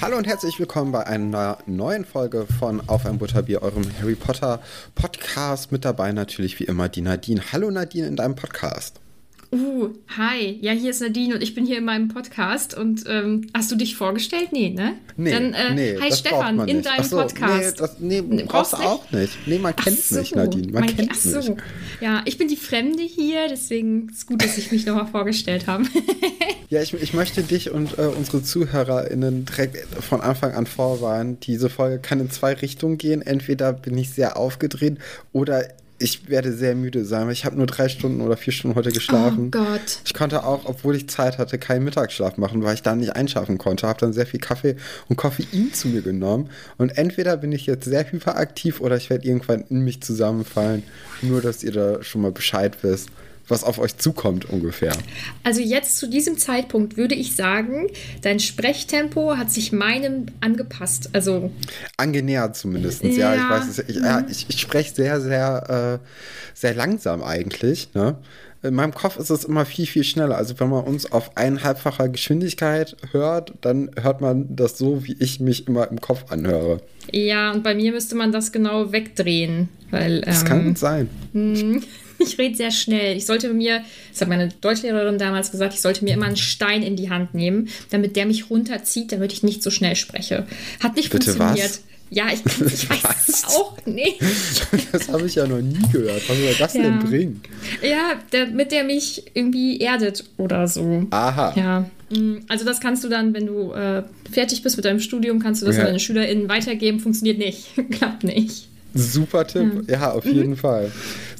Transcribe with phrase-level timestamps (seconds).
[0.00, 4.60] Hallo und herzlich willkommen bei einer neuen Folge von Auf ein Butterbier, eurem Harry Potter
[4.94, 5.72] Podcast.
[5.72, 7.42] Mit dabei natürlich wie immer die Nadine.
[7.50, 9.00] Hallo Nadine in deinem Podcast.
[9.50, 10.58] Uh, hi.
[10.60, 12.76] Ja, hier ist Nadine und ich bin hier in meinem Podcast.
[12.76, 14.48] Und ähm, hast du dich vorgestellt?
[14.52, 14.94] Nee, ne?
[15.16, 17.62] Nee, Dann, äh, nee, hi Stefan, in deinem so, Podcast.
[17.64, 19.32] Nee, das, nee, Nee, brauchst du auch nicht.
[19.46, 20.70] Nee, man kennt so, mich, Nadine.
[20.72, 21.38] Man mein- kennt ach so.
[21.38, 21.62] mich.
[22.02, 25.84] Ja, ich bin die Fremde hier, deswegen ist gut, dass ich mich nochmal vorgestellt habe.
[26.70, 31.40] Ja, ich, ich möchte dich und äh, unsere ZuhörerInnen direkt von Anfang an vorwarnen.
[31.40, 33.22] Diese Folge kann in zwei Richtungen gehen.
[33.22, 34.98] Entweder bin ich sehr aufgedreht
[35.32, 35.66] oder
[35.98, 38.92] ich werde sehr müde sein, weil ich habe nur drei Stunden oder vier Stunden heute
[38.92, 39.46] geschlafen.
[39.46, 40.00] Oh Gott.
[40.04, 43.58] Ich konnte auch, obwohl ich Zeit hatte, keinen Mittagsschlaf machen, weil ich da nicht einschlafen
[43.58, 43.88] konnte.
[43.88, 44.76] Habe dann sehr viel Kaffee
[45.08, 46.50] und Koffein zu mir genommen.
[46.76, 50.84] Und entweder bin ich jetzt sehr hyperaktiv oder ich werde irgendwann in mich zusammenfallen.
[51.22, 53.10] Nur, dass ihr da schon mal Bescheid wisst,
[53.48, 54.92] was auf euch zukommt ungefähr.
[55.44, 57.86] Also jetzt zu diesem Zeitpunkt würde ich sagen,
[58.22, 61.10] dein Sprechtempo hat sich meinem angepasst.
[61.12, 61.50] Also
[61.96, 63.02] Angenähert zumindest.
[63.04, 63.50] Ja, ich Ja.
[63.50, 63.78] weiß es.
[63.88, 66.08] Ich, ja, ich, ich spreche sehr, sehr, äh,
[66.54, 67.94] sehr langsam eigentlich.
[67.94, 68.16] Ne?
[68.62, 70.36] In meinem Kopf ist es immer viel, viel schneller.
[70.36, 75.38] Also wenn man uns auf eineinhalbfacher Geschwindigkeit hört, dann hört man das so, wie ich
[75.38, 76.80] mich immer im Kopf anhöre.
[77.12, 81.08] ja, und bei mir müsste man das genau wegdrehen, weil Das ähm, kann gut sein.
[82.28, 83.16] Ich rede sehr schnell.
[83.16, 86.82] Ich sollte mir, das hat meine Deutschlehrerin damals gesagt, ich sollte mir immer einen Stein
[86.82, 90.46] in die Hand nehmen, damit der mich runterzieht, damit ich nicht so schnell spreche.
[90.82, 91.70] Hat nicht Bitte funktioniert.
[91.70, 91.82] was?
[92.10, 94.18] Ja, ich, ich weiß es auch nicht.
[94.92, 96.22] Das habe ich ja noch nie gehört.
[96.28, 96.82] Was soll das Ja.
[96.82, 97.42] denn bringen?
[97.82, 101.06] Ja, damit der mich irgendwie erdet oder so.
[101.10, 101.52] Aha.
[101.54, 104.02] Ja, mm, also das kannst du dann, wenn du äh,
[104.32, 105.82] fertig bist mit deinem Studium, kannst du das Ja.
[105.82, 106.98] an deine SchülerInnen weitergeben.
[106.98, 107.66] Funktioniert nicht.
[107.90, 108.68] Klappt nicht.
[108.94, 109.84] Super Tipp.
[109.88, 110.90] Ja, auf jeden Fall.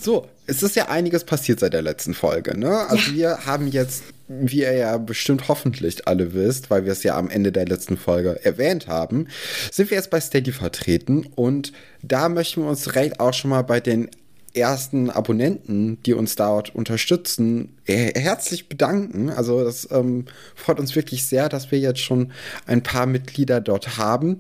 [0.01, 2.59] So, es ist ja einiges passiert seit der letzten Folge.
[2.59, 2.89] Ne?
[2.89, 7.17] Also wir haben jetzt, wie ihr ja bestimmt hoffentlich alle wisst, weil wir es ja
[7.17, 9.29] am Ende der letzten Folge erwähnt haben,
[9.71, 11.73] sind wir jetzt bei Steady vertreten und
[12.03, 14.09] da möchten wir uns direkt auch schon mal bei den
[14.55, 19.29] ersten Abonnenten, die uns dort unterstützen, her- herzlich bedanken.
[19.31, 22.33] Also das ähm, freut uns wirklich sehr, dass wir jetzt schon
[22.67, 24.39] ein paar Mitglieder dort haben.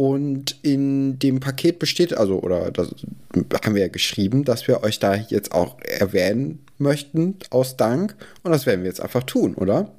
[0.00, 2.88] Und in dem Paket besteht, also, oder das
[3.62, 8.16] haben wir ja geschrieben, dass wir euch da jetzt auch erwähnen möchten, aus Dank.
[8.42, 9.90] Und das werden wir jetzt einfach tun, oder?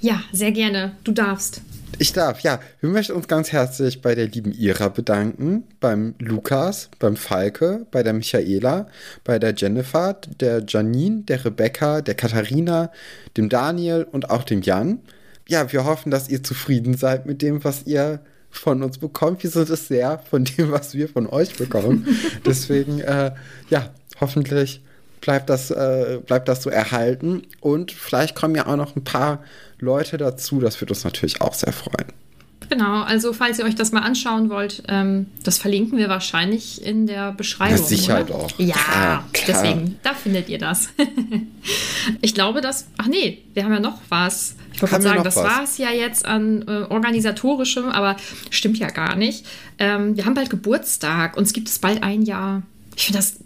[0.00, 0.96] Ja, sehr gerne.
[1.04, 1.60] Du darfst.
[2.00, 2.58] Ich darf, ja.
[2.80, 8.02] Wir möchten uns ganz herzlich bei der lieben Ira bedanken, beim Lukas, beim Falke, bei
[8.02, 8.88] der Michaela,
[9.22, 12.90] bei der Jennifer, der Janine, der Rebecca, der Katharina,
[13.36, 14.98] dem Daniel und auch dem Jan.
[15.46, 18.18] Ja, wir hoffen, dass ihr zufrieden seid mit dem, was ihr
[18.56, 19.42] von uns bekommt.
[19.42, 22.06] Wir sind es sehr von dem, was wir von euch bekommen.
[22.46, 23.32] Deswegen, äh,
[23.70, 23.90] ja,
[24.20, 24.82] hoffentlich
[25.20, 27.42] bleibt das, äh, bleibt das so erhalten.
[27.60, 29.42] Und vielleicht kommen ja auch noch ein paar
[29.78, 30.60] Leute dazu.
[30.60, 32.23] Das würde uns natürlich auch sehr freuen.
[32.68, 37.06] Genau, also falls ihr euch das mal anschauen wollt, ähm, das verlinken wir wahrscheinlich in
[37.06, 37.76] der Beschreibung.
[37.78, 38.24] Ja, sicher oder?
[38.24, 38.58] doch.
[38.58, 39.62] Ja, Klar, klar.
[39.62, 40.88] deswegen, da findet ihr das.
[42.20, 42.86] ich glaube, dass.
[42.96, 44.56] Ach nee, wir haben ja noch was.
[44.72, 48.16] Ich wollte sagen, das war es ja jetzt an äh, organisatorischem, aber
[48.50, 49.46] stimmt ja gar nicht.
[49.78, 52.62] Ähm, wir haben bald Geburtstag und es gibt es bald ein Jahr.
[52.96, 53.36] Ich finde das,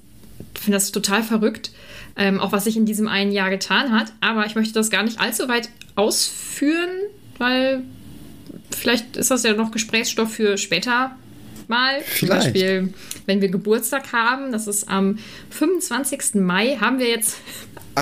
[0.55, 1.71] finde das total verrückt,
[2.17, 4.13] ähm, auch was sich in diesem einen Jahr getan hat.
[4.21, 6.91] Aber ich möchte das gar nicht allzu weit ausführen,
[7.37, 7.83] weil
[8.71, 11.17] vielleicht ist das ja noch Gesprächsstoff für später
[11.69, 11.99] mal.
[11.99, 12.53] Zum Vielleicht.
[12.53, 12.95] Beispiel,
[13.27, 15.19] wenn wir Geburtstag haben, das ist am
[15.51, 16.37] 25.
[16.37, 17.39] Mai, haben wir jetzt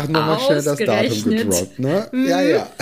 [0.05, 2.11] Ach, nochmal schnell das Datum gedroppt, ne?
[2.29, 2.69] Ja, ja.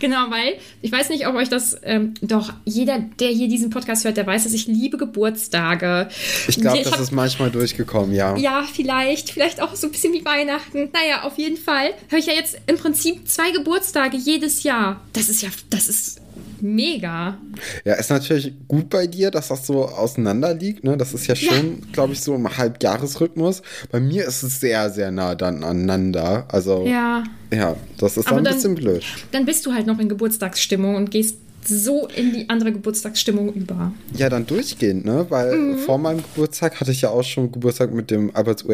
[0.00, 4.04] Genau, weil ich weiß nicht, ob euch das, ähm, doch jeder, der hier diesen Podcast
[4.04, 6.08] hört, der weiß, dass ich liebe Geburtstage.
[6.46, 8.36] Ich glaube, das hab- ist manchmal durchgekommen, ja.
[8.36, 10.90] Ja, vielleicht, vielleicht auch so ein bisschen wie Weihnachten.
[10.92, 15.00] Naja, auf jeden Fall habe ich ja jetzt im Prinzip zwei Geburtstage jedes Jahr.
[15.12, 16.20] Das ist ja, das ist
[16.60, 17.38] mega.
[17.84, 20.84] Ja, ist natürlich gut bei dir, dass das so auseinander liegt.
[20.84, 20.96] Ne?
[20.96, 23.62] Das ist ja schon, glaube ich, so im Halbjahresrhythmus.
[23.90, 26.46] Bei mir ist es sehr, sehr nah dann aneinander.
[26.48, 29.04] Also, ja, Ja, das ist dann ein bisschen blöd.
[29.32, 33.92] dann bist du halt noch in Geburtstagsstimmung und gehst so in die andere Geburtstagsstimmung über.
[34.16, 35.26] Ja, dann durchgehend, ne?
[35.28, 35.78] Weil Mhm.
[35.78, 38.64] vor meinem Geburtstag hatte ich ja auch schon Geburtstag mit dem Alberts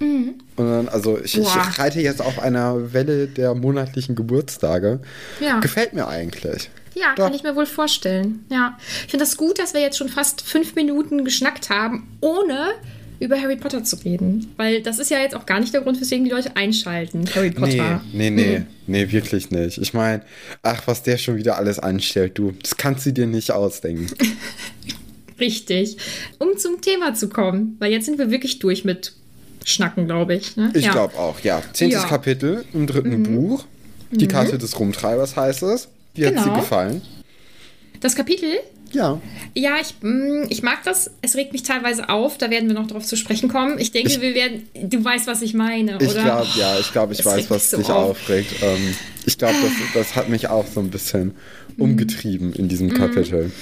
[0.00, 0.40] Urenkel-Podcast.
[0.56, 1.44] Und dann, also ich, ich Mhm.
[1.44, 1.72] Boah.
[1.78, 5.00] reite jetzt auf einer Welle der monatlichen Geburtstage.
[5.40, 5.60] Ja.
[5.60, 6.70] Gefällt mir eigentlich.
[6.94, 7.24] Ja, Doch.
[7.24, 8.44] kann ich mir wohl vorstellen.
[8.50, 8.76] Ja.
[9.04, 12.72] Ich finde das gut, dass wir jetzt schon fast fünf Minuten geschnackt haben, ohne
[13.20, 14.52] über Harry Potter zu reden.
[14.56, 17.24] Weil das ist ja jetzt auch gar nicht der Grund, weswegen die Leute einschalten.
[17.34, 18.00] Harry Potter.
[18.12, 18.62] Nee, nee, nee,
[19.04, 19.78] nee, wirklich nicht.
[19.78, 20.22] Ich meine,
[20.62, 24.06] ach, was der schon wieder alles anstellt, du, das kannst du dir nicht ausdenken.
[25.38, 25.96] Richtig.
[26.38, 29.14] Um zum Thema zu kommen, weil jetzt sind wir wirklich durch mit
[29.64, 30.56] Schnacken, glaube ich.
[30.56, 30.70] Ne?
[30.74, 30.92] Ich Ja.
[30.92, 31.62] glaube auch, ja.
[31.72, 32.06] Zehntes Ja.
[32.06, 32.10] Mhm.
[32.10, 33.64] Kapitel im dritten Buch.
[34.10, 35.88] Die Karte des Rumtreibers heißt es.
[36.14, 36.56] Wie hat sie Genau.
[36.60, 37.02] gefallen?
[38.00, 38.48] Das Kapitel,
[38.92, 39.20] Ja.
[39.54, 41.10] ja, ich, mm, ich mag das.
[41.22, 42.38] Es regt mich teilweise auf.
[42.38, 43.78] Da werden wir noch drauf zu sprechen kommen.
[43.78, 44.68] Ich denke, Ich- wir werden.
[44.74, 46.22] Du weißt, was ich meine, Ich oder?
[46.24, 48.10] glaube, ja, ich glaube, ich Es weiß, was so dich auf.
[48.10, 48.54] aufregt.
[48.62, 48.96] Ähm,
[49.26, 51.34] ich glaube, das, das hat mich auch so ein bisschen
[51.76, 51.82] Mhm.
[51.82, 53.52] umgetrieben in diesem Kapitel.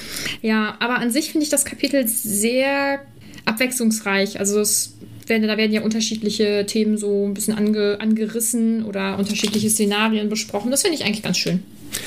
[0.41, 3.01] Ja, aber an sich finde ich das Kapitel sehr
[3.45, 4.39] abwechslungsreich.
[4.41, 4.95] Also es
[5.29, 10.71] werden, da werden ja unterschiedliche Themen so ein bisschen ange, angerissen oder unterschiedliche Szenarien besprochen.
[10.71, 11.63] Das finde ich eigentlich ganz schön.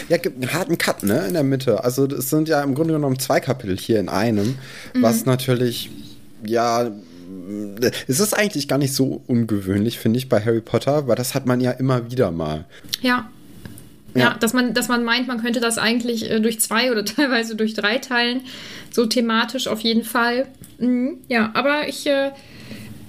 [0.09, 1.83] Ja, gibt einen harten Cut, ne, in der Mitte.
[1.83, 4.56] Also es sind ja im Grunde genommen zwei Kapitel hier in einem,
[4.94, 5.01] Mhm.
[5.01, 5.89] was natürlich,
[6.45, 6.91] ja,
[8.07, 11.45] es ist eigentlich gar nicht so ungewöhnlich, finde ich, bei Harry Potter, weil das hat
[11.45, 12.65] man ja immer wieder mal.
[13.01, 13.29] Ja.
[14.13, 14.38] Ja, Ja.
[14.39, 17.73] dass, man, dass man meint, man könnte das eigentlich äh, durch zwei oder teilweise durch
[17.73, 18.41] drei teilen.
[18.91, 20.47] So thematisch auf jeden Fall.
[20.79, 22.31] Mhm, ja, aber ich, äh,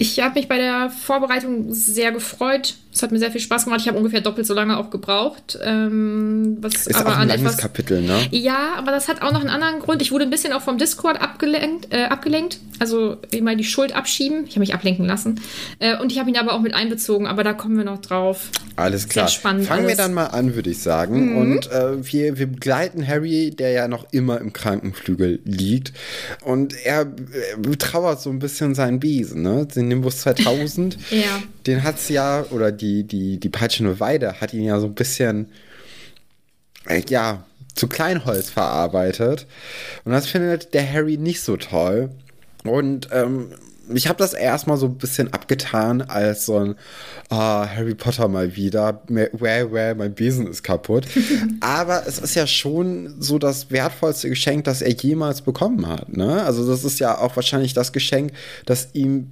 [0.03, 2.75] ich habe mich bei der Vorbereitung sehr gefreut.
[2.95, 3.81] Es hat mir sehr viel Spaß gemacht.
[3.81, 5.59] Ich habe ungefähr doppelt so lange auch gebraucht.
[5.63, 8.19] Ähm, was Ist aber auch ein an langes Kapitel, ne?
[8.31, 10.03] Ja, aber das hat auch noch einen anderen Grund.
[10.03, 11.93] Ich wurde ein bisschen auch vom Discord abgelenkt.
[11.93, 12.59] Äh, abgelenkt.
[12.79, 14.45] Also mal die Schuld abschieben.
[14.45, 15.41] Ich habe mich ablenken lassen.
[15.79, 17.27] Äh, und ich habe ihn aber auch mit einbezogen.
[17.27, 18.51] Aber da kommen wir noch drauf.
[18.77, 19.29] Alles klar.
[19.29, 19.99] Sehr spannend Fangen wir alles.
[19.99, 20.03] Mhm.
[20.03, 21.37] dann mal an, würde ich sagen.
[21.37, 25.93] Und äh, wir, wir begleiten Harry, der ja noch immer im Krankenflügel liegt.
[26.43, 27.07] Und er
[27.57, 29.67] betrauert so ein bisschen seinen Besen, ne?
[29.67, 30.99] Den Nimbus 2000.
[31.11, 31.43] Ja.
[31.67, 35.51] Den hat's ja, oder die, die, die peitschende Weide hat ihn ja so ein bisschen,
[36.87, 37.45] äh, ja,
[37.75, 39.47] zu Kleinholz verarbeitet.
[40.05, 42.11] Und das findet der Harry nicht so toll.
[42.65, 43.49] Und ähm,
[43.93, 46.75] ich habe das erstmal so ein bisschen abgetan als so ein
[47.31, 49.03] ah, Harry Potter mal wieder.
[49.09, 51.07] Where, where, mein Besen ist kaputt.
[51.61, 56.15] Aber es ist ja schon so das wertvollste Geschenk, das er jemals bekommen hat.
[56.17, 56.43] Ne?
[56.43, 58.33] Also das ist ja auch wahrscheinlich das Geschenk,
[58.67, 59.31] das ihm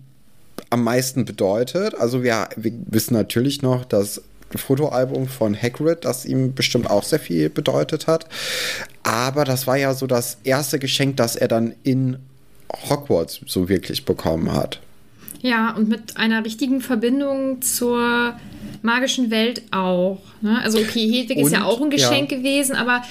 [0.68, 1.94] am meisten bedeutet.
[1.94, 4.22] Also wir, wir wissen natürlich noch, dass
[4.54, 8.26] Fotoalbum von Hagrid, das ihm bestimmt auch sehr viel bedeutet hat.
[9.02, 12.18] Aber das war ja so das erste Geschenk, das er dann in
[12.88, 14.80] Hogwarts so wirklich bekommen hat.
[15.42, 18.34] Ja, und mit einer richtigen Verbindung zur
[18.82, 20.18] magischen Welt auch.
[20.42, 20.60] Ne?
[20.62, 22.38] Also, okay, Hedwig ist ja Und, auch ein Geschenk ja.
[22.38, 23.02] gewesen, aber,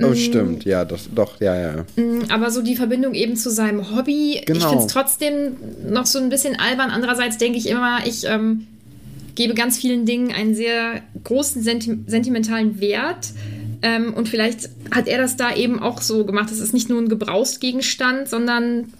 [0.00, 1.84] Oh, stimmt, ja, das, doch, ja, ja.
[1.96, 4.38] mh, aber so die Verbindung eben zu seinem Hobby.
[4.38, 4.68] Ich Genau.
[4.70, 5.56] finde es trotzdem
[5.90, 6.90] noch so ein bisschen albern.
[6.90, 8.66] Andererseits denke ich immer, ich ähm,
[9.34, 13.28] gebe ganz vielen Dingen einen sehr großen senti sentimentalen Wert.
[13.82, 16.50] Ähm, und vielleicht hat er das da eben auch so gemacht.
[16.50, 18.92] Das ist nicht nur ein Gebrauchsgegenstand, sondern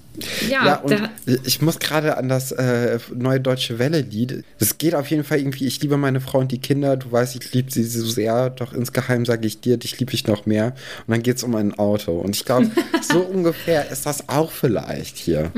[0.49, 1.11] ja, Ja, und
[1.45, 4.45] ich muss gerade an das äh, neue Deutsche Welle-Lied.
[4.59, 7.37] Es geht auf jeden Fall irgendwie, ich liebe meine Frau und die Kinder, du weißt,
[7.37, 10.75] ich liebe sie so sehr, doch insgeheim sage ich dir, dich liebe ich noch mehr.
[11.07, 12.13] Und dann geht es um ein Auto.
[12.13, 12.71] Und ich glaube,
[13.03, 15.51] so ungefähr ist das auch vielleicht hier.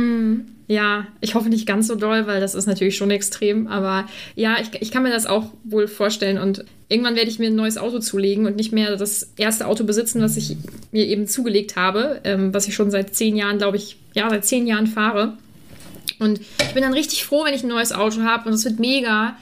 [0.66, 3.66] Ja, ich hoffe nicht ganz so doll, weil das ist natürlich schon extrem.
[3.66, 6.38] Aber ja, ich, ich kann mir das auch wohl vorstellen.
[6.38, 9.84] Und irgendwann werde ich mir ein neues Auto zulegen und nicht mehr das erste Auto
[9.84, 10.56] besitzen, was ich
[10.90, 14.46] mir eben zugelegt habe, ähm, was ich schon seit zehn Jahren, glaube ich, ja, seit
[14.46, 15.36] zehn Jahren fahre.
[16.18, 18.78] Und ich bin dann richtig froh, wenn ich ein neues Auto habe und es wird
[18.78, 19.36] mega.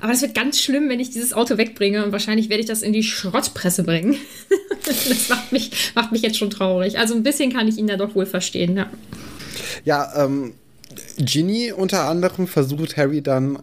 [0.00, 2.82] Aber das wird ganz schlimm, wenn ich dieses Auto wegbringe und wahrscheinlich werde ich das
[2.82, 4.16] in die Schrottpresse bringen.
[4.84, 6.98] das macht mich, macht mich jetzt schon traurig.
[6.98, 8.90] Also ein bisschen kann ich ihn da doch wohl verstehen, ja.
[9.84, 10.54] Ja, ähm,
[11.18, 13.58] Ginny unter anderem versucht Harry dann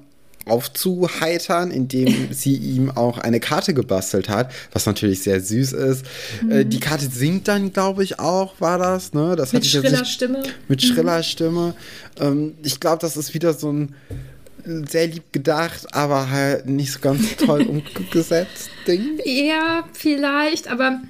[0.45, 6.05] aufzuheitern, indem sie ihm auch eine Karte gebastelt hat, was natürlich sehr süß ist.
[6.43, 6.51] Mhm.
[6.51, 9.35] Äh, die Karte singt dann, glaube ich, auch, war das, ne?
[9.35, 10.43] Das mit schriller Stimme.
[10.67, 11.23] Mit schriller mhm.
[11.23, 11.73] Stimme.
[12.19, 13.95] Ähm, ich glaube, das ist wieder so ein
[14.65, 17.61] sehr lieb gedacht, aber halt nicht so ganz toll
[17.97, 19.19] umgesetzt Ding.
[19.25, 21.01] Ja, vielleicht, aber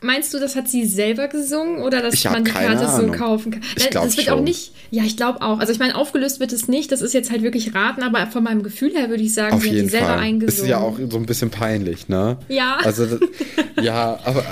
[0.00, 3.12] Meinst du, das hat sie selber gesungen oder dass man die Karte Ahnung.
[3.12, 3.62] so kaufen kann?
[3.76, 4.38] Ich das wird schon.
[4.38, 4.72] auch nicht.
[4.90, 5.58] Ja, ich glaube auch.
[5.58, 6.92] Also ich meine, aufgelöst wird es nicht.
[6.92, 9.62] Das ist jetzt halt wirklich raten, aber von meinem Gefühl her würde ich sagen, Auf
[9.62, 10.18] sie jeden hat die selber Fall.
[10.18, 10.64] eingesungen.
[10.64, 12.38] Ist ja auch so ein bisschen peinlich, ne?
[12.48, 12.78] Ja.
[12.84, 13.06] Also
[13.82, 14.44] ja, aber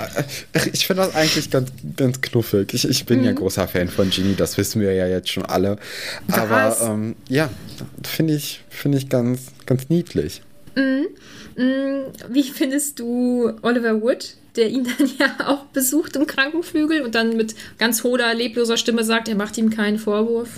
[0.53, 2.73] äh, ich finde das eigentlich ganz, ganz knuffig.
[2.73, 3.25] Ich, ich bin mhm.
[3.25, 5.77] ja großer Fan von Genie, das wissen wir ja jetzt schon alle.
[6.31, 7.49] Aber ähm, ja,
[8.03, 10.41] finde ich, finde ich ganz, ganz niedlich.
[10.75, 11.07] Mhm.
[11.57, 12.05] Mhm.
[12.29, 14.35] Wie findest du Oliver Wood?
[14.57, 19.03] der ihn dann ja auch besucht im Krankenflügel und dann mit ganz hoher, lebloser Stimme
[19.03, 20.49] sagt, er macht ihm keinen Vorwurf.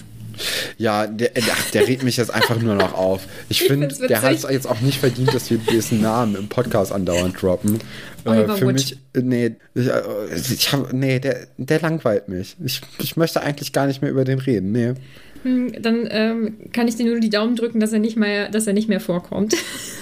[0.77, 3.27] Ja, der, der, der regt mich jetzt einfach nur noch auf.
[3.49, 6.47] Ich, ich finde, der hat es jetzt auch nicht verdient, dass wir diesen Namen im
[6.47, 7.81] Podcast andauernd droppen.
[8.23, 8.73] Äh, für Wood.
[8.73, 10.01] mich, nee, ich, äh,
[10.35, 12.55] ich hab, nee der, der langweilt mich.
[12.63, 14.93] Ich, ich möchte eigentlich gar nicht mehr über den reden, nee.
[15.43, 18.67] Hm, dann ähm, kann ich dir nur die Daumen drücken, dass er nicht mehr, dass
[18.67, 19.55] er nicht mehr vorkommt.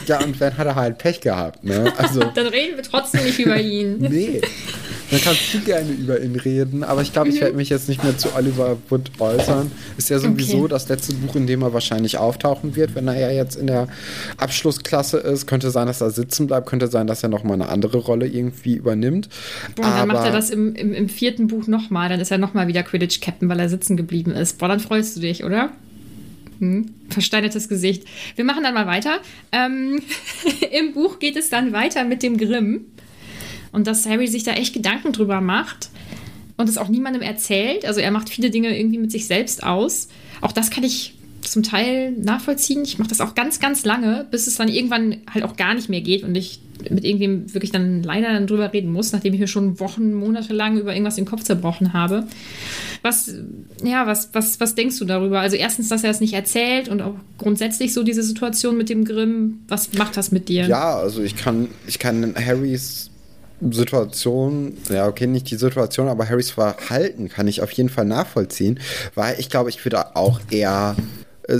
[0.07, 1.93] Ja, und dann hat er halt Pech gehabt, ne?
[1.97, 3.97] Also, dann reden wir trotzdem nicht über ihn.
[3.99, 4.41] nee.
[5.09, 8.03] Dann kannst du gerne über ihn reden, aber ich glaube, ich werde mich jetzt nicht
[8.03, 9.71] mehr zu Oliver Wood äußern.
[9.97, 10.67] Ist ja sowieso okay.
[10.69, 13.87] das letzte Buch, in dem er wahrscheinlich auftauchen wird, wenn er ja jetzt in der
[14.37, 15.47] Abschlussklasse ist.
[15.47, 18.75] Könnte sein, dass er sitzen bleibt, könnte sein, dass er nochmal eine andere Rolle irgendwie
[18.75, 19.29] übernimmt.
[19.75, 22.37] Boah, aber dann macht er das im, im, im vierten Buch nochmal, dann ist er
[22.37, 24.57] nochmal wieder Quidditch-Captain, weil er sitzen geblieben ist.
[24.57, 25.71] Boah, dann freust du dich, oder?
[26.59, 28.03] Hm, versteinertes Gesicht.
[28.35, 29.19] Wir machen dann mal weiter.
[29.51, 30.01] Ähm,
[30.77, 32.85] Im Buch geht es dann weiter mit dem Grimm.
[33.71, 35.89] Und dass Harry sich da echt Gedanken drüber macht
[36.57, 37.85] und es auch niemandem erzählt.
[37.85, 40.07] Also er macht viele Dinge irgendwie mit sich selbst aus.
[40.41, 42.83] Auch das kann ich zum Teil nachvollziehen.
[42.83, 45.89] Ich mache das auch ganz, ganz lange, bis es dann irgendwann halt auch gar nicht
[45.89, 46.59] mehr geht und ich
[46.91, 50.53] mit irgendwem wirklich dann leider dann drüber reden muss, nachdem ich mir schon Wochen, Monate
[50.53, 52.27] lang über irgendwas den Kopf zerbrochen habe.
[53.01, 53.33] Was,
[53.83, 55.39] ja, was, was, was denkst du darüber?
[55.39, 59.05] Also erstens, dass er es nicht erzählt und auch grundsätzlich so diese Situation mit dem
[59.05, 59.61] Grimm.
[59.67, 60.67] Was macht das mit dir?
[60.67, 63.09] Ja, also ich kann, ich kann Harrys
[63.59, 68.79] Situation, ja, okay, nicht die Situation, aber Harrys Verhalten kann ich auf jeden Fall nachvollziehen,
[69.15, 70.95] weil ich glaube, ich würde auch eher
[71.47, 71.59] äh,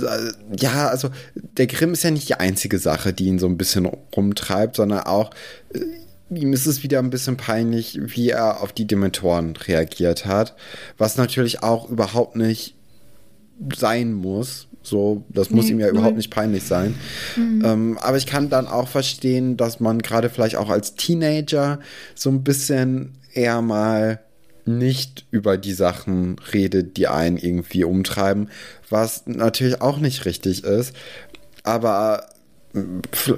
[0.57, 3.85] ja, also der Grimm ist ja nicht die einzige Sache, die ihn so ein bisschen
[4.15, 5.31] rumtreibt, sondern auch
[5.73, 5.79] äh,
[6.29, 10.55] ihm ist es wieder ein bisschen peinlich, wie er auf die Dementoren reagiert hat,
[10.97, 12.75] was natürlich auch überhaupt nicht
[13.75, 14.66] sein muss.
[14.88, 15.91] So, das muss nee, ihm ja nee.
[15.91, 16.96] überhaupt nicht peinlich sein.
[17.36, 17.62] Mhm.
[17.65, 21.79] Ähm, aber ich kann dann auch verstehen, dass man gerade vielleicht auch als Teenager
[22.15, 24.22] so ein bisschen eher mal
[24.65, 28.50] nicht über die Sachen redet, die einen irgendwie umtreiben,
[28.89, 30.96] was natürlich auch nicht richtig ist.
[31.63, 32.25] Aber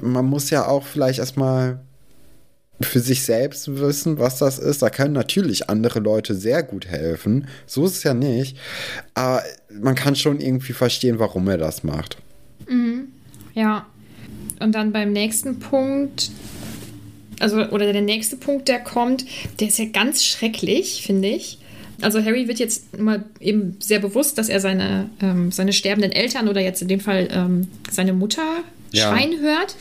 [0.02, 1.80] man muss ja auch vielleicht erstmal
[2.80, 4.82] für sich selbst wissen, was das ist.
[4.82, 7.46] Da können natürlich andere Leute sehr gut helfen.
[7.66, 8.56] So ist es ja nicht.
[9.14, 9.42] Aber
[9.80, 12.16] man kann schon irgendwie verstehen, warum er das macht.
[12.68, 13.08] Mhm.
[13.54, 13.86] Ja.
[14.60, 16.30] Und dann beim nächsten Punkt,
[17.38, 19.24] also, oder der nächste Punkt, der kommt,
[19.58, 21.58] der ist ja ganz schrecklich, finde ich.
[22.02, 26.48] Also Harry wird jetzt mal eben sehr bewusst, dass er seine, ähm, seine sterbenden Eltern
[26.48, 29.08] oder jetzt in dem Fall ähm, seine Mutter ja.
[29.08, 29.76] schreien hört.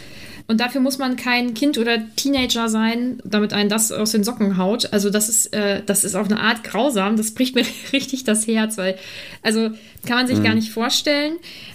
[0.50, 4.58] Und dafür muss man kein Kind oder Teenager sein, damit einen das aus den Socken
[4.58, 4.92] haut.
[4.92, 7.18] Also das ist, äh, das ist auf eine Art grausam.
[7.18, 7.64] Das bricht mir
[7.94, 8.98] richtig das Herz, weil,
[9.44, 9.70] also
[10.08, 10.44] kann man sich mhm.
[10.44, 11.34] gar nicht vorstellen.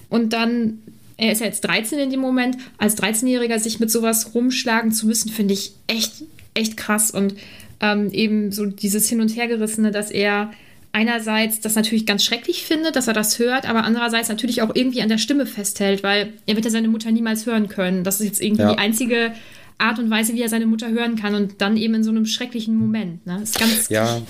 [0.09, 0.81] Und dann
[1.16, 5.07] er ist ja jetzt 13 in dem Moment, als 13-Jähriger sich mit sowas rumschlagen zu
[5.07, 7.12] müssen, finde ich echt, echt krass.
[7.12, 7.37] Und
[7.78, 10.50] ähm, eben so dieses Hin- und Hergerissene, dass er
[10.95, 15.03] einerseits das natürlich ganz schrecklich findet, dass er das hört, aber andererseits natürlich auch irgendwie
[15.03, 18.05] an der Stimme festhält, weil er wird ja seine Mutter niemals hören können.
[18.05, 18.73] Das ist jetzt irgendwie ja.
[18.73, 19.33] die einzige
[19.77, 22.27] Art und Weise, wie er seine Mutter hören kann und dann eben in so einem
[22.27, 23.27] schrecklichen Moment.
[23.27, 23.39] Ne?
[23.41, 24.23] Das ist ganz, ja.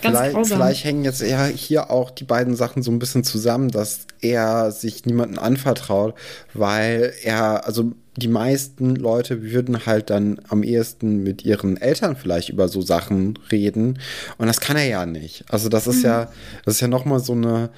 [0.00, 4.06] Vielleicht, vielleicht, hängen jetzt eher hier auch die beiden Sachen so ein bisschen zusammen, dass
[4.20, 6.14] er sich niemanden anvertraut,
[6.54, 12.48] weil er, also die meisten Leute würden halt dann am ehesten mit ihren Eltern vielleicht
[12.48, 13.98] über so Sachen reden
[14.38, 15.44] und das kann er ja nicht.
[15.50, 16.04] Also das ist mhm.
[16.04, 16.32] ja,
[16.64, 17.70] das ist ja nochmal so eine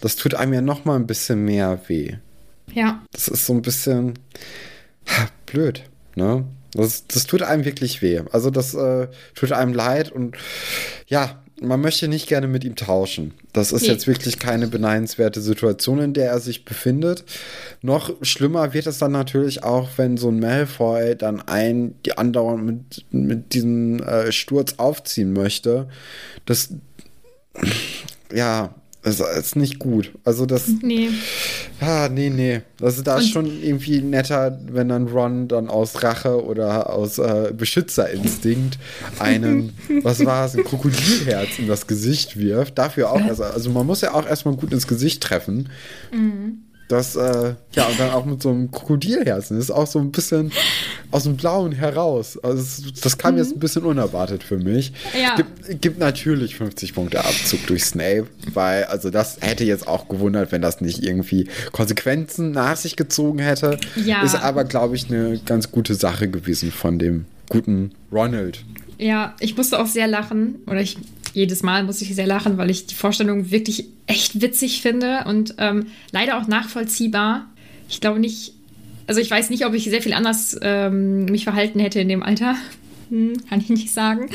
[0.00, 2.16] das tut einem ja noch mal ein bisschen mehr weh.
[2.72, 3.02] Ja.
[3.12, 4.14] Das ist so ein bisschen
[5.46, 6.44] blöd, ne?
[6.72, 8.20] Das, das tut einem wirklich weh.
[8.30, 10.36] Also das äh, tut einem leid und
[11.06, 13.34] ja, man möchte nicht gerne mit ihm tauschen.
[13.52, 13.88] Das ist Nee.
[13.88, 17.24] jetzt wirklich keine beneidenswerte Situation, in der er sich befindet.
[17.82, 22.64] Noch schlimmer wird es dann natürlich auch, wenn so ein Malfoy dann ein, die andauernd
[22.64, 25.88] mit, mit diesem äh, Sturz aufziehen möchte.
[26.46, 26.68] Das,
[28.32, 30.12] ja, das ist nicht gut.
[30.24, 31.08] Also das, Nee.
[31.80, 32.60] Ah, nee, nee.
[32.78, 37.18] Das ist da Und- schon irgendwie netter, wenn dann Ron dann aus Rache oder aus
[37.18, 38.78] äh, Beschützerinstinkt
[39.18, 42.76] einen, was war es, ein Krokodilherz in das Gesicht wirft.
[42.78, 45.68] Dafür auch, also, also man muss ja auch erstmal gut ins Gesicht treffen.
[46.88, 49.58] Das, äh, ja, und dann auch mit so einem Krokodilherzen.
[49.58, 50.50] Das ist auch so ein bisschen
[51.10, 52.38] aus dem Blauen heraus.
[52.42, 54.92] Also das, kam jetzt ein bisschen unerwartet für mich.
[55.20, 55.36] Ja.
[55.36, 60.50] Gibt, gibt natürlich 50 Punkte Abzug durch Snape, weil, also das hätte jetzt auch gewundert,
[60.50, 63.78] wenn das nicht irgendwie Konsequenzen nach sich gezogen hätte.
[63.96, 64.22] Ja.
[64.22, 68.64] Ist aber, glaube ich, eine ganz gute Sache gewesen von dem guten Ronald.
[68.98, 70.56] Ja, ich musste auch sehr lachen.
[70.66, 70.96] Oder ich
[71.34, 75.54] jedes Mal musste ich sehr lachen, weil ich die Vorstellung wirklich echt witzig finde und
[75.58, 77.46] ähm, leider auch nachvollziehbar.
[77.88, 78.52] Ich glaube nicht,
[79.06, 82.22] also ich weiß nicht, ob ich sehr viel anders ähm, mich verhalten hätte in dem
[82.22, 82.54] Alter.
[83.10, 84.28] Hm, kann ich nicht sagen.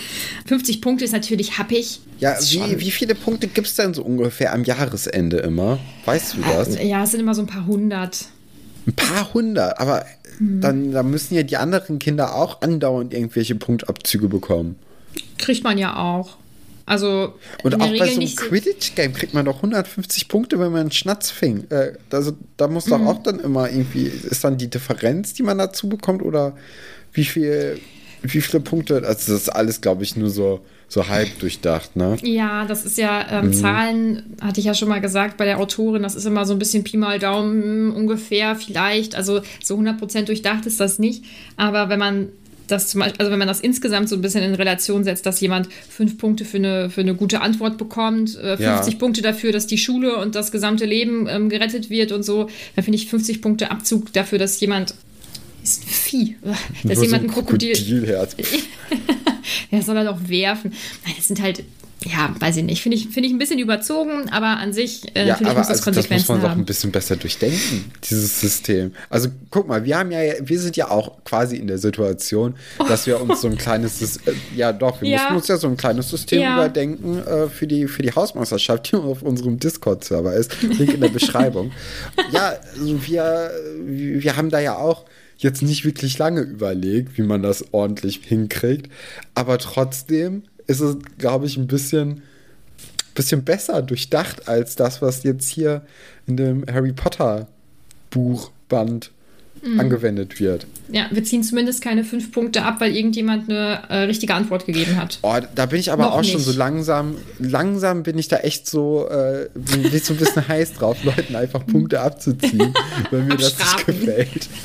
[0.48, 2.00] 50 Punkte ist natürlich happig.
[2.20, 5.78] Ja, wie, wie viele Punkte gibt es denn so ungefähr am Jahresende immer?
[6.06, 6.76] Weißt du das?
[6.82, 8.26] Ja, es sind immer so ein paar hundert.
[8.88, 10.04] Ein paar hundert, aber
[10.40, 10.62] Mhm.
[10.62, 14.76] dann, dann müssen ja die anderen Kinder auch andauernd irgendwelche Punktabzüge bekommen.
[15.38, 16.38] Kriegt man ja auch.
[16.86, 20.72] Also Und auch der bei Regel so einem Quidditch-Game kriegt man doch 150 Punkte, wenn
[20.72, 21.66] man einen Schnatz fing.
[21.70, 22.90] Äh, also da muss Mhm.
[22.92, 26.56] doch auch dann immer irgendwie, ist dann die Differenz, die man dazu bekommt oder
[27.14, 27.80] wie viel,
[28.22, 28.96] wie viele Punkte?
[28.96, 30.60] Also das ist alles, glaube ich, nur so,
[30.90, 32.18] so halb durchdacht, ne?
[32.22, 33.48] Ja, das ist ja, Mhm.
[33.48, 36.54] ähm, Zahlen, hatte ich ja schon mal gesagt bei der Autorin, das ist immer so
[36.54, 39.16] ein bisschen Pi mal Daumen ungefähr, vielleicht.
[39.16, 41.24] Also so 100% durchdacht ist das nicht.
[41.56, 42.30] Aber wenn man
[42.68, 45.40] das zum Beispiel, also wenn man das insgesamt so ein bisschen in Relation setzt, dass
[45.42, 49.00] jemand fünf Punkte für eine, für eine gute Antwort bekommt, äh, 50 Ja.
[49.00, 52.84] Punkte dafür, dass die Schule und das gesamte Leben ähm, gerettet wird und so, dann
[52.84, 54.96] finde ich 50 Punkte Abzug dafür, dass jemand
[55.64, 58.36] ist ein Vieh, dass Nur so jemand ein Krokodil, Krokodilherz.
[59.72, 60.74] ja, soll er doch werfen.
[61.06, 61.64] Nein, das sind halt,
[62.06, 62.82] ja, weiß ich nicht.
[62.82, 65.86] Finde ich, finde ich ein bisschen überzogen, aber an sich, äh, Ja, aber muss das
[65.88, 66.66] also, das muss man doch ein haben.
[66.66, 68.92] bisschen besser durchdenken, dieses System.
[69.10, 72.56] Also guck mal, wir haben ja, wir sind ja auch quasi in der Situation,
[72.88, 75.18] dass wir uns so ein kleines, äh, ja doch, wir Ja.
[75.20, 76.56] mussten uns ja so ein kleines System Ja.
[76.56, 80.62] überdenken äh, für, die, für die Hausmeisterschaft, die auf unserem Discord-Server ist.
[80.62, 81.72] Link in der Beschreibung.
[82.32, 83.52] ja, also wir,
[83.86, 85.06] wir haben da ja auch
[85.38, 88.90] jetzt nicht wirklich lange überlegt, wie man das ordentlich hinkriegt,
[89.36, 92.22] aber trotzdem ist es, glaube ich, ein bisschen
[93.16, 95.84] bisschen besser durchdacht als das, was jetzt hier
[96.26, 97.48] in dem Harry Potter
[98.10, 99.12] Buchband
[99.62, 99.80] Mhm.
[99.80, 100.66] angewendet wird.
[100.92, 104.98] Ja, wir ziehen zumindest keine fünf Punkte ab, weil irgendjemand eine äh, richtige Antwort gegeben
[104.98, 105.20] hat.
[105.22, 106.46] Oh, da bin ich aber Noch auch schon nicht.
[106.46, 110.74] so langsam, langsam bin ich da echt so, äh, bin ich so ein bisschen heiß
[110.74, 112.74] drauf, Leuten einfach Punkte abzuziehen,
[113.12, 114.50] wenn mir das nicht gefällt.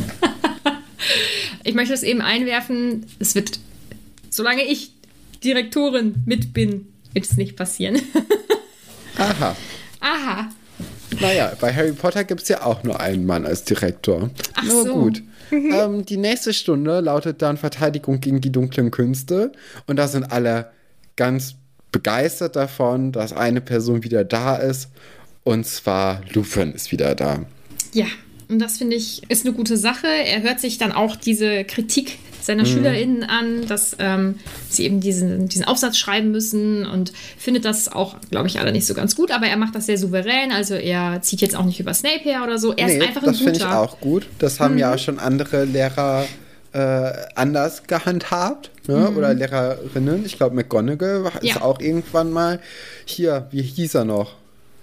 [1.64, 3.04] Ich möchte das eben einwerfen.
[3.18, 3.58] Es wird,
[4.30, 4.92] solange ich
[5.44, 8.01] Direktorin mit bin, wird es nicht passieren.
[9.18, 9.57] Aha.
[10.01, 10.48] Aha.
[11.20, 14.31] Naja, bei Harry Potter gibt es ja auch nur einen Mann als Direktor.
[14.55, 14.94] Ach Nur so.
[14.94, 15.22] gut.
[15.51, 19.53] ähm, die nächste Stunde lautet dann Verteidigung gegen die dunklen Künste.
[19.87, 20.70] Und da sind alle
[21.16, 21.55] ganz
[21.90, 24.90] begeistert davon, dass eine Person wieder da ist.
[25.44, 27.44] Und zwar Lupin ist wieder da.
[27.94, 28.07] Ja,
[28.48, 30.07] und das finde ich ist eine gute Sache.
[30.07, 32.66] Er hört sich dann auch diese Kritik seiner Mhm.
[32.66, 34.37] SchülerInnen an, dass ähm,
[34.70, 38.87] sie eben diesen, diesen Aufsatz schreiben müssen und findet das auch, glaube ich, alle nicht
[38.87, 40.53] so ganz gut, aber er macht das sehr souverän.
[40.53, 42.72] Also er zieht jetzt auch nicht über Snape her oder so.
[42.74, 43.70] Er ist einfach ein das finde ich guter.
[43.70, 43.77] Mhm.
[43.77, 44.27] auch gut.
[44.38, 46.27] Das haben ja auch schon andere Lehrer
[46.72, 48.70] äh, anders gehandhabt.
[48.87, 49.11] Ne?
[49.11, 50.24] Oder Lehrerinnen.
[50.27, 51.48] Ich glaube, McGonagall war- ist Mhm.
[51.48, 51.62] Ja.
[51.62, 52.61] auch irgendwann mal
[53.05, 54.35] hier, wie hieß er noch?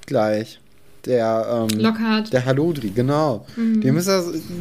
[0.07, 0.59] Gleich.
[1.05, 2.33] Der, ähm, Lockhart.
[2.33, 3.45] Der Halodri, genau.
[3.55, 3.81] Mhm.
[3.81, 4.09] Dem, ist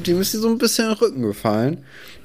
[0.06, 1.78] dem ist sie so ein bisschen in den Rücken gefallen.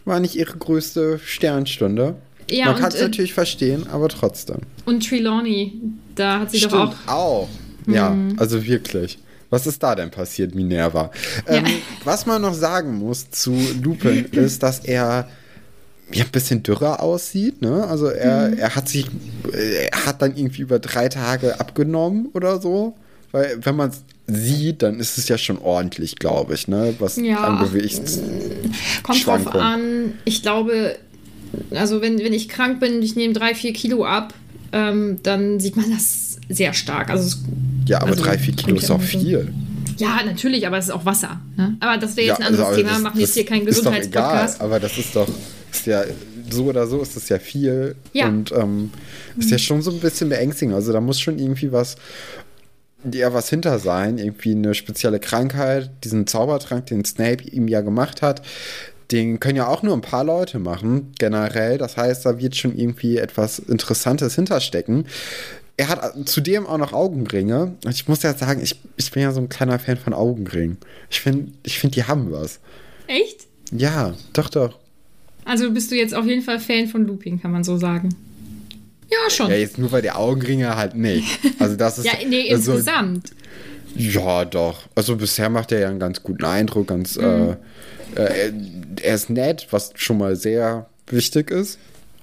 [0.06, 2.16] War nicht ihre größte Sternstunde.
[2.50, 4.58] Ja, Man kann es äh, natürlich verstehen, aber trotzdem.
[4.86, 5.80] Und Trelawney,
[6.16, 7.14] da hat sie Stimmt, doch auch.
[7.14, 7.50] auch.
[7.88, 9.20] Ja, also wirklich.
[9.50, 11.12] Was ist da denn passiert, Minerva?
[11.48, 11.72] Ähm, Ja.
[12.04, 15.28] Was man noch sagen muss zu Lupin ist, dass er
[16.12, 17.62] ja, ein bisschen dürrer aussieht.
[17.62, 17.86] Ne?
[17.88, 19.06] Also er, er hat sich,
[19.52, 22.96] er hat dann irgendwie über drei Tage abgenommen oder so.
[23.32, 26.96] Weil wenn man es sieht, dann ist es ja schon ordentlich, glaube ich, ne?
[27.00, 27.44] Was Ja.
[27.44, 28.20] an Gewichts.
[29.04, 30.14] Kommt drauf an.
[30.26, 30.96] Ich glaube,
[31.72, 34.34] also wenn, wenn ich krank bin, ich nehme drei, vier Kilo ab,
[34.72, 37.10] ähm, dann sieht man das sehr stark.
[37.10, 37.38] Also
[37.88, 39.52] Ja, aber also, drei, vier Kilo ist auch viel.
[39.98, 41.42] Ja, natürlich, aber es ist auch Wasser.
[41.58, 41.76] Ne?
[41.80, 42.94] Aber das wäre jetzt ja, ein anderes also, Thema.
[42.94, 44.62] Wir machen jetzt hier keinen Gesundheitspodcast.
[44.62, 45.28] Aber das ist doch,
[45.72, 46.04] ist ja,
[46.50, 47.96] so oder so ist das ja viel.
[48.14, 48.28] Ja.
[48.28, 48.92] Und ähm,
[49.38, 50.74] ist ja schon so ein bisschen beängstigend.
[50.74, 51.96] Also da muss schon irgendwie was,
[53.12, 54.18] ja, was hinter sein.
[54.18, 58.42] Irgendwie eine spezielle Krankheit, diesen Zaubertrank, den Snape ihm ja gemacht hat.
[59.12, 61.78] Den können ja auch nur ein paar Leute machen, generell.
[61.78, 65.06] Das heißt, da wird schon irgendwie etwas Interessantes hinterstecken
[65.80, 67.78] er hat zudem auch noch Augenringe.
[67.86, 70.78] Und ich muss ja sagen, ich, ich bin ja so ein kleiner Fan von Augenringen.
[71.10, 72.60] Ich finde, ich find, die haben was.
[73.08, 73.48] Echt?
[73.72, 74.78] Ja, doch, doch.
[75.46, 78.10] Also bist du jetzt auf jeden Fall Fan von Looping, kann man so sagen.
[79.12, 79.50] Ja, schon.
[79.50, 81.40] Ja, jetzt nur weil der Augenringe halt nicht.
[81.60, 82.06] Also das ist.
[82.06, 83.32] ja, nee, also, insgesamt.
[83.96, 84.84] Ja, doch.
[84.96, 87.18] Also bisher macht er ja einen ganz guten Eindruck, ganz.
[87.18, 87.58] Mhm.
[88.16, 88.54] Äh, äh,
[89.02, 91.80] er ist nett, was schon mal sehr wichtig ist.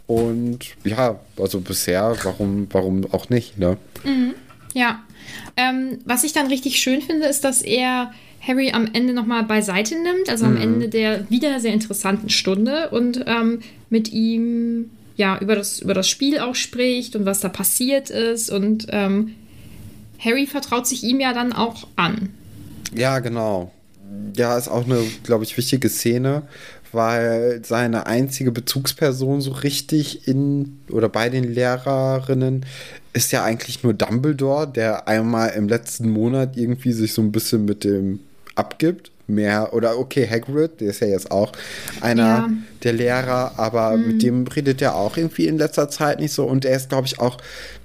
[0.06, 3.76] Und ja, also bisher, warum, warum auch nicht, ne?
[4.04, 4.34] Mhm.
[4.74, 5.02] Ja.
[5.56, 9.96] Ähm, was ich dann richtig schön finde, ist, dass er Harry am Ende nochmal beiseite
[10.00, 10.60] nimmt, also am mhm.
[10.60, 16.08] Ende der wieder sehr interessanten Stunde und ähm, mit ihm ja über das, über das
[16.08, 18.50] Spiel auch spricht und was da passiert ist.
[18.50, 19.34] Und ähm,
[20.18, 22.30] Harry vertraut sich ihm ja dann auch an.
[22.94, 23.72] Ja, genau.
[24.36, 26.42] Ja, ist auch eine, glaube ich, wichtige Szene,
[26.92, 32.64] weil seine einzige Bezugsperson so richtig in oder bei den Lehrerinnen
[33.12, 37.64] ist ja eigentlich nur Dumbledore, der einmal im letzten Monat irgendwie sich so ein bisschen
[37.64, 38.20] mit dem
[38.54, 39.10] abgibt.
[39.28, 41.52] Mehr oder okay, Hagrid, der ist ja jetzt auch
[42.00, 42.50] einer ja.
[42.84, 44.06] der Lehrer, aber mhm.
[44.06, 47.06] mit dem redet er auch irgendwie in letzter Zeit nicht so und er ist, glaube
[47.06, 47.38] ich, auch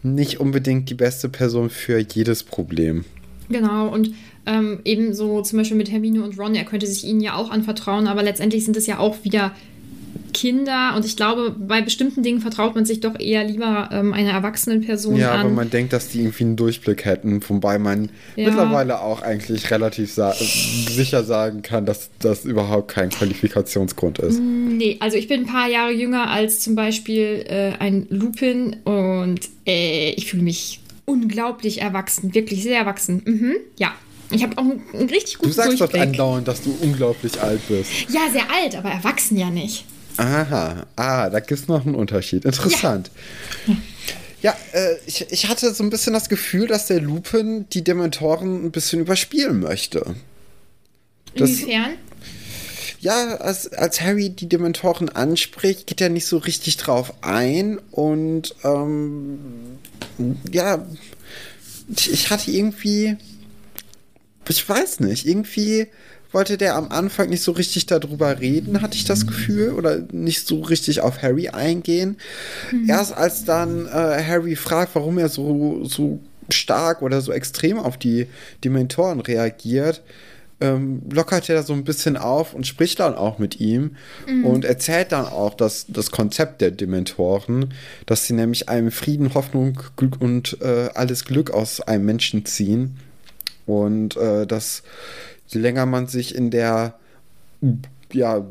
[0.03, 3.05] nicht unbedingt die beste Person für jedes Problem.
[3.49, 4.13] Genau, und
[4.45, 8.07] ähm, ebenso zum Beispiel mit Hermine und Ron, er könnte sich ihnen ja auch anvertrauen,
[8.07, 9.51] aber letztendlich sind es ja auch wieder
[10.33, 14.31] Kinder und ich glaube, bei bestimmten Dingen vertraut man sich doch eher lieber ähm, einer
[14.31, 15.35] erwachsenen Person ja, an.
[15.35, 18.47] Ja, aber man denkt, dass die irgendwie einen Durchblick hätten, wobei man ja.
[18.47, 24.39] mittlerweile auch eigentlich relativ sa sicher sagen kann, dass das überhaupt kein Qualifikationsgrund ist.
[24.39, 28.77] Mm, nee, also ich bin ein paar Jahre jünger als zum Beispiel äh, ein Lupin
[28.83, 33.21] und äh, ich fühle mich unglaublich erwachsen, wirklich sehr erwachsen.
[33.25, 33.93] Mhm, ja,
[34.31, 35.91] ich habe auch einen, einen, richtig guten Du sagst Durchblick.
[35.91, 37.91] doch andauernd, dass du unglaublich alt bist.
[38.09, 39.85] Ja, sehr alt, aber erwachsen ja nicht.
[40.17, 42.45] Aha, ah, da gibt es noch einen Unterschied.
[42.45, 43.11] Interessant.
[43.67, 43.75] Ja,
[44.41, 48.65] ja äh, ich, ich hatte so ein bisschen das Gefühl, dass der Lupin die Dementoren
[48.65, 50.15] ein bisschen überspielen möchte.
[51.35, 51.93] Das, Inwiefern?
[52.99, 58.55] Ja, als, als Harry die Dementoren anspricht, geht er nicht so richtig drauf ein und
[58.63, 59.39] ähm,
[60.51, 60.85] ja,
[61.95, 63.17] ich, ich hatte irgendwie
[64.51, 65.87] ich weiß nicht, irgendwie
[66.31, 70.47] wollte der am Anfang nicht so richtig darüber reden, hatte ich das Gefühl, oder nicht
[70.47, 72.17] so richtig auf Harry eingehen.
[72.71, 72.89] Mhm.
[72.89, 77.97] Erst als dann äh, Harry fragt, warum er so, so stark oder so extrem auf
[77.97, 78.27] die
[78.63, 80.01] Dementoren reagiert,
[80.61, 83.95] ähm, lockert er da so ein bisschen auf und spricht dann auch mit ihm
[84.27, 84.45] mhm.
[84.45, 87.73] und erzählt dann auch das, das Konzept der Dementoren,
[88.05, 92.97] dass sie nämlich einem Frieden, Hoffnung Glück und äh, alles Glück aus einem Menschen ziehen
[93.65, 94.83] und äh, dass
[95.51, 96.95] je länger man sich in der
[98.13, 98.45] ja,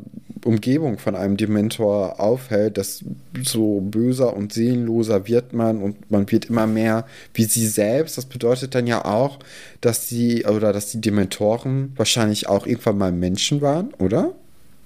[0.44, 6.66] Umgebung von einem Dementor aufhält, desto böser und seelenloser wird man und man wird immer
[6.66, 8.16] mehr wie sie selbst.
[8.16, 9.38] Das bedeutet dann ja auch,
[9.80, 14.34] dass sie oder dass die Dementoren wahrscheinlich auch irgendwann mal Menschen waren, oder?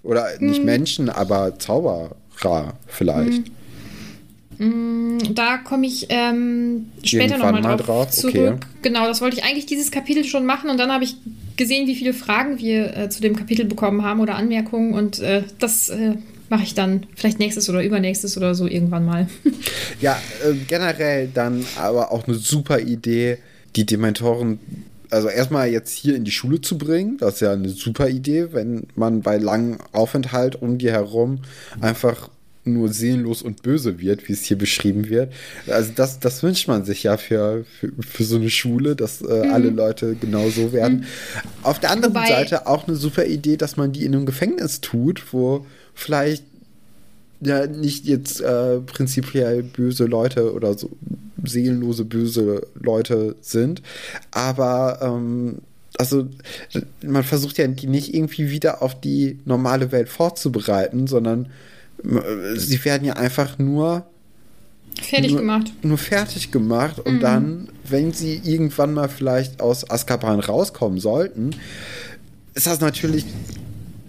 [0.02, 0.64] Oder nicht hm.
[0.66, 2.16] Menschen, aber Zauberer
[2.86, 3.44] vielleicht.
[4.58, 5.18] Hm.
[5.34, 8.34] Da komme ich ähm, später nochmal drauf, drauf zurück.
[8.34, 8.54] Okay.
[8.82, 11.16] Genau, das wollte ich eigentlich dieses Kapitel schon machen und dann habe ich
[11.56, 15.42] gesehen, wie viele Fragen wir äh, zu dem Kapitel bekommen haben oder Anmerkungen und äh,
[15.58, 16.14] das äh,
[16.48, 19.28] mache ich dann vielleicht nächstes oder übernächstes oder so irgendwann mal.
[20.00, 23.38] ja, äh, generell dann aber auch eine super Idee,
[23.76, 24.58] die Dementoren
[25.10, 28.48] also erstmal jetzt hier in die Schule zu bringen, das ist ja eine super Idee,
[28.52, 31.38] wenn man bei langem Aufenthalt um die herum
[31.80, 32.30] einfach
[32.64, 35.32] nur seelenlos und böse wird, wie es hier beschrieben wird.
[35.66, 39.46] Also das, das wünscht man sich ja für, für, für so eine Schule, dass äh,
[39.46, 39.52] mhm.
[39.52, 40.98] alle Leute genau so werden.
[40.98, 41.04] Mhm.
[41.62, 44.80] Auf der anderen Wobei, Seite auch eine super Idee, dass man die in einem Gefängnis
[44.80, 46.44] tut, wo vielleicht
[47.40, 50.90] ja nicht jetzt äh, prinzipiell böse Leute oder so
[51.42, 53.82] seelenlose böse Leute sind,
[54.30, 55.58] aber ähm,
[55.98, 56.26] also
[57.04, 61.50] man versucht ja die nicht irgendwie wieder auf die normale Welt vorzubereiten, sondern
[62.56, 64.06] sie werden ja einfach nur
[65.00, 65.72] fertig nur, gemacht.
[65.82, 67.20] Nur fertig gemacht und mhm.
[67.20, 71.50] dann, wenn sie irgendwann mal vielleicht aus Azkaban rauskommen sollten,
[72.54, 73.24] ist das natürlich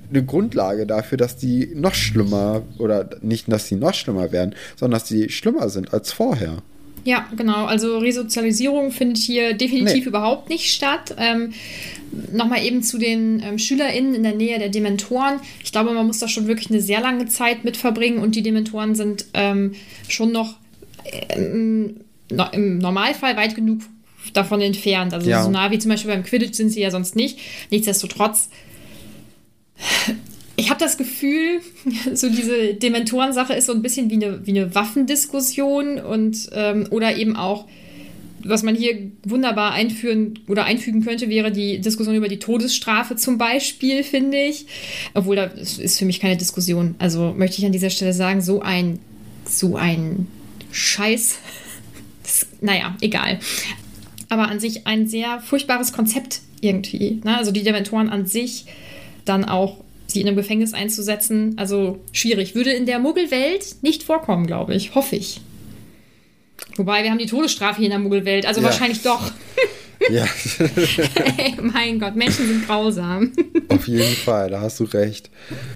[0.10, 5.00] eine Grundlage dafür, dass die noch schlimmer oder nicht, dass sie noch schlimmer werden, sondern
[5.00, 6.58] dass sie schlimmer sind als vorher.
[7.06, 7.66] Ja, genau.
[7.66, 10.10] Also Resozialisierung findet hier definitiv nee.
[10.10, 11.16] überhaupt nicht statt.
[11.18, 11.54] Ähm,
[12.32, 15.40] Nochmal eben zu den ähm, SchülerInnen in der Nähe der Dementoren.
[15.64, 18.42] Ich glaube, man muss da schon wirklich eine sehr lange Zeit mit verbringen und die
[18.42, 19.76] Dementoren sind ähm,
[20.08, 20.56] schon noch
[21.30, 22.02] ähm,
[22.54, 23.82] im Normalfall weit genug
[24.34, 25.14] davon entfernt.
[25.14, 25.44] Also ja.
[25.44, 27.38] so nah wie zum Beispiel beim Quidditch sind sie ja sonst nicht.
[27.70, 28.50] Nichtsdestotrotz
[30.58, 31.62] ich habe das Gefühl,
[32.14, 37.18] so diese Dementoren-Sache ist so ein bisschen wie eine, wie eine Waffendiskussion und ähm, oder
[37.18, 37.66] eben auch,
[38.44, 43.38] was man hier wunderbar einführen oder einfügen könnte, wäre die Diskussion über die Todesstrafe zum
[43.38, 44.68] Beispiel, finde ich.
[45.14, 46.96] Obwohl, das ist für mich keine Diskussion.
[47.00, 49.00] Also möchte ich an dieser Stelle sagen, so ein,
[49.46, 50.28] so ein
[50.72, 51.40] Scheiß.
[52.24, 53.40] Das, naja, egal.
[54.30, 57.22] Aber an sich ein sehr furchtbares Konzept irgendwie.
[57.24, 57.38] Ne?
[57.38, 58.66] Also die Dementoren an sich
[59.26, 61.56] dann auch sie in einem Gefängnis einzusetzen.
[61.58, 62.56] Also schwierig.
[62.56, 64.96] Würde in der Muggelwelt nicht vorkommen, glaube ich.
[64.96, 65.42] Hoffe ich.
[66.78, 68.46] Wobei, wir haben die Todesstrafe hier in der Muggelwelt.
[68.46, 68.68] Also ja.
[68.68, 69.32] wahrscheinlich doch.
[70.10, 70.26] Ja.
[71.38, 73.32] hey, mein Gott, Menschen sind grausam.
[73.70, 75.30] Auf jeden Fall, da hast du recht.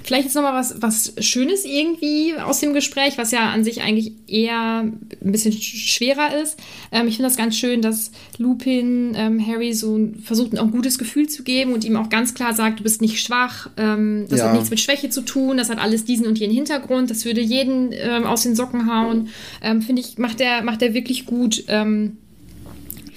[0.03, 4.13] Vielleicht jetzt nochmal was, was Schönes irgendwie aus dem Gespräch, was ja an sich eigentlich
[4.27, 6.59] eher ein bisschen schwerer ist.
[6.91, 11.27] Ähm, ich finde das ganz schön, dass Lupin ähm, Harry so versucht, ein gutes Gefühl
[11.27, 14.45] zu geben und ihm auch ganz klar sagt, du bist nicht schwach, ähm, das ja.
[14.45, 17.41] hat nichts mit Schwäche zu tun, das hat alles diesen und jenen Hintergrund, das würde
[17.41, 19.29] jeden ähm, aus den Socken hauen.
[19.61, 21.63] Ähm, finde ich, macht er macht wirklich gut.
[21.67, 22.17] Ähm,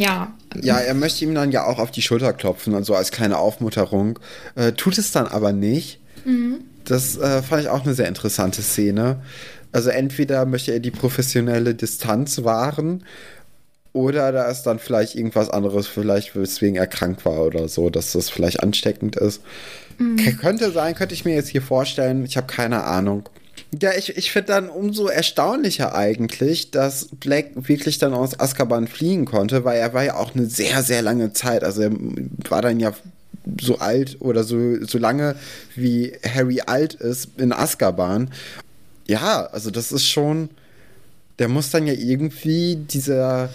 [0.03, 0.33] ja.
[0.61, 3.39] Ja, er möchte ihm dann ja auch auf die Schulter klopfen und so als kleine
[3.39, 4.19] Aufmutterung.
[4.55, 6.01] Äh, tut es dann aber nicht.
[6.25, 6.59] Mhm.
[6.85, 9.23] Das äh, fand ich auch eine sehr interessante Szene.
[9.71, 13.05] Also entweder möchte er die professionelle Distanz wahren
[13.93, 18.13] oder da ist dann vielleicht irgendwas anderes, vielleicht weswegen er krank war oder so, dass
[18.13, 19.43] das vielleicht ansteckend ist.
[19.99, 20.17] Mhm.
[20.39, 22.25] Könnte sein, könnte ich mir jetzt hier vorstellen.
[22.25, 23.29] Ich habe keine Ahnung.
[23.81, 29.25] Ja, ich, ich finde dann umso erstaunlicher eigentlich, dass Black wirklich dann aus Azkaban fliehen
[29.25, 31.65] konnte, weil er war ja auch eine sehr, sehr lange Zeit.
[31.65, 31.91] Also er
[32.51, 32.93] war dann ja
[33.61, 35.37] so alt oder so, so lange
[35.75, 38.31] wie Harry alt ist in Azkaban.
[39.07, 40.51] Ja, also das ist schon,
[41.39, 43.49] der muss dann ja irgendwie dieser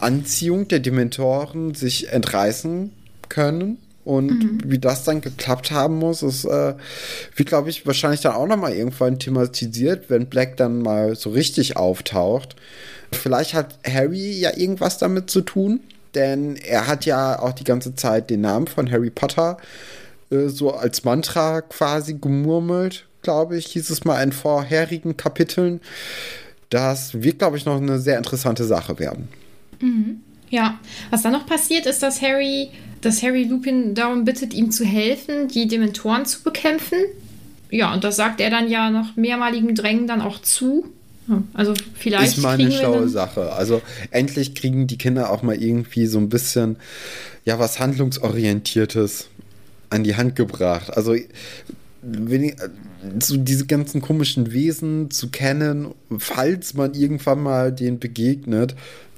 [0.00, 2.90] Anziehung der Dementoren sich entreißen
[3.28, 3.78] können.
[4.04, 4.60] Und mhm.
[4.66, 6.74] wie das dann geklappt haben muss, ist, äh,
[7.36, 11.76] wird, glaube ich, wahrscheinlich dann auch nochmal irgendwann thematisiert, wenn Black dann mal so richtig
[11.76, 12.54] auftaucht.
[13.12, 15.80] Vielleicht hat Harry ja irgendwas damit zu tun,
[16.14, 19.56] denn er hat ja auch die ganze Zeit den Namen von Harry Potter
[20.30, 25.80] äh, so als Mantra quasi gemurmelt, glaube ich, hieß es mal in vorherigen Kapiteln.
[26.70, 29.28] Das wird, glaube ich, noch eine sehr interessante Sache werden.
[29.80, 30.20] Mhm.
[30.50, 30.78] Ja,
[31.10, 32.70] was dann noch passiert, ist, dass Harry
[33.04, 36.98] dass Harry Lupin darum bittet, ihm zu helfen, die Dementoren zu bekämpfen.
[37.70, 40.84] Ja, und das sagt er dann ja nach mehrmaligem Drängen dann auch zu.
[41.54, 42.36] Also vielleicht.
[42.36, 43.52] Ist mal eine schlaue Sache.
[43.52, 46.76] Also endlich kriegen die Kinder auch mal irgendwie so ein bisschen,
[47.44, 49.28] ja, was Handlungsorientiertes
[49.90, 50.96] an die Hand gebracht.
[50.96, 51.16] Also
[52.02, 52.56] wenig,
[53.20, 58.74] so diese ganzen komischen Wesen zu kennen, falls man irgendwann mal denen begegnet,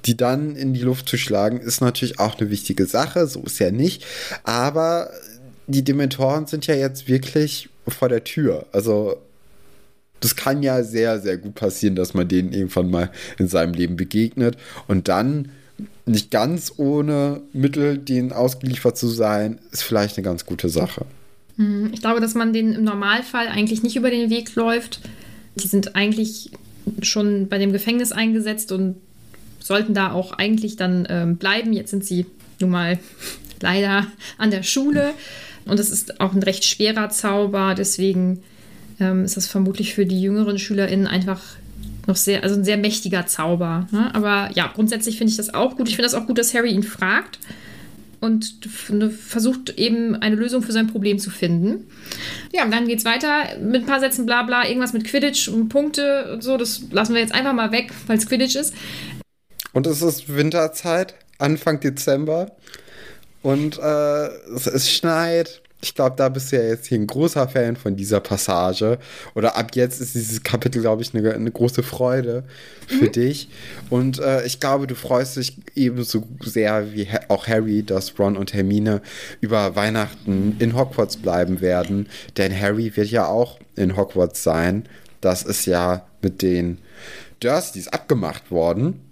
[0.06, 3.58] die dann in die Luft zu schlagen, ist natürlich auch eine wichtige Sache, so ist
[3.58, 4.04] ja nicht.
[4.44, 5.10] Aber
[5.66, 8.66] die Dementoren sind ja jetzt wirklich vor der Tür.
[8.72, 9.16] Also
[10.20, 13.96] das kann ja sehr, sehr gut passieren, dass man denen irgendwann mal in seinem Leben
[13.96, 15.50] begegnet und dann
[16.06, 21.04] nicht ganz ohne Mittel denen ausgeliefert zu sein, ist vielleicht eine ganz gute Sache.
[21.56, 25.00] Hm, ich glaube, dass man denen im Normalfall eigentlich nicht über den Weg läuft.
[25.56, 26.50] Die sind eigentlich
[27.02, 28.96] schon bei dem Gefängnis eingesetzt und
[29.66, 31.72] sollten da auch eigentlich dann ähm, bleiben.
[31.72, 32.26] Jetzt sind sie
[32.60, 32.98] nun mal
[33.60, 34.06] leider
[34.38, 35.12] an der Schule
[35.66, 37.74] und es ist auch ein recht schwerer Zauber.
[37.76, 38.42] Deswegen
[39.00, 41.42] ähm, ist das vermutlich für die jüngeren SchülerInnen einfach
[42.06, 43.88] noch sehr, also ein sehr mächtiger Zauber.
[43.90, 44.14] Ne?
[44.14, 45.88] Aber ja, grundsätzlich finde ich das auch gut.
[45.88, 47.38] Ich finde das auch gut, dass Harry ihn fragt
[48.20, 48.58] und
[49.10, 51.84] versucht eben eine Lösung für sein Problem zu finden.
[52.52, 55.48] Ja, und dann geht es weiter mit ein paar Sätzen bla bla, irgendwas mit Quidditch
[55.48, 56.56] und Punkte und so.
[56.56, 58.74] Das lassen wir jetzt einfach mal weg, weil es Quidditch ist.
[59.76, 62.50] Und es ist Winterzeit, Anfang Dezember.
[63.42, 65.60] Und äh, es, es schneit.
[65.82, 68.98] Ich glaube, da bist du ja jetzt hier ein großer Fan von dieser Passage.
[69.34, 72.44] Oder ab jetzt ist dieses Kapitel, glaube ich, eine, eine, große Freude
[72.86, 73.12] für mhm.
[73.12, 73.50] dich.
[73.90, 78.54] Und äh, ich glaube, du freust dich ebenso sehr wie auch Harry, dass Ron und
[78.54, 79.02] Hermine
[79.42, 82.08] über Weihnachten in Hogwarts bleiben werden.
[82.38, 84.88] Denn Harry wird ja auch in Hogwarts sein.
[85.20, 86.78] Das ist ja mit den
[87.40, 89.02] Dursleys abgemacht worden.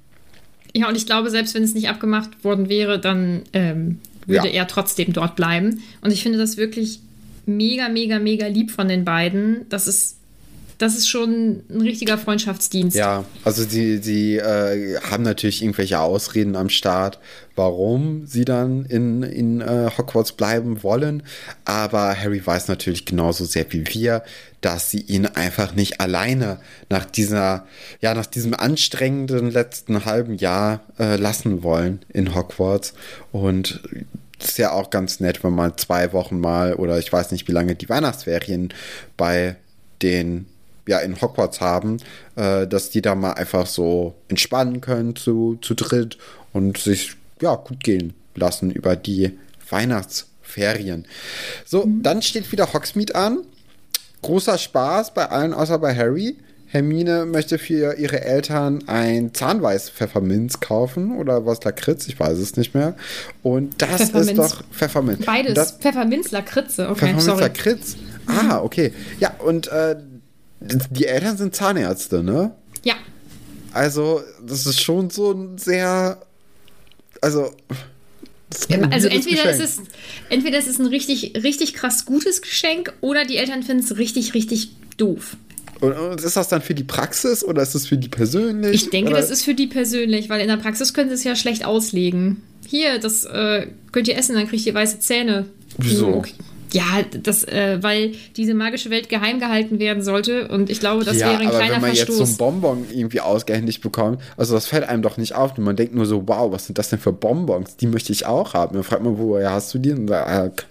[0.74, 4.54] Ja, und ich glaube, selbst wenn es nicht abgemacht worden wäre, dann ähm, würde ja.
[4.54, 5.82] er trotzdem dort bleiben.
[6.00, 7.00] Und ich finde das wirklich
[7.46, 9.66] mega, mega, mega lieb von den beiden.
[9.68, 10.16] Das ist
[10.78, 12.96] das ist schon ein richtiger Freundschaftsdienst.
[12.96, 17.18] Ja, also sie, sie äh, haben natürlich irgendwelche Ausreden am Start,
[17.54, 21.22] warum sie dann in, in äh, Hogwarts bleiben wollen.
[21.64, 24.22] Aber Harry weiß natürlich genauso sehr wie wir,
[24.60, 26.58] dass sie ihn einfach nicht alleine
[26.88, 27.66] nach dieser,
[28.00, 32.94] ja, nach diesem anstrengenden letzten halben Jahr äh, lassen wollen in Hogwarts.
[33.30, 33.82] Und
[34.42, 37.52] ist ja auch ganz nett, wenn man zwei Wochen mal oder ich weiß nicht, wie
[37.52, 38.74] lange die Weihnachtsferien
[39.16, 39.56] bei
[40.02, 40.46] den
[40.86, 41.98] ja in Hogwarts haben,
[42.36, 46.18] äh, dass die da mal einfach so entspannen können zu, zu dritt
[46.52, 51.06] und sich ja gut gehen lassen über die Weihnachtsferien.
[51.64, 52.02] So, mhm.
[52.02, 53.38] dann steht wieder Hogsmeade an.
[54.22, 56.36] Großer Spaß bei allen außer bei Harry.
[56.66, 62.74] Hermine möchte für ihre Eltern ein Zahnweiß-Pfefferminz kaufen oder was Lakritz, ich weiß es nicht
[62.74, 62.96] mehr.
[63.44, 65.24] Und das ist doch Pfefferminz.
[65.24, 65.54] Beides.
[65.54, 66.88] Das, Pfefferminz, Lakritze.
[66.88, 67.40] Okay, Pfefferminz.
[67.40, 67.96] Lakritz.
[68.26, 68.92] Ah, okay.
[69.20, 69.94] Ja, und äh,
[70.90, 72.52] die Eltern sind Zahnärzte, ne?
[72.84, 72.94] Ja.
[73.72, 76.20] Also, das ist schon so ein sehr.
[77.20, 77.54] Also.
[78.90, 79.80] Also entweder ist, es,
[80.28, 84.34] entweder ist es ein richtig, richtig krass gutes Geschenk oder die Eltern finden es richtig,
[84.34, 85.36] richtig doof.
[85.80, 88.74] Und ist das dann für die Praxis oder ist es für die persönlich?
[88.74, 89.20] Ich denke, oder?
[89.20, 92.42] das ist für die persönlich, weil in der Praxis können sie es ja schlecht auslegen.
[92.68, 95.46] Hier, das äh, könnt ihr essen, dann kriegt ihr weiße Zähne.
[95.78, 96.14] Wieso?
[96.14, 96.34] Okay.
[96.74, 96.82] Ja,
[97.22, 101.28] das, äh, weil diese magische Welt geheim gehalten werden sollte und ich glaube, das ja,
[101.30, 102.18] wäre ein aber kleiner wenn man Verstoß.
[102.18, 105.56] jetzt so ein Bonbon irgendwie ausgehändigt bekommt, also das fällt einem doch nicht auf.
[105.56, 107.76] Und man denkt nur so, wow, was sind das denn für Bonbons?
[107.76, 108.74] Die möchte ich auch haben.
[108.74, 109.92] Dann fragt man, woher hast du die?
[109.92, 110.66] Und sagt,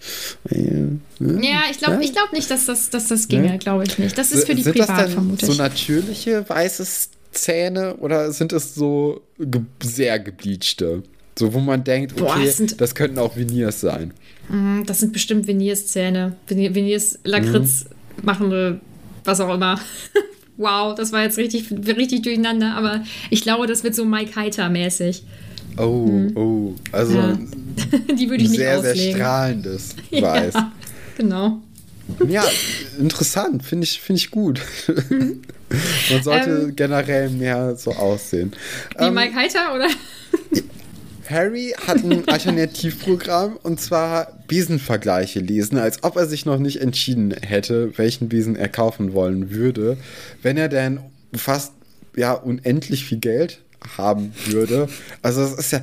[0.49, 0.89] äh, äh,
[1.19, 2.01] ja, ich glaube ja?
[2.01, 3.57] ich glaub nicht, dass das, dass das ginge, Ja?
[3.57, 4.17] glaube ich nicht.
[4.17, 5.49] Das ist für die sind privat das denn vermutlich.
[5.49, 6.85] so natürliche weiße
[7.31, 11.03] Zähne oder sind es so ge sehr gebleachte?
[11.37, 14.13] So, wo man denkt, Boah, okay, das sind- das könnten auch Veneers sein.
[14.49, 16.35] Mm, Das sind bestimmt Veneers-Zähne.
[16.47, 17.85] Vene- Veneers, Lakritz,
[18.17, 18.25] Mhm.
[18.25, 18.81] machende,
[19.23, 19.79] was auch immer.
[20.57, 25.23] wow, das war jetzt richtig, richtig durcheinander, aber ich glaube, das wird so Mike Heiter-mäßig.
[25.77, 26.75] Oh, oh.
[26.91, 27.47] Also Mhm.
[28.09, 28.13] Ja.
[28.15, 29.15] Die würde ich nicht sehr, sehr auslegen.
[29.17, 30.53] strahlendes Weiß.
[30.53, 30.71] Ja,
[31.17, 31.61] genau.
[32.27, 32.43] Ja,
[32.99, 34.59] interessant, finde ich, find ich gut.
[34.87, 36.75] Man sollte Ähm.
[36.75, 38.51] generell mehr so aussehen.
[38.99, 39.87] Wie Ähm, Mike Heiter, oder?
[41.29, 47.31] Harry hat ein Alternativprogramm und zwar Besenvergleiche lesen, als ob er sich noch nicht entschieden
[47.31, 49.97] hätte, welchen Besen er kaufen wollen würde.
[50.41, 50.99] Wenn er denn
[51.35, 51.73] fast
[52.15, 53.59] ja unendlich viel Geld
[53.97, 54.87] haben würde.
[55.21, 55.81] Also das ist ja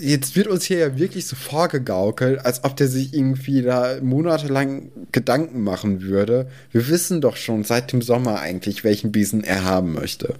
[0.00, 4.90] jetzt wird uns hier ja wirklich so vorgegaukelt, als ob der sich irgendwie da monatelang
[5.12, 6.48] Gedanken machen würde.
[6.72, 10.34] Wir wissen doch schon seit dem Sommer eigentlich, welchen Besen er haben möchte.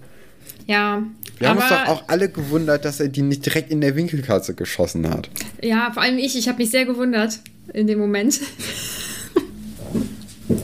[0.69, 1.01] Ja.
[1.39, 4.53] Wir haben uns doch auch alle gewundert, dass er die nicht direkt in der Winkelkatze
[4.53, 5.27] geschossen hat.
[5.63, 6.37] Ja, vor allem ich.
[6.37, 7.39] Ich habe mich sehr gewundert
[7.73, 8.39] in dem Moment.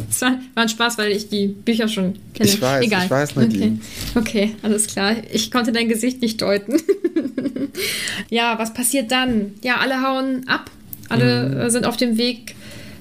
[0.09, 2.49] Es war, war ein Spaß, weil ich die Bücher schon kenne.
[2.49, 3.03] Ich weiß, Egal.
[3.05, 3.41] ich weiß, okay.
[3.45, 3.79] Nadine.
[4.15, 5.15] okay, alles klar.
[5.31, 6.77] Ich konnte dein Gesicht nicht deuten.
[8.29, 9.55] ja, was passiert dann?
[9.61, 10.71] Ja, alle hauen ab.
[11.09, 11.69] Alle Mhm.
[11.69, 12.55] sind auf dem Weg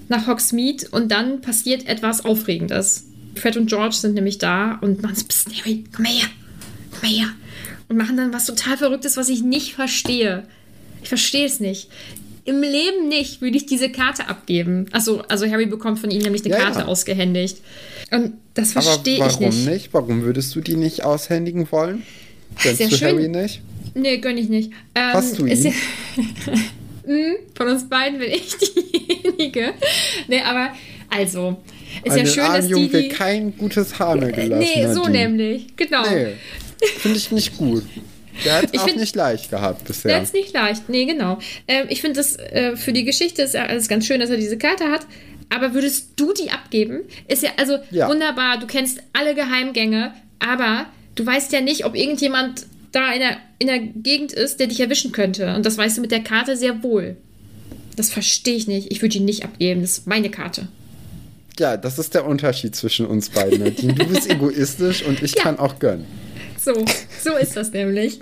[0.08, 3.04] nach Hogsmeade und dann passiert etwas Aufregendes.
[3.36, 6.26] Fred und George sind nämlich da und machen so, Psst, Harry, komm mal her,
[7.04, 7.28] mal her.
[7.88, 10.44] Und machen dann was total Verrücktes, was ich nicht verstehe.
[11.02, 11.88] Ich verstehe es nicht.
[12.46, 14.86] Im Leben nicht würde ich diese Karte abgeben.
[14.92, 16.84] Achso, also Harry bekommt von ihnen nämlich eine Ja, Karte ja.
[16.86, 17.58] ausgehändigt.
[18.10, 19.66] Und das verstehe ich warum nicht.
[19.68, 19.88] nicht.
[19.92, 22.02] Warum würdest du die nicht aushändigen wollen?
[22.62, 23.08] Gönnst Sehr du schön.
[23.08, 23.60] Harry nicht?
[23.94, 24.70] Nee, gönn ich nicht.
[24.94, 25.62] Ähm, Hast du ihn?
[25.62, 25.72] Ja,
[27.06, 29.74] Hm, von uns beiden bin ich diejenige.
[30.26, 30.70] Nee, aber
[31.10, 31.58] also,
[32.02, 32.88] ist An ja schön, dass die.
[32.88, 34.58] die kein gutes Haar mehr gelassen.
[34.74, 35.28] nee, so Nadine.
[35.28, 35.66] nämlich.
[35.76, 36.02] Genau.
[36.10, 36.28] Nee,
[36.98, 37.84] finde ich nicht gut.
[38.44, 40.22] Der hat es auch find- nicht leicht gehabt Der bisher.
[40.22, 40.88] ist nicht leicht.
[40.88, 41.38] Nee, genau.
[41.68, 44.58] Ähm, ich finde das äh, für die Geschichte ist alles ganz schön, dass er diese
[44.58, 45.06] Karte hat.
[45.54, 47.02] Aber würdest du die abgeben?
[47.28, 48.08] Ist ja also Ja.
[48.08, 48.58] wunderbar.
[48.58, 53.66] Du kennst alle Geheimgänge, aber du weißt ja nicht, ob irgendjemand da in der, in
[53.68, 55.54] der Gegend ist, der dich erwischen könnte.
[55.54, 57.16] Und das weißt du mit der Karte sehr wohl.
[57.96, 58.90] Das verstehe ich nicht.
[58.90, 59.80] Ich würde die nicht abgeben.
[59.82, 60.66] Das ist meine Karte.
[61.60, 63.94] Ja, das ist der Unterschied zwischen uns beiden, Nadine.
[63.94, 65.42] Du bist egoistisch und ich Ja.
[65.44, 66.04] kann auch gönnen.
[66.64, 66.84] So,
[67.22, 68.20] so ist das nämlich.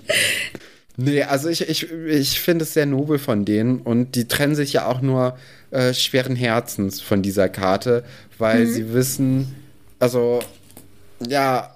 [0.97, 4.73] Nee, also ich, ich, ich finde es sehr nobel von denen und die trennen sich
[4.73, 5.37] ja auch nur
[5.71, 8.03] äh, schweren Herzens von dieser Karte,
[8.37, 9.55] weil sie wissen,
[9.99, 10.41] also
[11.27, 11.73] ja,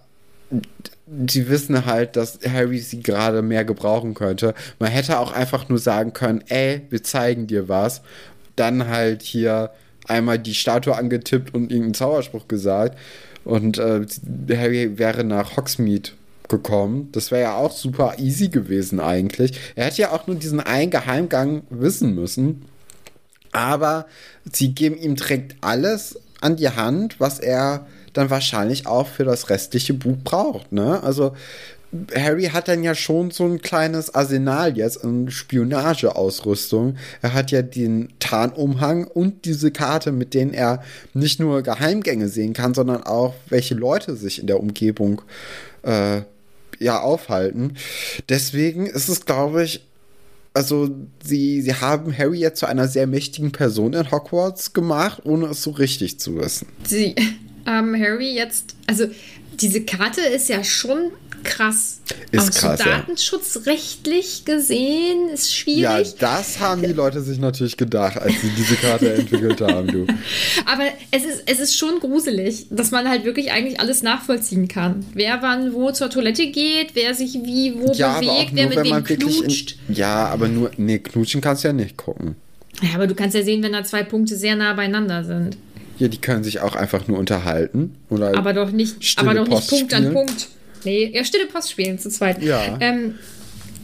[1.28, 4.54] sie wissen halt, dass Harry sie gerade mehr gebrauchen könnte.
[4.78, 8.02] Man hätte auch einfach nur sagen können, ey, wir zeigen dir was.
[8.56, 9.72] Dann halt hier
[10.08, 12.98] einmal die Statue angetippt und irgendeinen Zauberspruch gesagt.
[13.46, 14.06] Und äh,
[14.52, 16.12] Harry wäre nach Hogsmeade
[16.50, 17.10] gekommen.
[17.12, 19.60] Das wäre ja auch super easy gewesen eigentlich.
[19.76, 22.66] Er hätte ja auch nur diesen einen Geheimgang wissen müssen.
[23.52, 24.06] Aber
[24.52, 29.50] sie geben ihm direkt alles an die Hand, was er dann wahrscheinlich auch für das
[29.50, 30.72] restliche Buch braucht.
[30.72, 31.02] Ne?
[31.04, 31.34] Also
[32.14, 36.98] Harry hat dann ja schon so ein kleines Arsenal jetzt an Spionageausrüstung.
[37.22, 40.84] Er hat ja den Tarnumhang und diese Karte, mit denen er
[41.14, 45.22] nicht nur Geheimgänge sehen kann, sondern auch, welche Leute sich in der Umgebung
[45.84, 46.22] äh,
[46.80, 47.78] ja aufhalten.
[48.30, 49.82] Deswegen ist es, glaube ich,
[50.54, 50.90] also
[51.24, 55.62] sie, sie haben Harry jetzt zu einer sehr mächtigen Person in Hogwarts gemacht, ohne es
[55.62, 56.68] so richtig zu wissen.
[56.84, 57.16] Sie
[57.66, 59.06] haben Harry jetzt, also
[59.62, 61.12] diese Karte ist ja schon
[61.48, 62.00] krass.
[62.32, 62.98] Ist Auch krass, so ja.
[62.98, 65.82] datenschutzrechtlich gesehen ist schwierig.
[65.82, 70.08] Ja, das haben die Leute sich natürlich gedacht, als sie diese Karte entwickelt haben, du.
[70.66, 75.06] Aber es ist, es ist schon gruselig, dass man halt wirklich eigentlich alles nachvollziehen kann.
[75.14, 78.92] Wer wann wo zur Toilette geht, wer sich wie wo Ja, bewegt, wer nur, mit
[78.92, 79.78] wenn wem knutscht.
[79.88, 82.36] in, Ja, aber nur, nee, knutschen kannst du ja nicht gucken.
[82.82, 85.58] Ja, aber du kannst ja sehen, wenn da zwei Punkte sehr nah beieinander sind.
[86.00, 87.96] Ja, die können sich auch einfach nur unterhalten.
[88.10, 90.14] Oder Aber doch nicht, aber doch nicht Punkt an spielen.
[90.14, 90.48] Punkt.
[90.84, 92.42] Nee, ja, stille Post spielen zu zweit.
[92.42, 92.78] Ja.
[92.80, 93.16] Ähm,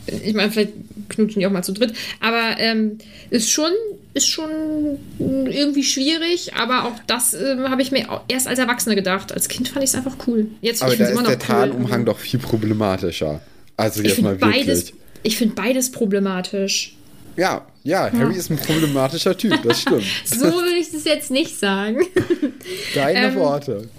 [0.06, 0.74] ich meine, vielleicht
[1.10, 1.94] knutschen die auch mal zu dritt.
[2.20, 2.98] Aber ähm,
[3.30, 3.72] ist schon,
[4.14, 4.50] ist schon
[5.20, 6.54] irgendwie schwierig.
[6.56, 9.32] Aber auch das ähm, habe ich mir erst als Erwachsene gedacht.
[9.32, 10.48] Als Kind fand ich es einfach cool.
[10.62, 11.48] Jetzt Aber ich da ist immer der noch cool.
[11.48, 13.42] Tarnumhang doch viel problematischer.
[13.78, 14.66] Also Ich jetzt mal wirklich.
[14.66, 16.96] beides, ich finde beides problematisch.
[17.36, 20.04] Ja, ja, Harry ist ein problematischer Typ, das stimmt.
[20.26, 21.98] So würde ich das jetzt nicht sagen.
[22.94, 23.90] Deine Ähm, Worte.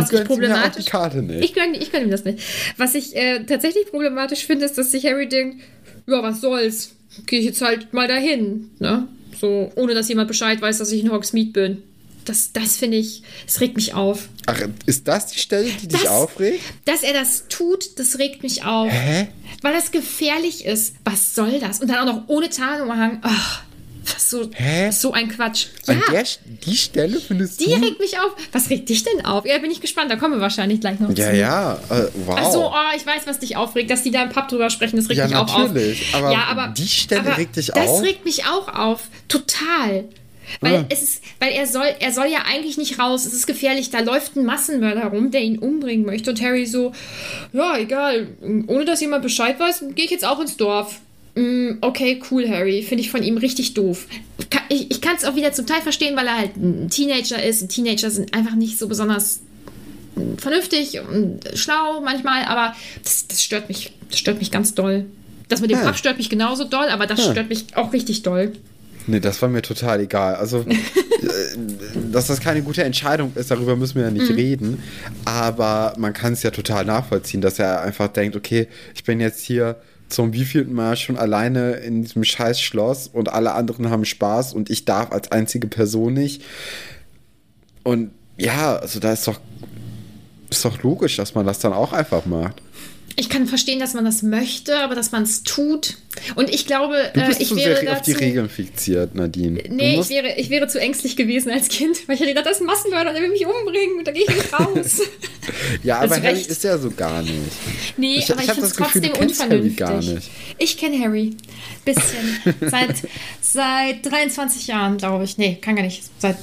[0.00, 0.84] Was du ich problematisch.
[0.84, 1.44] die Karte nicht.
[1.44, 2.40] Ich gönne ich gönn ihm das nicht.
[2.76, 5.62] Was ich äh, tatsächlich problematisch finde, ist, dass sich Harry denkt,
[6.06, 6.92] ja, was soll's?
[7.26, 8.70] Gehe ich jetzt halt mal dahin.
[8.78, 9.06] Ne?
[9.40, 11.82] So, ohne dass jemand Bescheid weiß, dass ich in Hogsmeade bin.
[12.24, 14.28] Das, das finde ich, es regt mich auf.
[14.46, 16.60] Ach, ist das die Stelle, die dich Das- aufregt?
[16.84, 18.90] Dass er das tut, das regt mich auf.
[18.92, 19.28] Hä?
[19.60, 20.94] Weil das gefährlich ist.
[21.04, 21.80] Was soll das?
[21.80, 23.18] Und dann auch noch ohne Tarnumhang.
[23.22, 23.62] Ach,
[24.04, 24.90] was so, Hä?
[24.90, 25.66] so ein Quatsch.
[25.86, 26.24] An Ja, der,
[26.66, 27.74] die Stelle findest die du?
[27.74, 28.32] regt mich auf.
[28.52, 29.44] Was regt dich denn auf?
[29.46, 30.10] Ja, bin ich gespannt.
[30.10, 31.36] Da kommen wir wahrscheinlich gleich noch ja, zu.
[31.36, 32.36] ja, äh, wow.
[32.38, 34.96] Ach so, oh, ich weiß, was dich aufregt, dass die da im Pub drüber sprechen,
[34.96, 35.70] das regt Ja, mich auch auf.
[36.14, 38.02] aber ja, aber die Stelle aber regt dich das auf?
[38.02, 40.04] regt mich auch auf, total.
[40.60, 40.84] Weil Ah.
[40.90, 43.24] es ist, weil er soll, er soll ja eigentlich nicht raus.
[43.24, 43.90] Es ist gefährlich.
[43.90, 46.30] Da läuft ein Massenmörder rum, der ihn umbringen möchte.
[46.30, 46.92] Und Harry so,
[47.52, 48.26] ja, egal.
[48.66, 51.00] Ohne dass jemand Bescheid weiß, gehe ich jetzt auch ins Dorf.
[51.34, 52.82] Mm, Okay, cool, Harry.
[52.82, 54.06] Finde ich von ihm richtig doof.
[54.68, 57.62] Ich, ich kann es auch wieder zum Teil verstehen, weil er halt ein Teenager ist.
[57.62, 59.40] Und Teenager sind einfach nicht so besonders
[60.36, 63.92] vernünftig und schlau manchmal, aber das, das stört mich.
[64.10, 65.06] Das stört mich ganz doll.
[65.48, 65.86] Das mit dem Ja.
[65.86, 67.30] Pub stört mich genauso doll, aber das Ja.
[67.32, 68.52] stört mich auch richtig doll.
[69.06, 70.34] Nee, das war mir total egal.
[70.36, 70.76] Also, äh,
[72.12, 74.18] dass das keine gute Entscheidung ist, darüber müssen wir ja Mhm.
[74.18, 74.82] nicht reden.
[75.24, 79.42] Aber man kann es ja total nachvollziehen, dass er einfach denkt, okay, ich bin jetzt
[79.42, 79.76] hier
[80.12, 84.70] zum wievielten Mal schon alleine in diesem scheiß Schloss und alle anderen haben Spaß und
[84.70, 86.42] ich darf als einzige Person nicht.
[87.82, 89.40] Und ja, also da ist doch,
[90.50, 92.60] ist doch logisch, dass man das dann auch einfach macht.
[93.16, 95.96] Ich kann verstehen, dass man das möchte, aber dass man es tut.
[96.34, 99.14] Und ich glaube, Du äh, bist ich zu wäre sehr auf die dazu- Regeln fixiert,
[99.14, 99.62] Nadine.
[99.68, 102.60] Nee, ich wäre, ich wäre zu ängstlich gewesen als Kind, weil ich hätte gedacht, das
[102.60, 105.00] ist Massenmörder, der will mich umbringen und da gehe ich nicht raus.
[105.82, 106.46] ja, aber hast Harry recht.
[106.50, 107.34] ist ja so gar nicht.
[107.96, 109.76] Nee, Ich- aber ich ich, finde es Gefühl, trotzdem Harry unvernünftig.
[109.76, 110.30] gar nicht.
[110.58, 111.36] Ich kenne Harry.
[111.84, 112.38] Bisschen.
[112.70, 112.94] seit,
[113.40, 115.38] seit 23 Jahren, glaube ich.
[115.38, 116.02] Nee, kann gar nicht.
[116.18, 116.36] Seit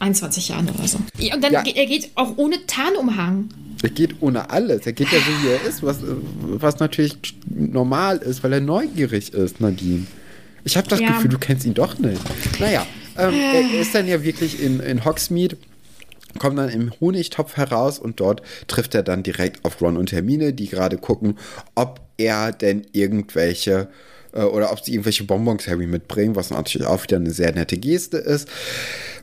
[0.00, 0.98] 21 Jahren oder so.
[1.18, 1.62] Ja, Und dann Ja.
[1.62, 3.48] geht er geht auch ohne Tarnumhang.
[3.82, 4.86] Er geht ohne alles.
[4.86, 7.16] Er geht ja so, wie er ist, was, was natürlich
[7.48, 10.06] normal ist, weil er neugierig ist, Nadine.
[10.64, 11.08] Ich habe das Ja.
[11.08, 12.20] Gefühl, du kennst ihn doch nicht.
[12.58, 12.86] Naja,
[13.16, 15.56] ähm, er ist dann ja wirklich in, in Hogsmeade,
[16.38, 20.52] kommt dann im Honigtopf heraus und dort trifft er dann direkt auf Ron und Hermine,
[20.52, 21.38] die gerade gucken,
[21.76, 23.86] ob er denn irgendwelche äh,
[24.32, 28.18] oder ob sie irgendwelche Bonbons Harry mitbringen, was natürlich auch wieder eine sehr nette Geste
[28.18, 28.48] ist.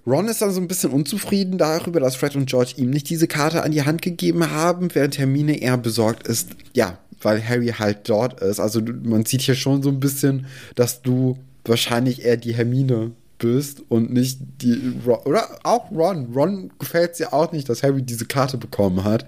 [0.07, 3.27] Ron ist dann so ein bisschen unzufrieden darüber, dass Fred und George ihm nicht diese
[3.27, 8.07] Karte an die Hand gegeben haben, während Hermine eher besorgt ist, ja, weil Harry halt
[8.09, 8.59] dort ist.
[8.59, 10.45] Also man sieht hier schon so ein bisschen,
[10.75, 13.11] dass du wahrscheinlich eher die Hermine
[13.45, 15.19] bist und nicht die Ron.
[15.25, 16.31] Oder auch Ron.
[16.33, 19.25] Ron gefällt es ja auch nicht, dass Harry diese Karte bekommen hat.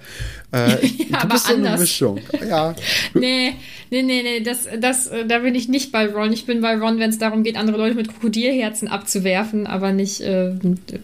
[0.51, 1.79] Äh, Ja, du aber bist so eine anders.
[1.79, 2.19] Mischung.
[2.47, 2.75] Ja.
[3.13, 3.53] Nee,
[3.91, 6.33] nee, nee, nee, das, das, äh, da bin ich nicht bei Ron.
[6.33, 10.21] Ich bin bei Ron, wenn es darum geht, andere Leute mit Krokodilherzen abzuwerfen, aber nicht,
[10.21, 10.53] äh,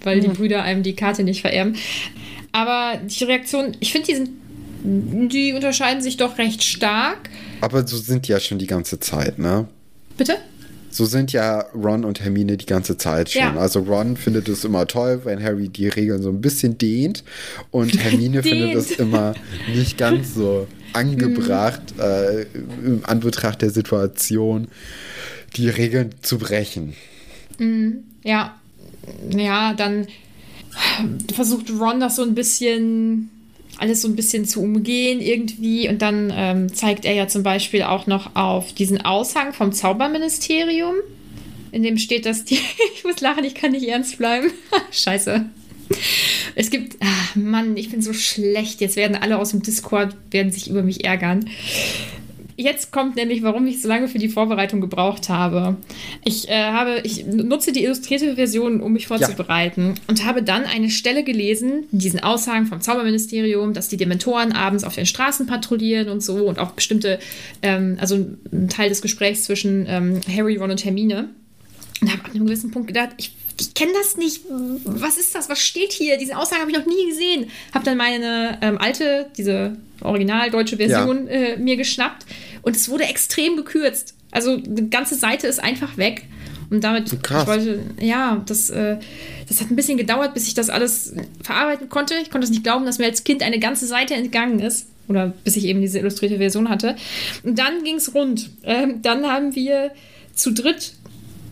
[0.04, 1.76] weil die Brüder einem die Karte nicht vererben.
[2.52, 4.30] Aber die Reaktion, ich finde, die sind,
[5.32, 7.30] die unterscheiden sich doch recht stark.
[7.62, 9.68] Aber so sind die ja schon die ganze Zeit, ne?
[10.18, 10.38] Bitte?
[10.94, 13.42] So sind ja Ron und Hermine die ganze Zeit schon.
[13.42, 13.56] Ja.
[13.56, 17.24] Also Ron findet es immer toll, wenn Harry die Regeln so ein bisschen dehnt
[17.72, 19.00] und Hermine findet es Dehnt.
[19.00, 19.34] immer
[19.74, 22.44] nicht ganz so angebracht, äh,
[22.86, 24.68] im Anbetracht der Situation,
[25.56, 26.94] die Regeln zu brechen.
[28.24, 28.56] Ja,
[29.30, 30.08] ja, dann
[31.34, 33.32] versucht Ron das so ein bisschen
[33.78, 35.90] alles so ein bisschen zu umgehen irgendwie.
[35.90, 40.96] Und dann ähm, zeigt er ja zum Beispiel auch noch auf diesen Aushang vom Zauberministerium,
[41.72, 42.60] in dem steht, dass die.
[42.96, 44.52] ich muss lachen, ich kann nicht ernst bleiben.
[44.92, 45.46] Scheiße.
[46.56, 48.82] Es gibt, ach Mann, ich bin so schlecht.
[48.82, 51.50] Jetzt werden alle aus dem Discord werden sich über mich ärgern.
[52.56, 55.78] Jetzt kommt nämlich, warum ich so lange für die Vorbereitung gebraucht habe.
[56.24, 60.02] Ich äh, habe, ich nutze die illustrierte Version, um mich vorzubereiten ja.
[60.08, 64.84] und habe dann eine Stelle gelesen, in diesen Aussagen vom Zauberministerium, dass die Dementoren abends
[64.84, 67.20] auf den Straßen patrouillieren und so und auch bestimmte,
[67.62, 68.16] ähm, also
[68.52, 71.30] ein Teil des Gesprächs zwischen ähm, Harry, Ron und Hermine.
[72.02, 74.42] Und habe an einem gewissen Punkt gedacht, ich ich kenne das nicht.
[74.84, 75.50] Was ist das?
[75.50, 76.18] Was steht hier?
[76.18, 77.50] Diese Aussage habe ich noch nie gesehen.
[77.74, 81.34] Habe dann meine ähm, alte, diese original deutsche Version ja.
[81.34, 82.26] äh, mir geschnappt
[82.62, 84.16] und es wurde extrem gekürzt.
[84.32, 86.24] Also die ganze Seite ist einfach weg.
[86.70, 87.44] Und damit, Krass.
[87.44, 88.98] ich wollte, ja, das, äh,
[89.48, 92.16] das hat ein bisschen gedauert, bis ich das alles verarbeiten konnte.
[92.16, 94.88] Ich konnte es nicht glauben, dass mir als Kind eine ganze Seite entgangen ist.
[95.08, 96.96] Oder bis ich eben diese illustrierte Version hatte.
[97.44, 98.50] Und dann ging es rund.
[98.64, 99.92] Ähm, dann haben wir
[100.34, 100.94] zu dritt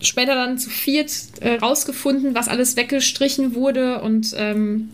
[0.02, 4.02] später dann zu viert äh, rausgefunden, was alles weggestrichen wurde.
[4.02, 4.90] Und ähm,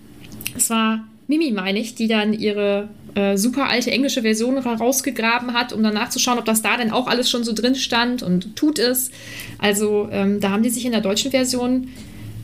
[0.57, 5.73] es war Mimi, meine ich, die dann ihre äh, super alte englische Version rausgegraben hat,
[5.73, 8.79] um dann nachzuschauen, ob das da denn auch alles schon so drin stand und tut
[8.79, 9.11] es.
[9.59, 11.89] Also ähm, da haben die sich in der deutschen Version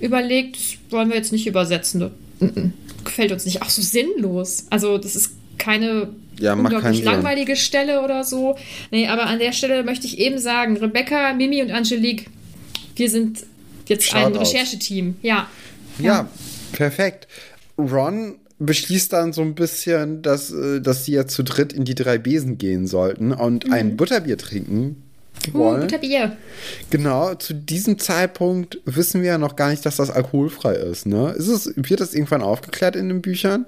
[0.01, 0.59] überlegt,
[0.91, 2.11] wollen wir jetzt nicht übersetzen.
[3.05, 3.63] Gefällt uns nicht.
[3.63, 4.67] Auch so sinnlos.
[4.71, 6.09] Also das ist keine
[6.39, 8.57] ja, unglaublich langweilige Stelle oder so.
[8.91, 12.27] Nee, aber an der Stelle möchte ich eben sagen, Rebecca, Mimi und Angelique,
[12.97, 13.45] wir sind
[13.87, 15.17] jetzt Shout ein Rechercheteam.
[15.23, 15.49] Ja.
[15.99, 16.05] ja.
[16.05, 16.29] Ja,
[16.73, 17.29] perfekt.
[17.79, 21.95] Ron beschließt dann so ein bisschen, dass, äh, dass sie jetzt zu dritt in die
[21.95, 23.73] drei Besen gehen sollten und mhm.
[23.73, 25.03] ein Butterbier trinken
[25.49, 25.79] uh, wollen.
[25.79, 26.37] Uh, Butterbier.
[26.91, 31.07] Genau, zu diesem Zeitpunkt wissen wir ja noch gar nicht, dass das alkoholfrei ist.
[31.07, 31.35] Ne?
[31.37, 33.67] Ist es, wird das irgendwann aufgeklärt in den Büchern?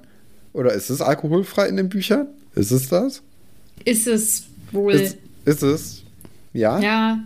[0.53, 2.29] Oder ist es alkoholfrei in den Büchern?
[2.55, 3.22] Ist es das?
[3.85, 4.95] Ist es wohl.
[4.95, 6.03] Ist, ist es?
[6.55, 6.81] Ja?
[6.81, 7.18] Ja,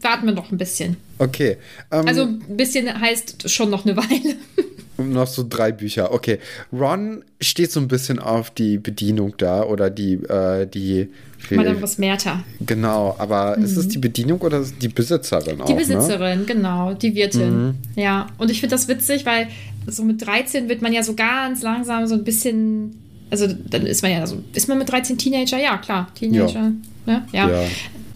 [0.00, 0.96] warten wir noch ein bisschen.
[1.18, 1.56] Okay.
[1.90, 4.36] Ähm, also ein bisschen heißt schon noch eine Weile.
[4.98, 6.12] noch so drei Bücher.
[6.12, 6.38] Okay.
[6.72, 11.08] Ron steht so ein bisschen auf die Bedienung da oder die, äh, die.
[11.50, 12.42] Madame Rosmerta.
[12.60, 13.64] Genau, aber mhm.
[13.64, 15.66] ist es die Bedienung oder die Besitzerin auch?
[15.66, 15.78] Die ne?
[15.78, 16.44] Besitzerin, ne?
[16.46, 17.66] genau, die Wirtin.
[17.66, 17.74] Mhm.
[17.94, 19.48] Ja, und ich finde das witzig, weil
[19.86, 22.98] so mit 13 wird man ja so ganz langsam so ein bisschen.
[23.30, 25.58] Also dann ist man ja so, ist man mit 13 Teenager?
[25.58, 26.54] Ja, klar, Teenager.
[26.54, 26.72] Ja.
[27.06, 27.26] Ne?
[27.32, 27.48] ja.
[27.48, 27.64] ja.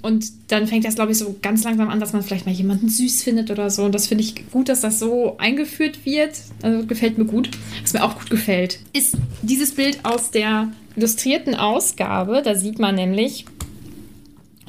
[0.03, 2.89] Und dann fängt das, glaube ich, so ganz langsam an, dass man vielleicht mal jemanden
[2.89, 3.85] süß findet oder so.
[3.85, 6.33] Und das finde ich gut, dass das so eingeführt wird.
[6.61, 7.49] Also gefällt mir gut.
[7.83, 12.43] Was mir auch gut gefällt, ist dieses Bild aus der illustrierten Ausgabe.
[12.45, 13.45] Da sieht man nämlich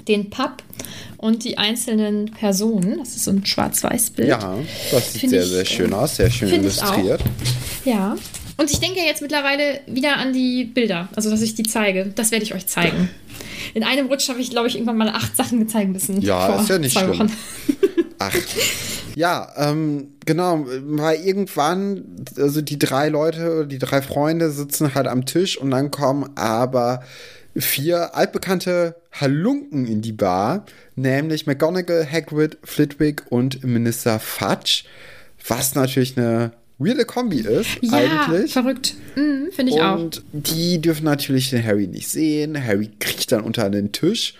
[0.07, 0.61] den Pub
[1.17, 2.99] und die einzelnen Personen.
[2.99, 4.27] Das ist so ein Schwarz-Weiß-Bild.
[4.27, 4.57] Ja,
[4.91, 7.21] das sieht find sehr, ich, sehr schön aus, sehr schön illustriert.
[7.86, 8.15] Ja.
[8.57, 12.11] Und ich denke jetzt mittlerweile wieder an die Bilder, also dass ich die zeige.
[12.13, 13.09] Das werde ich euch zeigen.
[13.74, 16.21] In einem Rutsch habe ich, glaube ich, irgendwann mal acht Sachen gezeigt müssen.
[16.21, 17.19] Ja, ist ja nicht schlimm.
[17.19, 17.32] Wochen.
[18.19, 18.36] Ach.
[19.15, 25.26] Ja, ähm, genau, weil irgendwann, also die drei Leute, die drei Freunde sitzen halt am
[25.26, 27.03] Tisch und dann kommen aber
[27.55, 30.65] vier altbekannte Halunken in die Bar,
[30.95, 34.86] nämlich McGonagall, Hagrid, Flitwick und Minister Fudge,
[35.47, 36.51] was natürlich eine
[36.84, 38.53] weirde Kombi ist, ja, eigentlich.
[38.53, 38.95] verrückt.
[39.15, 39.99] Mhm, Finde ich und auch.
[39.99, 42.61] Und die dürfen natürlich den Harry nicht sehen.
[42.61, 44.36] Harry kriegt dann unter den Tisch.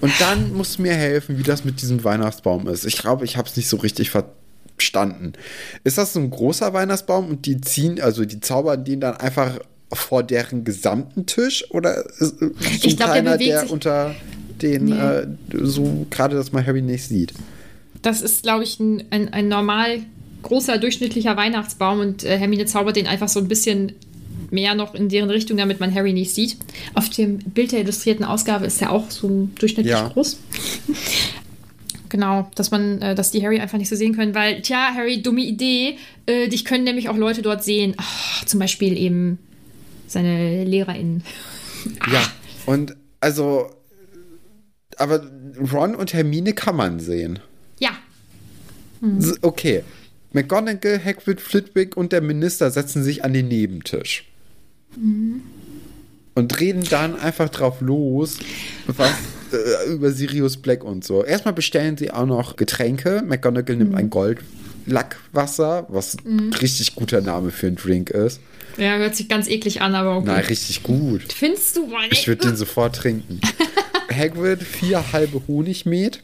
[0.00, 2.84] Und dann musst du mir helfen, wie das mit diesem Weihnachtsbaum ist.
[2.84, 5.32] Ich glaube, ich habe es nicht so richtig verstanden.
[5.84, 9.58] Ist das so ein großer Weihnachtsbaum und die ziehen, also die zaubern den dann einfach
[9.92, 11.70] vor deren gesamten Tisch?
[11.70, 14.14] Oder ist so ich glaub, kleiner, der, der unter
[14.60, 14.98] den, nee.
[14.98, 15.26] äh,
[15.62, 17.34] so gerade, dass man Harry nicht sieht?
[18.02, 20.00] Das ist, glaube ich, ein, ein, ein normal
[20.42, 23.92] großer durchschnittlicher Weihnachtsbaum und äh, Hermine zaubert den einfach so ein bisschen
[24.50, 26.56] mehr noch in deren Richtung, damit man Harry nicht sieht.
[26.94, 30.08] Auf dem Bild der illustrierten Ausgabe ist er auch so durchschnittlich ja.
[30.08, 30.38] groß.
[32.10, 35.22] genau, dass man, äh, dass die Harry einfach nicht so sehen können, weil, tja, Harry,
[35.22, 37.94] dumme Idee, äh, dich können nämlich auch Leute dort sehen.
[37.96, 39.38] Ach, zum Beispiel eben
[40.06, 41.24] seine LehrerInnen.
[42.12, 42.22] Ja,
[42.66, 43.68] und also,
[44.96, 45.28] aber
[45.72, 47.40] Ron und Hermine kann man sehen.
[47.80, 47.90] Ja.
[49.00, 49.34] Hm.
[49.42, 49.82] Okay,
[50.32, 54.24] McGonagall, Hagrid, Flitwick und der Minister setzen sich an den Nebentisch.
[54.96, 55.42] Mhm.
[56.34, 58.38] Und reden dann einfach drauf los,
[58.86, 59.10] was,
[59.52, 61.24] äh, über Sirius Black und so.
[61.24, 63.22] Erstmal bestellen sie auch noch Getränke.
[63.26, 63.82] McGonagall mhm.
[63.82, 66.52] nimmt ein Goldlackwasser, was mhm.
[66.54, 68.40] richtig guter Name für einen Drink ist.
[68.78, 70.28] Ja, hört sich ganz eklig an, aber okay.
[70.28, 71.32] Nein, richtig gut.
[71.32, 71.92] Findest du?
[72.10, 73.40] Ich würde den sofort trinken.
[74.10, 76.22] Hagrid vier halbe Honigmet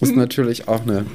[0.00, 1.06] ist natürlich auch eine,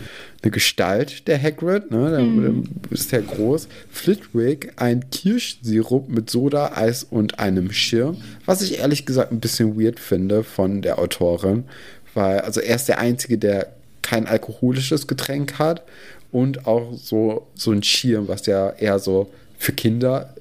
[0.42, 2.12] eine Gestalt, der Hagrid, ne?
[2.12, 2.64] Der, mhm.
[2.90, 3.68] ist ja groß.
[3.92, 9.80] Flitwick, ein Kirschsirup mit Soda, Eis und einem Schirm, was ich ehrlich gesagt ein bisschen
[9.80, 11.66] weird finde von der Autorin,
[12.14, 15.84] weil, also er ist der Einzige, der kein alkoholisches Getränk hat
[16.32, 20.34] und auch so, so ein Schirm, was ja eher so für Kinder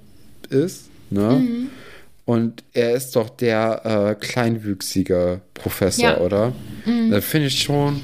[0.48, 1.40] ist, ne?
[1.40, 1.68] Mhm.
[2.24, 6.20] Und er ist doch der äh, kleinwüchsige Professor, ja.
[6.20, 6.52] oder?
[6.84, 7.10] Mhm.
[7.10, 8.02] Das finde ich schon,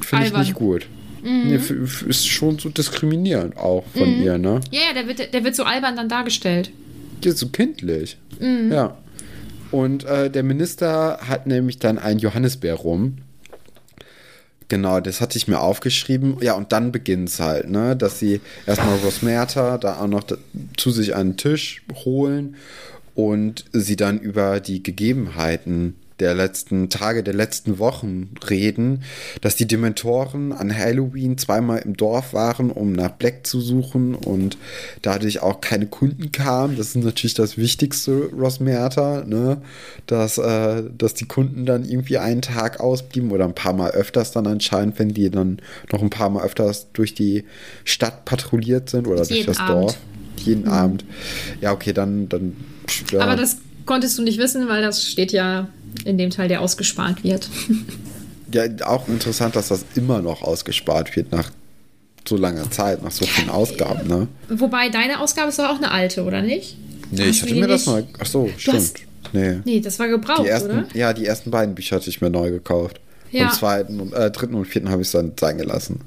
[0.00, 0.86] finde ich nicht gut.
[1.22, 1.48] Mhm.
[1.48, 4.22] Nee, ist schon so diskriminierend auch von mhm.
[4.22, 4.60] ihr, ne?
[4.70, 6.70] Ja, ja, der wird, der wird so albern dann dargestellt.
[7.24, 8.16] Ja, so kindlich.
[8.38, 8.70] Mhm.
[8.72, 8.96] Ja.
[9.72, 13.18] Und äh, der Minister hat nämlich dann ein Johannisbeer rum.
[14.68, 16.38] Genau, das hatte ich mir aufgeschrieben.
[16.40, 17.96] Ja, und dann beginnt es halt, ne?
[17.96, 20.24] Dass sie erstmal Rosmerta da auch noch
[20.76, 22.56] zu sich an den Tisch holen
[23.14, 29.02] und sie dann über die Gegebenheiten der letzten Tage, der letzten Wochen reden,
[29.42, 34.56] dass die Dementoren an Halloween zweimal im Dorf waren, um nach Black zu suchen und
[35.02, 36.76] dadurch auch keine Kunden kamen.
[36.76, 39.60] Das ist natürlich das Wichtigste, Rosmerta, ne?
[40.06, 44.32] dass, äh, dass die Kunden dann irgendwie einen Tag ausblieben oder ein paar Mal öfters
[44.32, 45.58] dann anscheinend, wenn die dann
[45.92, 47.44] noch ein paar Mal öfters durch die
[47.84, 49.82] Stadt patrouilliert sind oder durch das Abend.
[49.82, 49.98] Dorf.
[50.38, 50.70] Jeden mhm.
[50.70, 51.04] Abend.
[51.60, 52.56] Ja, okay, dann, dann
[53.10, 53.20] ja.
[53.20, 55.68] Aber das konntest du nicht wissen, weil das steht ja
[56.04, 57.48] in dem Teil, der ausgespart wird.
[58.52, 61.50] ja, auch interessant, dass das immer noch ausgespart wird nach
[62.28, 64.28] so langer Zeit, nach so vielen Ausgaben, ne?
[64.48, 66.76] Wobei deine Ausgabe ist doch auch eine alte, oder nicht?
[67.10, 68.04] Nee, hast ich hatte mir das mal.
[68.18, 68.76] Ach so, stimmt.
[68.78, 68.98] Hast,
[69.32, 69.60] nee.
[69.64, 70.84] nee, das war gebraucht, die ersten, oder?
[70.94, 73.00] Ja, die ersten beiden Bücher hatte ich mir neu gekauft.
[73.30, 73.46] Ja.
[73.46, 76.00] Und zweiten und äh, dritten und vierten habe ich es dann sein gelassen.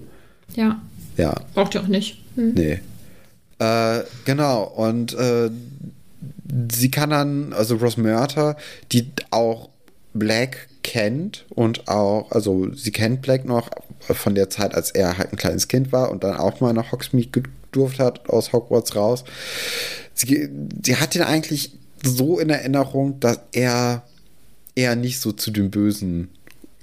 [0.56, 0.82] Ja.
[1.18, 1.36] Ja.
[1.54, 2.22] Braucht ihr auch nicht.
[2.36, 2.54] Hm.
[2.54, 2.80] Nee.
[3.60, 5.50] Äh, genau, und äh,
[6.72, 8.56] sie kann dann, also Rosmerta,
[8.92, 9.70] die auch
[10.20, 15.32] Black kennt und auch, also sie kennt Black noch von der Zeit, als er halt
[15.32, 19.24] ein kleines Kind war und dann auch mal nach Hogsmeade gedurft hat, aus Hogwarts raus.
[20.14, 20.50] Sie,
[20.84, 21.72] sie hat ihn eigentlich
[22.04, 24.04] so in Erinnerung, dass er
[24.76, 26.30] eher nicht so zu dem Bösen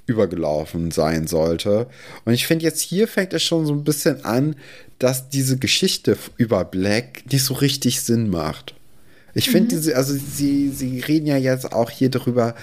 [0.05, 1.87] übergelaufen sein sollte.
[2.25, 4.55] Und ich finde, jetzt hier fängt es schon so ein bisschen an,
[4.99, 8.73] dass diese Geschichte über Black nicht so richtig Sinn macht.
[9.33, 9.91] Ich finde mhm.
[9.93, 12.55] also sie, sie reden ja jetzt auch hier darüber,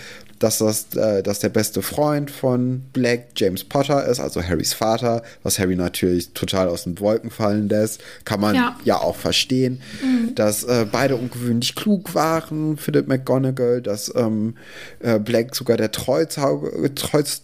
[0.45, 5.23] dass das äh, dass der beste Freund von Black James Potter ist, also Harrys Vater,
[5.43, 8.03] was Harry natürlich total aus den Wolken fallen lässt.
[8.27, 10.35] Kann man ja, ja auch verstehen, mhm.
[10.35, 14.57] dass äh, beide ungewöhnlich klug waren, Philip McGonagall, dass ähm,
[15.01, 17.41] äh, Black sogar der Treuzauge, Treuz,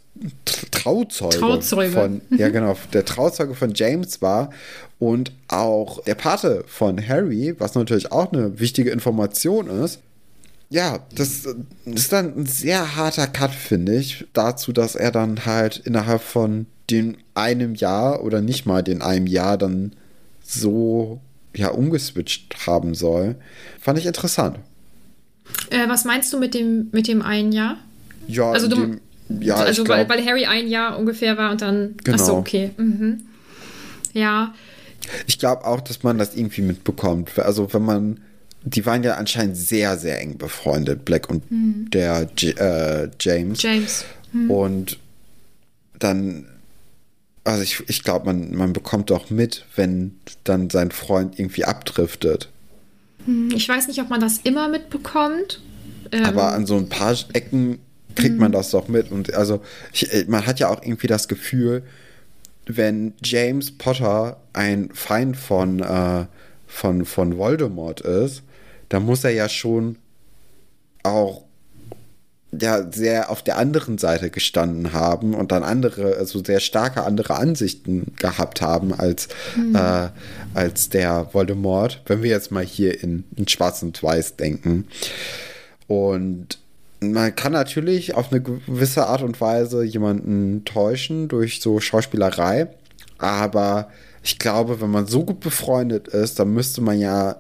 [0.70, 4.50] Trauzeuge, Trauzeuge, von, ja genau, der Trauzeuge von James war
[4.98, 10.00] und auch der Pate von Harry, was natürlich auch eine wichtige Information ist.
[10.70, 11.46] Ja, das,
[11.84, 16.66] ist dann ein sehr harter Cut, finde ich, dazu, dass er dann halt innerhalb von
[16.90, 19.92] dem einem Jahr oder nicht mal den einem Jahr dann
[20.44, 21.20] so
[21.56, 23.36] ja umgeswitcht haben soll.
[23.80, 24.58] Fand ich interessant.
[25.70, 27.76] Äh, was meinst du mit dem, mit dem einen Jahr?
[28.28, 29.00] Ja, also, du, dem,
[29.40, 31.96] ja, also weil, weil Harry ein Jahr ungefähr war und dann.
[32.04, 32.16] Genau.
[32.16, 32.70] Achso, okay.
[32.76, 33.22] Mhm.
[34.12, 34.54] Ja,
[35.26, 37.38] ich glaube auch, dass man das irgendwie mitbekommt.
[37.38, 38.20] Also wenn man,
[38.62, 41.88] die waren ja anscheinend sehr, sehr eng befreundet, Black und mhm.
[41.90, 43.62] der J äh, James.
[43.62, 44.04] James.
[44.32, 44.50] Mhm.
[44.50, 44.98] Und
[45.98, 46.46] dann,
[47.44, 52.48] also ich, ich glaube, man, man bekommt doch mit, wenn dann sein Freund irgendwie abdriftet.
[53.24, 55.60] Hm, ich weiß nicht, ob man das immer mitbekommt.
[56.12, 57.78] Ähm, Aber an so ein paar Ecken
[58.14, 58.54] kriegt man mhm.
[58.54, 59.10] das doch mit.
[59.10, 61.82] Und also ich, man hat ja auch irgendwie das Gefühl,
[62.66, 66.26] wenn James Potter ein Feind von, äh,
[66.66, 68.42] von, von Voldemort ist,
[68.90, 69.96] dann muss er ja schon
[71.02, 71.44] auch
[72.52, 77.36] ja sehr auf der anderen Seite gestanden haben und dann andere, also sehr starke andere
[77.36, 79.76] Ansichten gehabt haben als, mhm.
[79.76, 80.08] äh,
[80.54, 84.88] als der Voldemort, wenn wir jetzt mal hier in, in Schwarz und Weiß denken.
[85.86, 86.58] Und
[87.00, 92.66] man kann natürlich auf eine gewisse Art und Weise jemanden täuschen durch so Schauspielerei,
[93.18, 93.90] aber
[94.22, 97.36] ich glaube, wenn man so gut befreundet ist, dann müsste man ja,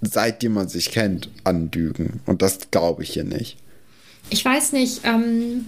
[0.00, 2.20] seitdem man sich kennt, andügen.
[2.26, 3.56] Und das glaube ich hier nicht.
[4.30, 5.66] Ich weiß nicht, ähm,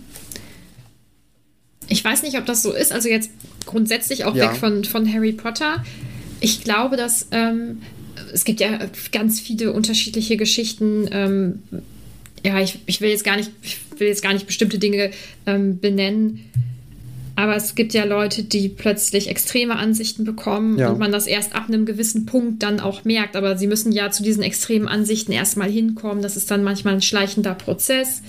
[1.88, 2.92] ich weiß nicht, ob das so ist.
[2.92, 3.30] Also jetzt
[3.66, 4.50] grundsätzlich auch ja.
[4.50, 5.84] weg von, von Harry Potter.
[6.40, 7.82] Ich glaube, dass ähm,
[8.32, 8.78] es gibt ja
[9.12, 11.62] ganz viele unterschiedliche Geschichten, ähm,
[12.44, 15.12] ja, ich, ich will jetzt gar nicht, ich will jetzt gar nicht bestimmte Dinge
[15.46, 16.50] ähm, benennen.
[17.34, 20.90] Aber es gibt ja Leute, die plötzlich extreme Ansichten bekommen ja.
[20.90, 23.36] und man das erst ab einem gewissen Punkt dann auch merkt.
[23.36, 26.22] Aber sie müssen ja zu diesen extremen Ansichten erstmal hinkommen.
[26.22, 28.22] Das ist dann manchmal ein schleichender Prozess.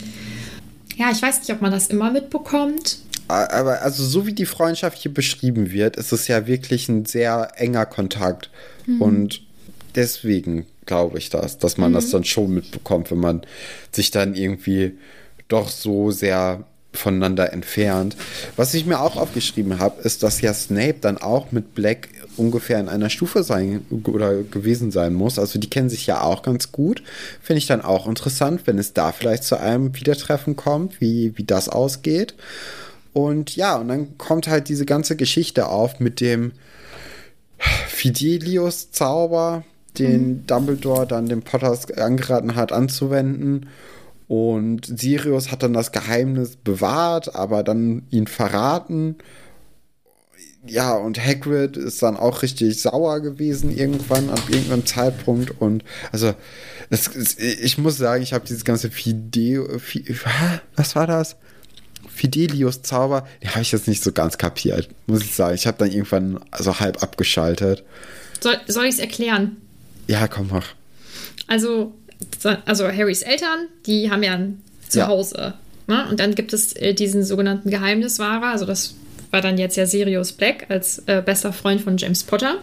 [0.96, 3.00] Ja, ich weiß nicht, ob man das immer mitbekommt.
[3.28, 7.52] aber also so wie die Freundschaft hier beschrieben wird, ist es ja wirklich ein sehr
[7.56, 8.50] enger Kontakt.
[8.86, 9.02] Mhm.
[9.02, 9.42] Und
[9.96, 11.96] deswegen glaube ich das, dass man mhm.
[11.96, 13.42] das dann schon mitbekommt, wenn man
[13.92, 14.94] sich dann irgendwie
[15.48, 18.16] doch so sehr voneinander entfernt.
[18.56, 22.80] Was ich mir auch aufgeschrieben habe, ist, dass ja Snape dann auch mit Black ungefähr
[22.80, 25.38] in einer Stufe sein oder gewesen sein muss.
[25.40, 27.04] Also die kennen sich ja auch ganz gut.
[27.42, 31.44] Finde ich dann auch interessant, wenn es da vielleicht zu einem Wiedertreffen kommt, wie, wie
[31.44, 32.36] das ausgeht.
[33.14, 36.52] Und ja, und dann kommt halt diese ganze Geschichte auf mit dem
[37.88, 39.64] Fidelius-Zauber,
[40.00, 40.48] den mhm.
[40.48, 43.68] Dumbledore dann dem Potters angeraten hat anzuwenden.
[44.28, 49.18] Und Sirius hat dann das Geheimnis bewahrt, aber dann ihn verraten.
[50.66, 55.60] Ja, und Hagrid ist dann auch richtig sauer gewesen irgendwann ab irgendeinem Zeitpunkt.
[55.60, 56.34] Und also,
[56.90, 60.16] das, ich muss sagen, ich habe dieses ganze Fide, Fide,
[60.76, 61.36] was war das?
[62.08, 65.56] Fidelius-Zauber, den habe ich jetzt nicht so ganz kapiert, muss ich sagen.
[65.56, 67.84] Ich habe dann irgendwann so halb abgeschaltet.
[68.40, 69.58] Soll, soll ich es erklären?
[70.08, 70.68] Ja, komm, mach.
[71.48, 71.94] Also,
[72.66, 75.56] also Harrys Eltern, die haben ja ein Zuhause.
[75.88, 76.04] Ja.
[76.04, 76.10] Ne?
[76.10, 78.96] Und dann gibt es äh, diesen sogenannten Geheimniswahrer, also das
[79.32, 82.60] war dann jetzt ja Sirius Black als äh, bester Freund von James Potter.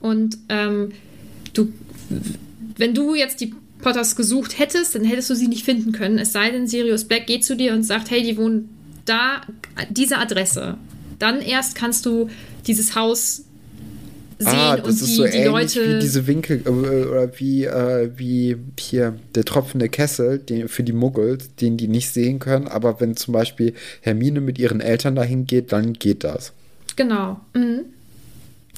[0.00, 0.92] Und ähm,
[1.52, 1.72] du,
[2.76, 6.18] wenn du jetzt die Potters gesucht hättest, dann hättest du sie nicht finden können.
[6.18, 8.70] Es sei denn, Sirius Black geht zu dir und sagt, hey, die wohnen
[9.04, 9.42] da,
[9.90, 10.78] diese Adresse.
[11.18, 12.30] Dann erst kannst du
[12.66, 13.44] dieses Haus
[14.38, 15.96] sehen ah, das und ist die, so die Leute.
[15.96, 20.92] Wie diese Winkel äh, oder wie, äh, wie hier der tropfende Kessel den, für die
[20.92, 22.68] Muggels, den die nicht sehen können.
[22.68, 26.52] Aber wenn zum Beispiel Hermine mit ihren Eltern dahin geht, dann geht das.
[26.96, 27.40] Genau.
[27.54, 27.86] Mhm.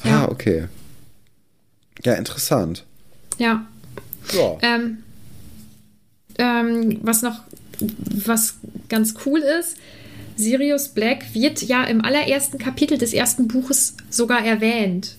[0.05, 0.29] Ah, ja.
[0.31, 0.69] okay.
[2.05, 2.85] Ja, interessant.
[3.39, 3.67] Ja.
[4.33, 4.59] ja.
[4.63, 4.99] Ähm,
[6.39, 7.43] ähm, was noch,
[7.81, 8.55] was
[8.89, 9.77] ganz cool ist,
[10.37, 15.17] Sirius Black wird ja im allerersten Kapitel des ersten Buches sogar erwähnt.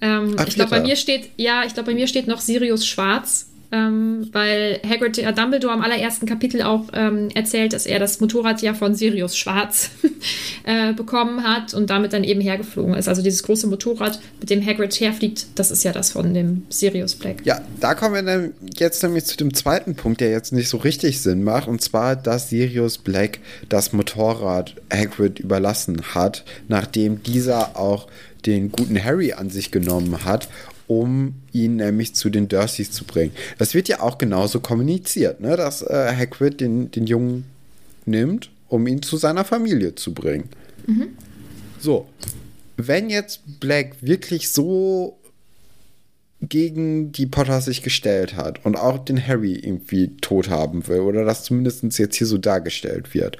[0.00, 2.86] Ähm, Ach, ich glaube, bei mir steht, ja, ich glaube, bei mir steht noch Sirius
[2.86, 8.20] Schwarz, ähm, weil Hagrid ja Dumbledore am allerersten Kapitel auch ähm, erzählt, dass er das
[8.20, 9.90] Motorrad ja von Sirius Schwarz
[10.64, 13.08] äh, bekommen hat und damit dann eben hergeflogen ist.
[13.08, 17.14] Also dieses große Motorrad, mit dem Hagrid herfliegt, das ist ja das von dem Sirius
[17.14, 17.44] Black.
[17.44, 20.78] Ja, da kommen wir dann jetzt nämlich zu dem zweiten Punkt, der jetzt nicht so
[20.78, 23.38] richtig Sinn macht, und zwar, dass Sirius Black
[23.68, 28.08] das Motorrad Hagrid überlassen hat, nachdem dieser auch
[28.42, 30.48] den guten Harry an sich genommen hat,
[30.86, 33.32] um ihn nämlich zu den Dursleys zu bringen.
[33.58, 35.56] Das wird ja auch genauso kommuniziert, ne?
[35.56, 37.44] dass äh, Hagrid den, den Jungen
[38.06, 40.48] nimmt, um ihn zu seiner Familie zu bringen.
[40.86, 41.08] Mhm.
[41.78, 42.08] So,
[42.76, 45.18] wenn jetzt Black wirklich so
[46.40, 51.24] gegen die Potter sich gestellt hat und auch den Harry irgendwie tot haben will oder
[51.24, 53.36] das zumindest jetzt hier so dargestellt wird,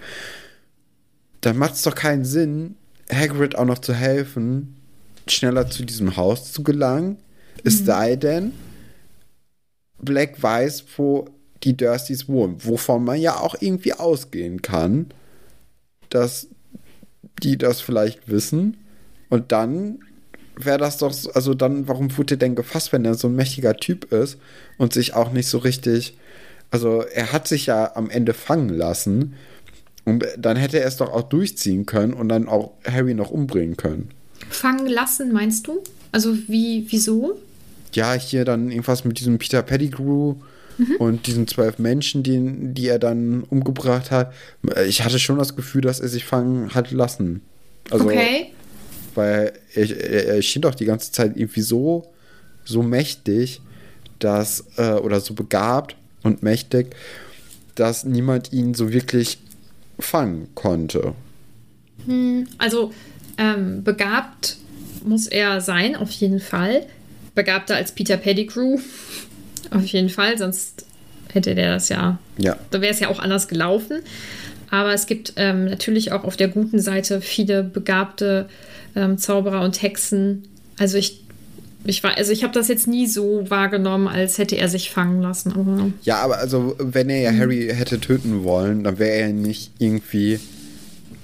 [1.40, 2.76] dann macht es doch keinen Sinn,
[3.11, 4.76] Hagrid auch noch zu helfen,
[5.28, 7.18] schneller zu diesem Haus zu gelangen.
[7.64, 7.84] Es mhm.
[7.84, 8.52] sei denn,
[10.02, 11.26] Black weiß, wo
[11.62, 15.06] die Dursleys wohnen, wovon man ja auch irgendwie ausgehen kann,
[16.08, 16.48] dass
[17.42, 18.78] die das vielleicht wissen.
[19.28, 20.00] Und dann
[20.56, 23.76] wäre das doch, also dann, warum wurde er denn gefasst, wenn er so ein mächtiger
[23.76, 24.38] Typ ist
[24.78, 26.16] und sich auch nicht so richtig,
[26.70, 29.34] also er hat sich ja am Ende fangen lassen
[30.04, 33.76] und dann hätte er es doch auch durchziehen können und dann auch Harry noch umbringen
[33.76, 34.10] können
[34.51, 35.82] fangen lassen, meinst du?
[36.12, 37.38] Also wie, wieso?
[37.94, 40.34] Ja, hier dann irgendwas mit diesem Peter Pettigrew
[40.78, 40.96] mhm.
[40.98, 42.40] und diesen zwölf Menschen, die,
[42.74, 44.32] die er dann umgebracht hat.
[44.86, 47.42] Ich hatte schon das Gefühl, dass er sich fangen hat lassen.
[47.90, 48.53] Also, okay.
[49.14, 52.12] Weil er, er, er schien doch die ganze Zeit irgendwie so,
[52.64, 53.61] so mächtig,
[54.18, 56.94] dass, äh, oder so begabt und mächtig,
[57.74, 59.38] dass niemand ihn so wirklich
[59.98, 61.14] fangen konnte.
[62.07, 62.92] Hm, also
[63.41, 64.59] ähm, begabt
[65.03, 66.84] muss er sein, auf jeden Fall.
[67.34, 68.78] Begabter als Peter Pettigrew,
[69.70, 70.84] auf jeden Fall, sonst
[71.32, 72.57] hätte der das ja, ja.
[72.70, 74.01] da wäre es ja auch anders gelaufen.
[74.68, 78.49] Aber es gibt ähm, natürlich auch auf der guten Seite viele begabte
[78.95, 80.45] ähm, Zauberer und Hexen.
[80.78, 81.24] Also ich,
[81.84, 85.22] ich war, also ich habe das jetzt nie so wahrgenommen, als hätte er sich fangen
[85.22, 85.53] lassen.
[85.53, 89.72] Aber ja, aber also wenn er ja Harry hätte töten wollen, dann wäre er nicht
[89.78, 90.38] irgendwie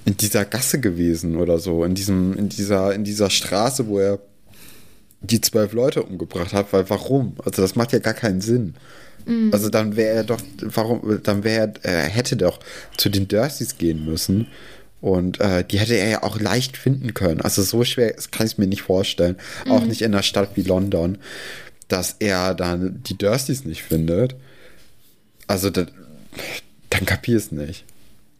[0.07, 4.19] in dieser Gasse gewesen oder so, in diesem, in dieser, in dieser Straße, wo er
[5.19, 7.35] die zwölf Leute umgebracht hat, weil warum?
[7.43, 8.75] Also das macht ja gar keinen Sinn.
[9.25, 9.49] Mhm.
[9.51, 12.61] Also dann wäre er doch, warum, dann wäre er, er hätte doch
[12.95, 14.47] zu den Dursleys gehen müssen.
[15.01, 17.41] Und äh, die hätte er ja auch leicht finden können.
[17.41, 19.35] Also so schwer das kann ich es mir nicht vorstellen.
[19.65, 19.71] Mhm.
[19.73, 21.17] Auch nicht in einer Stadt wie London,
[21.89, 24.37] dass er dann die Dursleys nicht findet.
[25.47, 25.85] Also da,
[26.91, 27.83] dann kapier es nicht.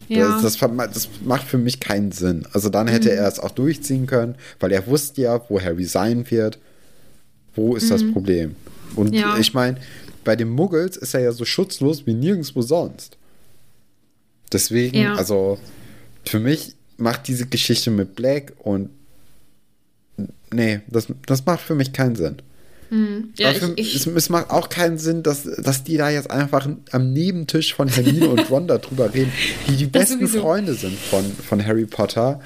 [0.08, 0.40] Ja.
[0.42, 2.46] Das, das, das macht für mich keinen Sinn.
[2.54, 3.18] Also dann hätte Mhm.
[3.18, 6.60] er es auch durchziehen können, weil er wusste ja, wo Harry sein wird.
[7.56, 8.56] Wo ist das Problem?
[8.96, 9.14] Und Mhm.
[9.18, 9.38] Ja.
[9.38, 9.78] ich meine,
[10.24, 13.18] bei den Muggels ist er ja so schutzlos wie nirgendwo sonst.
[14.52, 15.16] Deswegen, Ja.
[15.16, 15.58] also
[16.26, 18.90] für mich macht diese Geschichte mit Black und
[20.52, 22.38] nee, das, das macht für mich keinen Sinn.
[23.38, 26.10] Ja, Aber für, ich, ich, es, es macht auch keinen Sinn, dass, dass die da
[26.10, 29.32] jetzt einfach am Nebentisch von Hermine und Ron darüber reden,
[29.68, 30.42] die die Das besten sowieso.
[30.42, 32.40] Freunde sind von, von Harry Potter,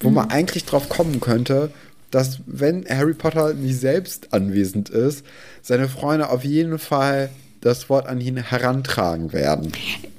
[0.00, 0.32] wo man Mhm.
[0.32, 1.70] eigentlich drauf kommen könnte,
[2.10, 5.24] dass wenn Harry Potter nicht selbst anwesend ist,
[5.62, 7.30] seine Freunde auf jeden Fall
[7.60, 9.72] das Wort an ihn herantragen werden.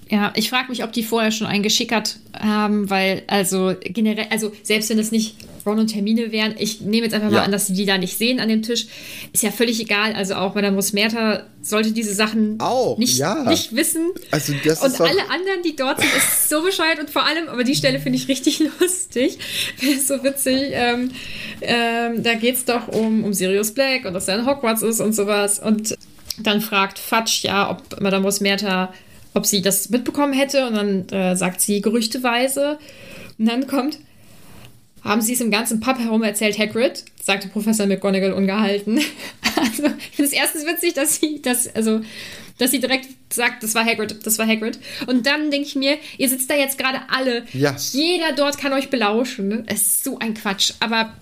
[0.10, 4.52] Ja, ich frage mich, ob die vorher schon einen geschickert haben, weil, also generell, also
[4.64, 5.36] selbst wenn es nicht
[5.66, 7.44] Ron und Termine wären, ich nehme jetzt einfach mal Ja.
[7.44, 8.88] an, dass sie die da nicht sehen an dem Tisch,
[9.32, 10.14] ist ja völlig egal.
[10.14, 13.50] Also auch Madame Rosmerta sollte diese Sachen Auch, nicht, ja.
[13.50, 14.12] nicht wissen.
[14.32, 17.64] Also das und alle anderen, die dort sind, ist so bescheuert und vor allem, aber
[17.64, 19.38] die Stelle finde ich richtig lustig.
[20.06, 20.72] so witzig.
[20.74, 21.12] Ähm,
[21.62, 25.00] ähm, da geht es doch um, um Sirius Black und dass er in Hogwarts ist
[25.00, 25.60] und sowas.
[25.60, 25.96] Und
[26.40, 28.94] dann fragt Fatsch ja, ob Madame Rosmerta,
[29.34, 30.68] ob sie das mitbekommen hätte.
[30.68, 32.78] Und dann äh, sagt sie gerüchteweise.
[33.38, 34.00] Und dann kommt,
[35.04, 39.00] haben sie es im ganzen Pub herum erzählt, Hagrid, sagte Professor McGonagall ungehalten.
[39.56, 42.02] Also, ich finde es erstens witzig, dass sie das, also,
[42.58, 44.80] dass sie direkt sagt, das war Hagrid, das war Hagrid.
[45.08, 47.46] Und dann denke ich mir, ihr sitzt da jetzt gerade alle.
[47.54, 47.76] Ja.
[47.92, 49.48] Jeder dort kann euch belauschen.
[49.48, 49.64] Ne?
[49.68, 50.74] Es ist so ein Quatsch.
[50.80, 51.14] Aber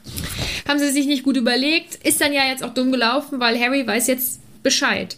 [0.68, 3.86] haben sie sich nicht gut überlegt, ist dann ja jetzt auch dumm gelaufen, weil Harry
[3.86, 5.18] weiß jetzt Bescheid.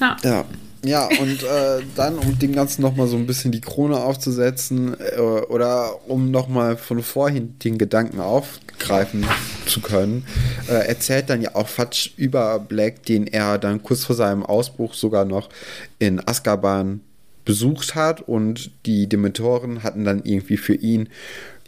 [0.00, 0.16] Ja.
[0.24, 0.44] Ja.
[0.82, 5.20] Ja, und äh, dann, um dem Ganzen nochmal so ein bisschen die Krone aufzusetzen äh,
[5.20, 9.26] oder um nochmal von vorhin den Gedanken aufgreifen
[9.66, 10.24] zu können,
[10.68, 14.94] äh, erzählt dann ja auch Fatsch über Black, den er dann kurz vor seinem Ausbruch
[14.94, 15.50] sogar noch
[15.98, 17.00] in Azkaban
[17.44, 21.10] besucht hat und die Dementoren hatten dann irgendwie für ihn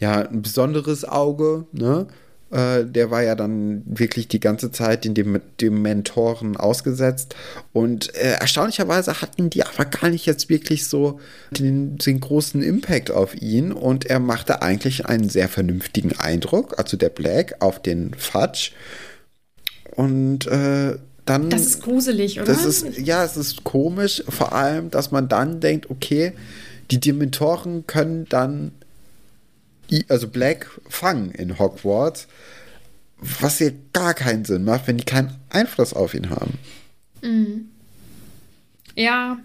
[0.00, 2.06] ja ein besonderes Auge, ne?
[2.52, 7.34] Äh, der war ja dann wirklich die ganze Zeit in dem, dem Mentoren ausgesetzt.
[7.72, 11.18] Und äh, erstaunlicherweise hatten die aber gar nicht jetzt wirklich so
[11.50, 13.72] den, den großen Impact auf ihn.
[13.72, 18.72] Und er machte eigentlich einen sehr vernünftigen Eindruck, also der Black, auf den Fudge.
[19.96, 21.50] Und äh, dann.
[21.50, 22.52] Das ist gruselig, oder?
[22.52, 26.32] Das ist, ja, es ist komisch, vor allem, dass man dann denkt, okay,
[26.90, 28.72] die Dementoren können dann,
[30.08, 32.26] also Black fangen in Hogwarts,
[33.18, 36.58] was hier gar keinen Sinn macht, wenn die keinen Einfluss auf ihn haben.
[38.94, 39.38] Ja,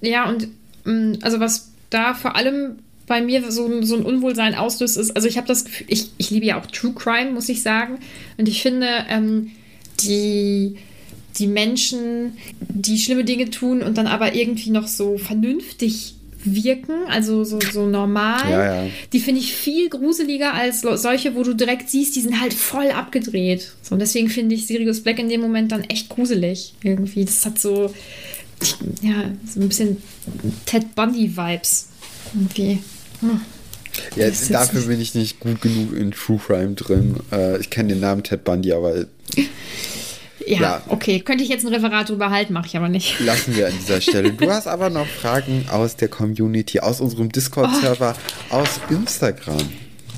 [0.00, 0.48] ja, und
[0.84, 5.28] mh, also was da vor allem bei mir so, so ein Unwohlsein auslöst, ist, also
[5.28, 7.98] ich habe das Gefühl, ich, ich liebe ja auch True Crime, muss ich sagen.
[8.36, 9.52] Und ich finde, ähm,
[10.00, 10.76] die,
[11.38, 16.16] die Menschen, die schlimme Dinge tun und dann aber irgendwie noch so vernünftig
[16.54, 18.90] wirken, also so, so normal, Ja, ja.
[19.12, 22.90] die finde ich viel gruseliger als solche, wo du direkt siehst, die sind halt voll
[22.90, 23.72] abgedreht.
[23.82, 27.24] So, und deswegen finde ich Sirius Black in dem Moment dann echt gruselig irgendwie.
[27.24, 27.92] Das hat so,
[29.02, 29.96] ja, so ein bisschen
[30.64, 31.88] Ted Bundy-Vibes
[32.34, 32.78] irgendwie.
[33.20, 33.40] Hm.
[34.14, 37.16] Ja, dafür bin ich nicht gut genug in True Crime drin.
[37.32, 39.06] Äh, ich kenne den Namen Ted Bundy, aber
[40.46, 40.82] Ja, Ja.
[40.88, 41.20] okay.
[41.20, 43.18] Könnte ich jetzt ein Referat drüber halten, mache ich aber nicht.
[43.24, 44.32] lassen wir an dieser Stelle.
[44.32, 48.14] Du hast aber noch Fragen aus der Community, aus unserem Discord-Server,
[48.50, 49.56] aus Instagram.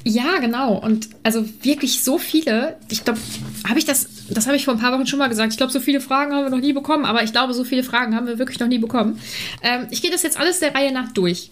[0.09, 0.79] Ja, genau.
[0.79, 2.77] Und also wirklich so viele.
[2.89, 3.21] Ich glaube,
[3.69, 5.53] habe ich das, das habe ich vor ein paar Wochen schon mal gesagt.
[5.53, 7.83] Ich glaube, so viele Fragen haben wir noch nie bekommen, aber ich glaube, so viele
[7.83, 9.21] Fragen haben wir wirklich noch nie bekommen.
[9.63, 11.51] Ähm, ich gehe das jetzt alles der Reihe nach durch.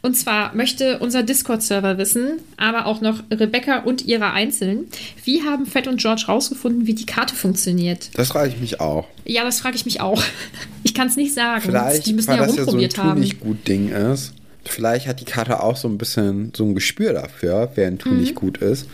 [0.00, 4.86] Und zwar möchte unser Discord-Server wissen, aber auch noch Rebecca und ihre Einzelnen,
[5.24, 8.08] wie haben Fett und George rausgefunden, wie die Karte funktioniert?
[8.14, 9.06] Das frage ich mich auch.
[9.26, 10.22] Ja, das frage ich mich auch.
[10.84, 11.60] Ich kann es nicht sagen.
[11.60, 13.20] Vielleicht, die müssen weil ja das ja so ein rumprobiert haben.
[13.20, 14.32] nicht gut Ding ist.
[14.68, 18.10] Vielleicht hat die Karte auch so ein bisschen so ein Gespür dafür, wer ein Tu
[18.10, 18.20] Mhm.
[18.20, 18.88] nicht gut ist.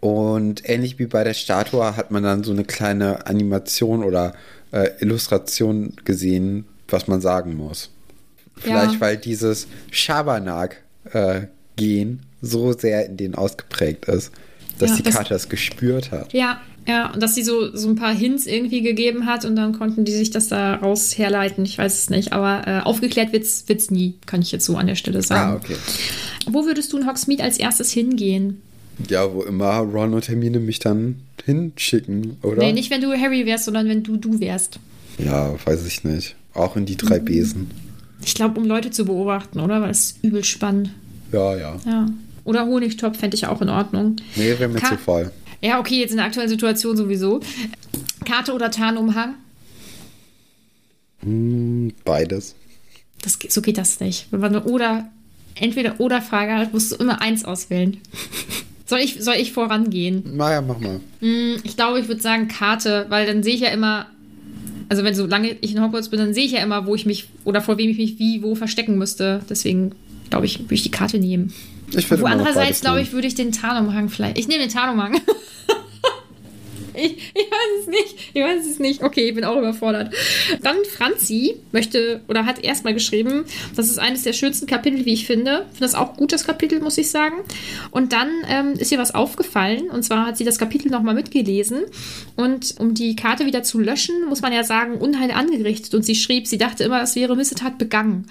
[0.00, 4.34] Und ähnlich wie bei der Statue hat man dann so eine kleine Animation oder
[4.72, 7.90] äh, Illustration gesehen, was man sagen muss.
[8.56, 9.00] Vielleicht, Ja.
[9.00, 14.32] weil dieses Schabernack-Gen so sehr in denen ausgeprägt ist,
[14.78, 16.32] dass Ja, die das- Karte das gespürt hat.
[16.32, 19.72] Ja, ja, und dass sie so, so ein paar Hints irgendwie gegeben hat und dann
[19.78, 21.64] konnten die sich das daraus herleiten.
[21.64, 24.86] Ich weiß es nicht, aber äh, aufgeklärt wird's, wird's nie, kann ich jetzt so an
[24.86, 25.52] der Stelle sagen.
[25.52, 25.76] Ah, okay.
[26.46, 28.60] Wo würdest du in Hogsmeade als erstes hingehen?
[29.08, 32.58] Ja, wo immer Ron und Hermine mich dann hinschicken, oder?
[32.58, 34.78] Nee, nicht wenn du Harry wärst, sondern wenn du du wärst.
[35.18, 36.36] Ja, weiß ich nicht.
[36.54, 37.24] Auch in die drei Mhm.
[37.24, 37.70] Besen.
[38.24, 39.80] Ich glaube, um Leute zu beobachten, oder?
[39.82, 40.90] Weil es übel spannend.
[41.32, 41.76] Ja, ja.
[41.86, 42.06] Ja.
[42.44, 44.16] Oder Honigtopf fände ich auch in Ordnung.
[44.36, 45.30] Nee, wäre mir Ka- zu voll.
[45.64, 47.40] Ja, okay, jetzt in der aktuellen Situation sowieso.
[48.26, 49.36] Karte oder Tarnumhang?
[51.20, 52.54] Hm, beides.
[53.22, 54.26] Das, so geht das nicht.
[54.30, 55.08] Wenn man- Oder
[55.54, 57.96] entweder oder Frage hat, musst du immer eins auswählen.
[58.86, 60.36] Soll ich, soll ich vorangehen?
[60.36, 61.00] Naja, mach mal.
[61.20, 64.08] Hm, Ich glaube, ich würde sagen Karte, weil dann sehe ich ja immer,
[64.90, 67.06] also wenn so lange ich in Hogwarts bin, dann sehe ich ja immer, wo ich
[67.06, 69.40] mich oder vor wem ich mich wie wo verstecken müsste.
[69.48, 69.92] Deswegen
[70.28, 71.54] glaube ich, würde ich die Karte nehmen.
[71.94, 74.38] Ich Wo andererseits glaube ich, würde ich den Tarnumhang vielleicht.
[74.38, 75.20] Ich nehme den Tarnumhang.
[76.94, 78.30] ich, ich weiß es nicht.
[78.34, 79.02] Ich weiß es nicht.
[79.02, 80.14] Okay, ich bin auch überfordert.
[80.62, 83.44] Dann Franzi möchte oder hat erstmal geschrieben,
[83.76, 85.66] das ist eines der schönsten Kapitel, wie ich finde.
[85.72, 87.36] Ich finde das auch gut, das Kapitel, muss ich sagen.
[87.90, 89.90] Und dann ähm, ist ihr was aufgefallen.
[89.90, 91.82] Und zwar hat sie das Kapitel nochmal mitgelesen.
[92.36, 95.94] Und um die Karte wieder zu löschen, muss man ja sagen, Unheil angerichtet.
[95.94, 98.26] Und sie schrieb, sie dachte immer, es wäre Missetat begangen.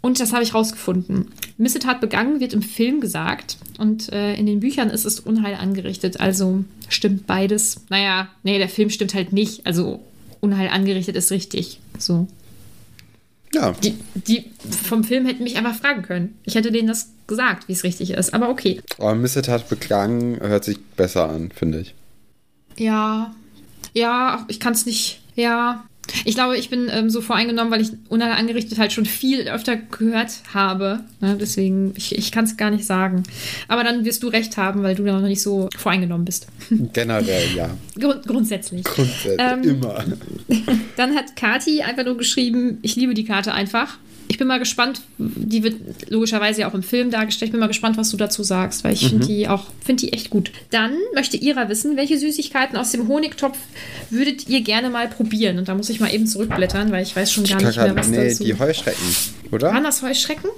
[0.00, 1.32] Und das habe ich rausgefunden.
[1.56, 6.20] Missetat begangen wird im Film gesagt und äh, in den Büchern ist es Unheil angerichtet.
[6.20, 7.82] Also stimmt beides.
[7.88, 9.66] Naja, nee, der Film stimmt halt nicht.
[9.66, 10.00] Also
[10.40, 11.80] Unheil angerichtet ist richtig.
[11.98, 12.28] So.
[13.54, 16.38] Ja, Die, die vom Film hätten mich einfach fragen können.
[16.44, 18.34] Ich hätte denen das gesagt, wie es richtig ist.
[18.34, 18.80] Aber okay.
[18.98, 21.94] aber Missetat begangen hört sich besser an, finde ich.
[22.76, 23.34] Ja.
[23.94, 25.20] Ja, ich kann es nicht.
[25.34, 25.84] Ja.
[26.24, 29.76] Ich glaube, ich bin ähm, so voreingenommen, weil ich Unheil angerichtet halt schon viel öfter
[29.76, 31.00] gehört habe.
[31.20, 31.36] Ne?
[31.40, 33.22] Deswegen, ich, ich kann es gar nicht sagen.
[33.68, 36.48] Aber dann wirst du recht haben, weil du da noch nicht so voreingenommen bist.
[36.92, 37.70] Generell, ja.
[37.98, 38.84] Grund, grundsätzlich.
[38.84, 40.04] Grundsätzlich, Ähm, immer.
[40.96, 43.98] Dann hat Kati einfach nur geschrieben, ich liebe die Karte einfach.
[44.38, 47.48] Ich bin mal gespannt, die wird logischerweise ja auch im Film dargestellt.
[47.48, 50.12] Ich bin mal gespannt, was du dazu sagst, weil ich finde die auch, finde die
[50.12, 50.52] echt gut.
[50.70, 53.58] Dann möchte Ira wissen, welche Süßigkeiten aus dem Honigtopf
[54.10, 55.58] würdet ihr gerne mal probieren?
[55.58, 58.06] Und da muss ich mal eben zurückblättern, weil ich weiß schon gar nicht mehr, was
[58.06, 58.44] nee, dazu.
[58.44, 59.16] die Heuschrecken,
[59.50, 59.72] oder?
[59.72, 60.50] Waren das Heuschrecken?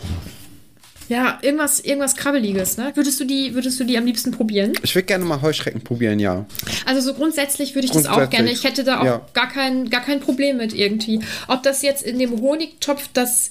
[1.11, 2.93] Ja, irgendwas, irgendwas Krabbeliges, ne?
[2.95, 4.75] Würdest du die, würdest du die am liebsten probieren?
[4.85, 6.47] Ich würde gerne mal Heuschrecken probieren, ja.
[6.87, 8.53] Also so grundsätzlich würde ich das auch Grundsätzlich, gerne.
[8.53, 9.27] Ich hätte da auch ja.
[9.35, 11.19] gar, kein, gar kein Problem mit irgendwie.
[11.49, 13.51] Ob das jetzt in dem Honigtopf das,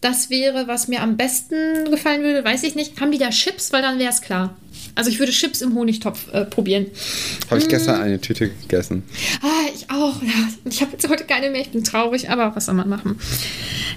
[0.00, 3.00] das wäre, was mir am besten gefallen würde, weiß ich nicht.
[3.00, 3.72] Haben die da Chips?
[3.72, 4.56] Weil dann wäre es klar.
[4.94, 6.86] Also ich würde Chips im Honigtopf äh, probieren.
[7.50, 7.70] Habe ich Mm.
[7.70, 9.02] gestern eine Tüte gegessen.
[9.42, 10.22] Ah, ich auch.
[10.22, 10.30] Ja.
[10.64, 11.60] Ich habe jetzt heute keine mehr.
[11.60, 13.18] Ich bin traurig, aber was soll man machen?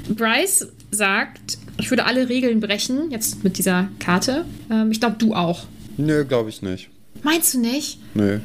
[0.10, 4.46] Bryce sagt, ich würde alle Regeln brechen, jetzt mit dieser Karte.
[4.70, 5.66] Ähm, ich glaube, du auch.
[5.98, 6.90] Nö, glaube ich nicht.
[7.24, 8.00] Meinst du nicht?
[8.14, 8.40] Nö.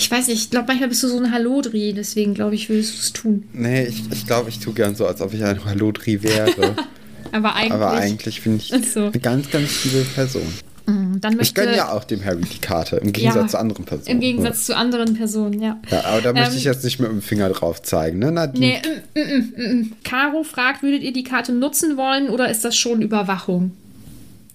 [0.00, 2.94] Ich weiß nicht, ich glaube, manchmal bist du so ein Hallodri, deswegen glaube ich, würdest
[2.94, 3.44] du es tun.
[3.52, 6.74] Nee, ich glaube, ich, glaub, ich tue gern so, als ob ich ein Hallodri wäre.
[7.32, 7.72] Aber eigentlich.
[7.72, 9.00] Aber eigentlich bin ich so.
[9.04, 10.42] eine ganz, ganz liebe Person.
[10.86, 13.84] dann Ich möchte, gönne ja auch dem Harry die Karte, im Gegensatz Ja, zu anderen
[13.84, 14.08] Personen.
[14.08, 15.78] Im Gegensatz zu anderen Personen, ja.
[15.90, 18.32] Ja, aber da möchte Ähm, ich jetzt nicht mit dem Finger drauf zeigen, ne?
[18.32, 18.80] Nadine?
[19.14, 19.92] Nee, mm, mm, mm, mm.
[20.02, 23.72] Caro fragt, würdet ihr die Karte nutzen wollen oder ist das schon Überwachung?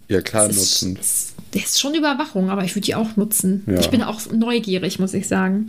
[0.07, 0.97] Ja, klar, Das nutzen.
[0.99, 3.63] ist, das ist schon Überwachung, aber ich würde die auch nutzen.
[3.67, 3.79] Ja.
[3.79, 5.67] Ich bin auch neugierig, muss ich sagen.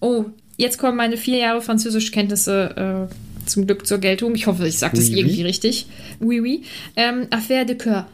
[0.00, 0.24] Oh,
[0.56, 4.34] jetzt kommen meine vier Jahre Französischkenntnisse äh, zum Glück zur Geltung.
[4.34, 5.20] Ich hoffe, ich sage das Oui, oui.
[5.20, 5.86] irgendwie richtig.
[6.20, 6.62] Oui, oui.
[6.96, 8.06] Ähm, Affaire de Coeur.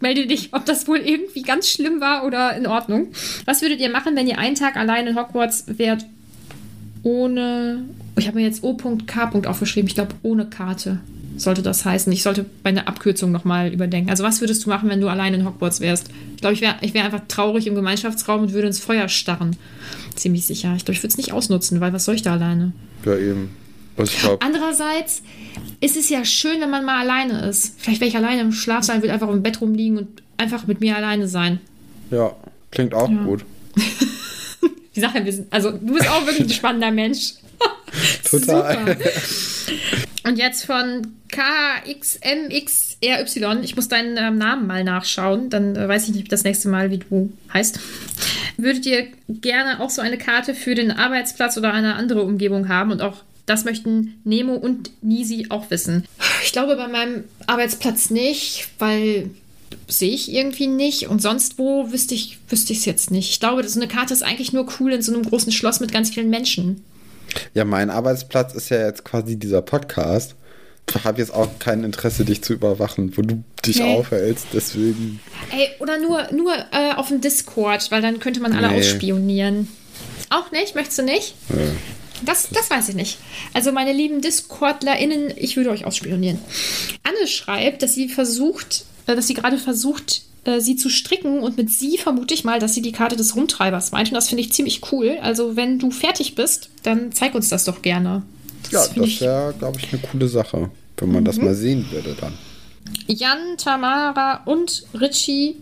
[0.00, 3.08] Melde dich, ob das wohl irgendwie ganz schlimm war oder in Ordnung.
[3.44, 6.06] Was würdet ihr machen, wenn ihr einen Tag allein in Hogwarts wärt,
[7.02, 7.84] ohne.
[8.18, 9.30] Ich habe mir jetzt O.K.
[9.46, 9.88] aufgeschrieben.
[9.88, 11.00] Ich glaube, ohne Karte
[11.40, 12.12] sollte das heißen.
[12.12, 14.10] Ich sollte meine Abkürzung nochmal überdenken.
[14.10, 16.10] Also, was würdest du machen, wenn du allein in Hogwarts wärst?
[16.34, 19.56] Ich glaube, ich wäre ich wär einfach traurig im Gemeinschaftsraum und würde ins Feuer starren.
[20.14, 20.74] Ziemlich sicher.
[20.76, 22.72] Ich glaube, ich würde es nicht ausnutzen, weil was soll ich da alleine?
[23.04, 23.56] Ja, eben.
[23.96, 25.22] Also ich Andererseits
[25.80, 27.74] ist es ja schön, wenn man mal alleine ist.
[27.78, 30.96] Vielleicht wäre ich alleine im Schlafsaal, würde einfach im Bett rumliegen und einfach mit mir
[30.96, 31.60] alleine sein.
[32.10, 32.34] ja,
[32.70, 33.44] klingt auch gut.
[34.96, 37.34] Die Sache, wir sind, also du bist auch wirklich ein spannender Mensch.
[38.28, 38.96] Total.
[40.30, 46.14] Und jetzt von KXMXRY, ich muss deinen ähm, Namen mal nachschauen, dann äh, weiß ich
[46.14, 47.80] nicht das nächste Mal, wie du heißt.
[48.56, 52.92] Würdet ihr gerne auch so eine Karte für den Arbeitsplatz oder eine andere Umgebung haben
[52.92, 56.04] und auch das möchten Nemo und Nisi auch wissen.
[56.44, 59.30] Ich glaube bei meinem Arbeitsplatz nicht, weil
[59.88, 61.08] sehe ich irgendwie nicht.
[61.08, 63.30] Und sonst wo wüsste ich wüsste ich es jetzt nicht.
[63.30, 65.90] Ich glaube, so eine Karte ist eigentlich nur cool in so einem großen Schloss mit
[65.90, 66.84] ganz vielen Menschen.
[67.54, 70.34] Ja, mein Arbeitsplatz ist ja jetzt quasi dieser Podcast.
[70.94, 73.94] Ich habe jetzt auch kein Interesse, dich zu überwachen, wo du dich Nee.
[73.96, 74.46] aufhältst.
[74.52, 75.20] Deswegen.
[75.52, 78.78] Ey, oder nur, nur äh, auf dem Discord, weil dann könnte man alle Nee.
[78.80, 79.68] ausspionieren.
[80.30, 80.74] Auch nicht?
[80.74, 81.34] Möchtest du nicht?
[82.24, 83.18] Das, das weiß ich nicht.
[83.54, 86.38] Also meine lieben DiscordlerInnen, ich würde euch ausspionieren.
[87.04, 91.56] Anne schreibt, dass sie versucht, äh, dass sie gerade versucht, äh, sie zu stricken und
[91.56, 94.42] mit sie vermute ich mal, dass sie die Karte des Rumtreibers meint und das finde
[94.42, 95.18] ich ziemlich cool.
[95.22, 98.22] Also wenn du fertig bist, dann zeig uns das doch gerne.
[98.70, 101.44] Ja, finde das wäre, glaube ich, eine coole Sache, wenn man das Mhm.
[101.44, 102.34] mal sehen würde dann.
[103.06, 105.56] Jan, Tamara und Richie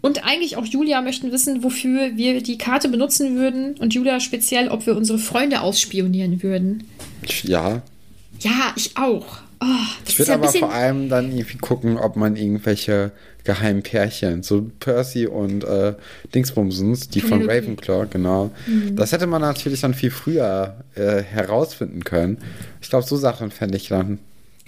[0.00, 3.74] und eigentlich auch Julia möchten wissen, wofür wir die Karte benutzen würden.
[3.78, 6.84] Und Julia speziell, ob wir unsere Freunde ausspionieren würden.
[7.42, 7.82] Ja,
[8.40, 9.38] Ja, ich auch.
[9.60, 9.64] Oh,
[10.06, 13.12] Ich würde ja aber vor allem dann irgendwie gucken, ob man irgendwelche
[13.44, 15.94] geheimen Pärchen, so Percy und äh,
[16.34, 17.48] Dingsbumsens, die von.
[17.48, 18.50] Ravenclaw, genau.
[18.66, 18.96] Mhm.
[18.96, 22.38] Das hätte man natürlich dann viel früher äh, herausfinden können.
[22.82, 24.18] Ich glaube, so Sachen fände ich dann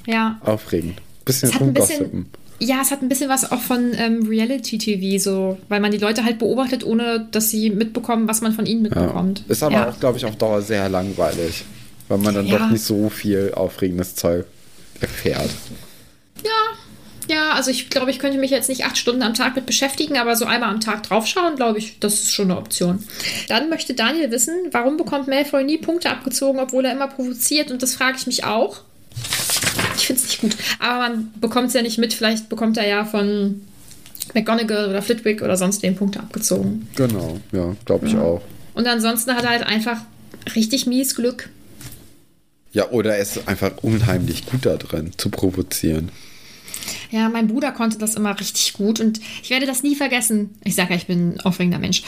[0.07, 0.41] ja.
[0.45, 1.01] aufregend.
[1.25, 2.27] Bisschen rumgossipen.
[2.61, 6.25] ja, es hat ein bisschen was auch von ähm, Reality-TV, so, weil man die Leute
[6.25, 8.91] halt beobachtet, ohne dass sie mitbekommen, was man von ihnen Ja.
[8.95, 9.43] mitbekommt.
[9.49, 9.89] Ist aber ja.
[9.91, 11.65] auch, glaube ich, auf Dauer sehr langweilig,
[12.09, 12.59] weil man dann Ja.
[12.59, 14.47] doch nicht so viel aufregendes Zeug
[15.01, 15.51] erfährt.
[17.31, 20.17] Ja, also ich glaube, ich könnte mich jetzt nicht acht Stunden am Tag mit beschäftigen,
[20.17, 23.05] aber so einmal am Tag draufschauen, glaube ich, das ist schon eine Option.
[23.49, 27.71] Dann möchte Daniel wissen, warum bekommt Malfoy nie Punkte abgezogen, obwohl er immer provoziert?
[27.71, 28.81] Und das frage ich mich auch.
[29.97, 30.57] Ich finde es nicht gut.
[30.79, 32.15] Aber man bekommt es ja nicht mit.
[32.15, 33.61] Vielleicht bekommt er ja von
[34.33, 36.89] McGonagall oder Flitwick oder sonst den Punkte abgezogen.
[36.95, 38.41] Genau, ja, glaube ich auch.
[38.73, 39.99] Und ansonsten hat er halt einfach
[40.55, 41.51] richtig mies Glück.
[42.79, 46.13] Ja, oder er ist einfach unheimlich gut da drin, zu provozieren.
[47.11, 50.51] Ja, mein Bruder konnte das immer richtig gut und ich werde das nie vergessen.
[50.63, 52.05] Ich sage ja, ich bin ein aufregender Mensch.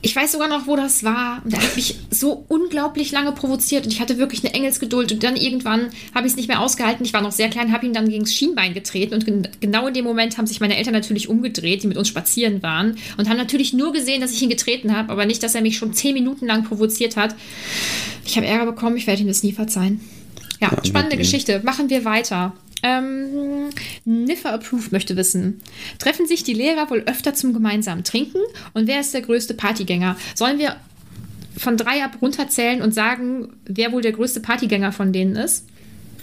[0.00, 1.42] Ich weiß sogar noch, wo das war.
[1.44, 5.10] Und er hat mich so unglaublich lange provoziert und ich hatte wirklich eine Engelsgeduld.
[5.10, 7.04] Und dann irgendwann habe ich es nicht mehr ausgehalten.
[7.04, 9.14] Ich war noch sehr klein, habe ihn dann gegen das Schienbein getreten.
[9.14, 12.08] Und gen genau in dem Moment haben sich meine Eltern natürlich umgedreht, die mit uns
[12.08, 12.96] spazieren waren.
[13.16, 15.76] Und haben natürlich nur gesehen, dass ich ihn getreten habe, aber nicht, dass er mich
[15.76, 17.34] schon zehn Minuten lang provoziert hat.
[18.24, 20.00] Ich habe Ärger bekommen, ich werde ihm das nie verzeihen.
[20.60, 21.18] Ja, spannende mit ihm.
[21.18, 21.60] Geschichte.
[21.64, 22.52] Machen wir weiter.
[22.82, 23.70] Ähm,
[24.04, 25.60] Niffer Approved möchte wissen:
[25.98, 28.38] Treffen sich die Lehrer wohl öfter zum gemeinsamen Trinken?
[28.74, 30.16] Und wer ist der größte Partygänger?
[30.34, 30.76] Sollen wir
[31.56, 35.64] von drei ab runterzählen und sagen, wer wohl der größte Partygänger von denen ist?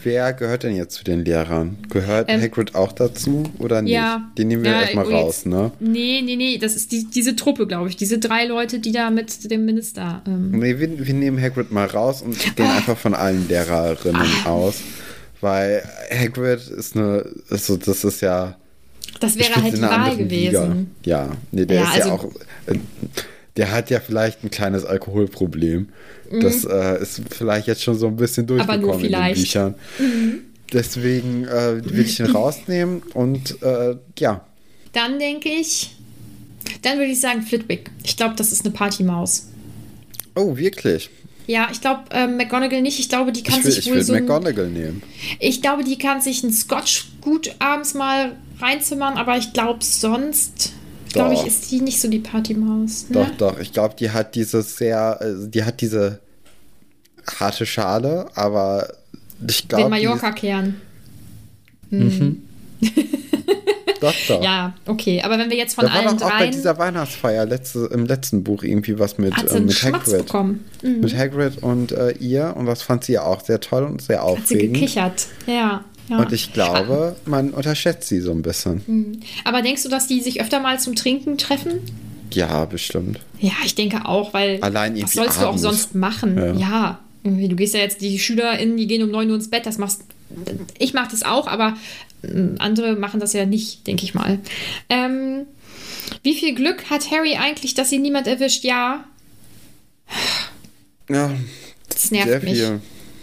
[0.03, 1.77] Wer gehört denn jetzt zu den Lehrern?
[1.89, 3.91] Gehört Ähm, Hagrid auch dazu oder nicht?
[3.93, 4.29] Ja.
[4.37, 5.71] Den nehmen wir Ja, erstmal oh, raus, ne?
[5.79, 7.95] Nee, nee, nee, das ist die, diese Truppe, glaube ich.
[7.95, 10.21] Diese drei Leute, die da mit dem Minister.
[10.27, 12.49] Ähm, Nee, wir, wir nehmen Hagrid mal raus und Ah.
[12.55, 14.75] gehen einfach von allen Lehrerinnen aus.
[15.45, 18.55] Weil Hagrid ist eine, also das ist ja.
[19.19, 20.27] das wäre halt die Wahl gewesen.
[20.31, 20.75] Liga.
[21.03, 22.25] Ja, nee, der Ja, ist ja also- auch.
[22.65, 22.79] äh,
[23.55, 25.87] Der hat ja vielleicht ein kleines Alkoholproblem.
[26.41, 28.59] Das äh, ist vielleicht jetzt schon so ein bisschen Mhm.
[28.59, 29.99] Aber nur durchgekommen in den vielleicht.
[29.99, 30.31] Mhm.
[30.31, 30.41] Büchern.
[30.73, 34.43] Deswegen äh, will ich ihn rausnehmen und äh, ja,
[34.93, 35.95] Dann denke ich,
[36.81, 37.91] dann würde ich sagen Flitwick.
[38.03, 39.47] Ich glaube, das ist eine Partymaus.
[40.35, 41.09] Oh, wirklich?
[41.47, 42.99] Ja, ich glaube ähm, McGonagall nicht.
[42.99, 44.13] Ich glaube, die kann Ich will, sich ich wohl will so.
[44.13, 45.03] ein- McGonagall nehmen.
[45.39, 50.73] Ich glaube, die kann sich einen Scotch gut abends mal reinzimmern, aber ich glaube sonst,
[51.13, 53.05] glaube ich, ist die nicht so die Partymaus.
[53.09, 53.13] Ne?
[53.37, 53.59] Doch, doch.
[53.59, 56.19] Ich glaube, die hat dieses sehr, äh, die hat diese
[57.39, 58.87] harte Schale, aber
[59.47, 59.83] ich glaube.
[59.85, 60.81] Den Mallorca-Kern.
[64.27, 64.43] Doch.
[64.43, 65.21] Ja, okay.
[65.21, 68.05] Aber wenn wir jetzt von Da war allen doch auch bei dieser Weihnachtsfeier letzte, im
[68.05, 70.25] letzten Buch irgendwie was mit, Hat sie äh, mit Schmatz Hagrid.
[70.25, 70.65] bekommen.
[70.81, 70.99] Mhm.
[71.01, 74.21] Mit Hagrid und äh, ihr und das fand sie ja auch sehr toll und sehr
[74.21, 74.73] Hat sie aufregend.
[74.75, 75.27] gekichert.
[75.47, 75.83] Ja.
[76.09, 76.17] ja.
[76.17, 79.21] Und ich glaube, man unterschätzt sie so ein bisschen.
[79.43, 81.79] Aber denkst du, dass die sich öfter mal zum Trinken treffen?
[82.31, 83.19] Ja, bestimmt.
[83.39, 85.61] Ja, ich denke auch, weil Allein was sollst du auch abends.
[85.61, 86.37] sonst machen?
[86.37, 86.53] Ja.
[86.53, 86.99] Ja.
[87.23, 90.01] du gehst ja jetzt, die SchülerInnen, die gehen um 9 Uhr ins Bett, das machst
[90.77, 91.75] ich mache das auch, aber
[92.59, 94.39] andere machen das ja nicht, denke ich mal.
[94.89, 95.45] Ähm,
[96.23, 98.63] wie viel Glück hat Harry eigentlich, dass ihn niemand erwischt?
[98.63, 99.03] Ja,
[101.09, 101.31] Ja,
[101.89, 102.53] das nervt sehr mich.
[102.53, 102.79] viel.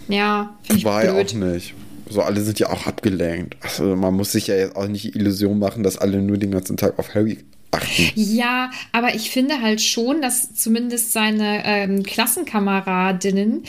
[0.08, 1.28] Ja, finde ich War ja blöd.
[1.30, 1.74] auch nicht.
[2.10, 3.56] So, alle sind ja auch abgelenkt.
[3.62, 6.50] Also, man muss sich ja jetzt auch nicht die Illusion machen, dass alle nur den
[6.50, 7.38] ganzen Tag auf Harry
[7.70, 8.12] achten.
[8.16, 13.64] Ja, aber ich finde halt schon, dass zumindest seine ähm, Klassenkameradinnen,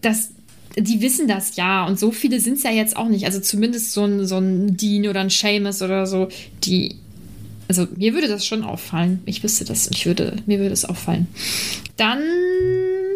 [0.00, 0.30] dass
[0.76, 3.26] die wissen das ja und so viele sind es ja jetzt auch nicht.
[3.26, 6.28] Also zumindest so ein, so ein Dean oder ein Seamus oder so,
[6.64, 6.96] die.
[7.68, 9.22] Also mir würde das schon auffallen.
[9.26, 9.88] Ich wüsste das.
[9.92, 11.28] Ich würde, mir würde es auffallen.
[11.96, 12.20] Dann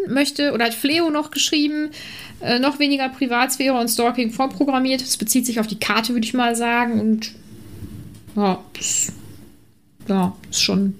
[0.07, 1.89] möchte, oder hat Fleo noch geschrieben,
[2.39, 5.01] äh, noch weniger Privatsphäre und Stalking vorprogrammiert.
[5.01, 7.01] Das bezieht sich auf die Karte, würde ich mal sagen.
[7.01, 7.33] Und
[8.37, 9.11] ja, das
[10.07, 10.95] ja, ist schon.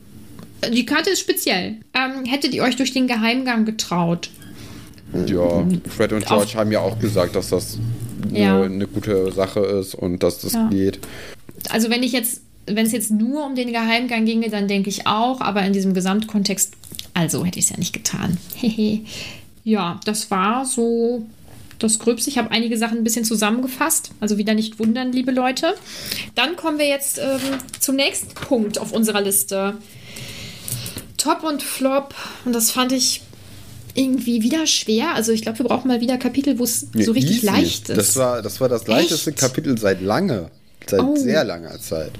[0.74, 1.78] Die Karte ist speziell.
[1.94, 4.30] Ähm, hättet ihr euch durch den Geheimgang getraut?
[5.28, 7.78] Ja, Fred und George haben ja auch gesagt, dass das
[8.30, 8.62] eine, Ja.
[8.62, 10.68] eine gute Sache ist und dass das Ja.
[10.70, 11.00] geht.
[11.70, 15.08] Also wenn ich jetzt, wenn es jetzt nur um den Geheimgang ginge, dann denke ich
[15.08, 16.74] auch, aber in diesem Gesamtkontext,
[17.14, 18.38] also hätte ich es ja nicht getan.
[19.68, 21.26] Ja, das war so
[21.80, 22.30] das Gröbste.
[22.30, 24.12] Ich habe einige Sachen ein bisschen zusammengefasst.
[24.20, 25.74] Also wieder nicht wundern, liebe Leute.
[26.36, 27.40] Dann kommen wir jetzt ähm,
[27.80, 29.74] zum nächsten Punkt auf unserer Liste.
[31.18, 32.14] Top und Flop.
[32.46, 33.22] Und das fand ich
[33.96, 35.16] irgendwie wieder schwer.
[35.16, 37.46] Also ich glaube, wir brauchen mal wieder Kapitel, wo es so richtig Easy.
[37.46, 37.98] leicht ist.
[37.98, 39.40] Das war, das war das leichteste Echt?
[39.40, 40.50] Kapitel seit lange.
[40.88, 41.16] Seit Oh.
[41.16, 42.12] sehr langer Zeit.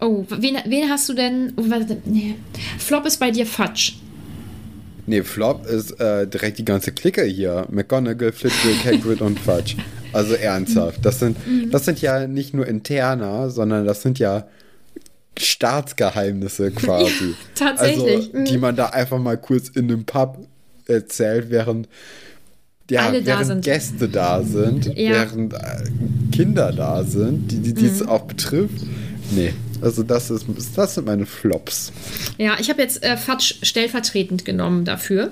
[0.00, 1.52] Oh, wen, wen hast du denn?
[1.56, 2.34] oh, Warte, nee.
[2.78, 3.92] Flop ist bei dir Fudge.
[5.06, 7.66] Nee, Flop ist äh, direkt die ganze Clique hier.
[7.70, 9.76] McGonagall, Flitwick, Hagrid und Fudge.
[10.12, 11.04] Also ernsthaft.
[11.04, 11.70] Das sind, Mhm.
[11.70, 14.46] das sind ja nicht nur Interna, sondern das sind ja
[15.38, 17.34] Staatsgeheimnisse quasi.
[17.54, 18.34] tatsächlich.
[18.34, 18.60] Also, die Mhm.
[18.60, 20.46] man da einfach mal kurz in einem Pub
[20.88, 21.88] erzählt, während,
[22.90, 23.64] ja, Alle da während sind.
[23.64, 25.10] Gäste da sind, Ja.
[25.12, 25.58] während äh,
[26.32, 28.08] Kinder da sind, die, die dies Mhm.
[28.08, 28.80] auch betrifft.
[29.30, 29.52] Nee,
[29.82, 31.92] also das ist, das sind meine Flops.
[32.38, 35.30] Ja, ich habe jetzt äh, Fatsch stellvertretend genommen dafür.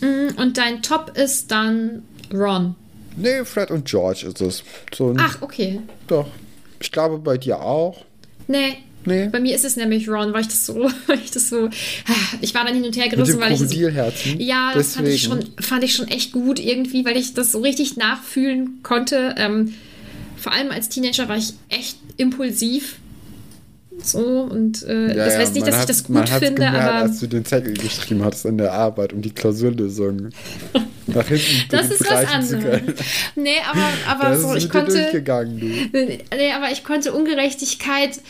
[0.00, 2.02] Mm, Und dein Top ist dann
[2.32, 2.76] Ron.
[3.16, 4.62] Nee, Fred und George ist es.
[4.94, 5.80] So Ach, okay.
[6.06, 6.28] doch.
[6.80, 8.04] Ich glaube bei dir auch.
[8.46, 8.76] Nee.
[9.06, 9.28] Nee.
[9.28, 11.68] Bei mir ist es nämlich Ron, weil ich das so, weil ich das so,
[12.40, 14.40] ich war dann hin und her gerissen, weil ich Krokodilherzen.
[14.40, 15.42] ja, das fand ich, Deswegen.
[15.42, 19.34] schon, fand ich schon echt gut irgendwie, weil ich das so richtig nachfühlen konnte.
[19.38, 19.74] Ähm,
[20.36, 22.96] vor allem als Teenager war ich echt impulsiv.
[24.02, 24.18] So,
[24.50, 26.62] und äh, Ja, das ja, heißt nicht, man dass ich das man gut hat's finde,
[26.64, 30.30] gemerkt, aber als du den Zettel geschrieben hattest in der Arbeit, um die Klausurlösung
[31.06, 32.80] nach hinten das ist was anderes.
[33.36, 34.92] Nee, aber, aber Das so, ist ich konnte.
[34.92, 35.66] durchgegangen, du.
[35.92, 36.20] Nee,
[36.56, 38.20] aber ich konnte Ungerechtigkeit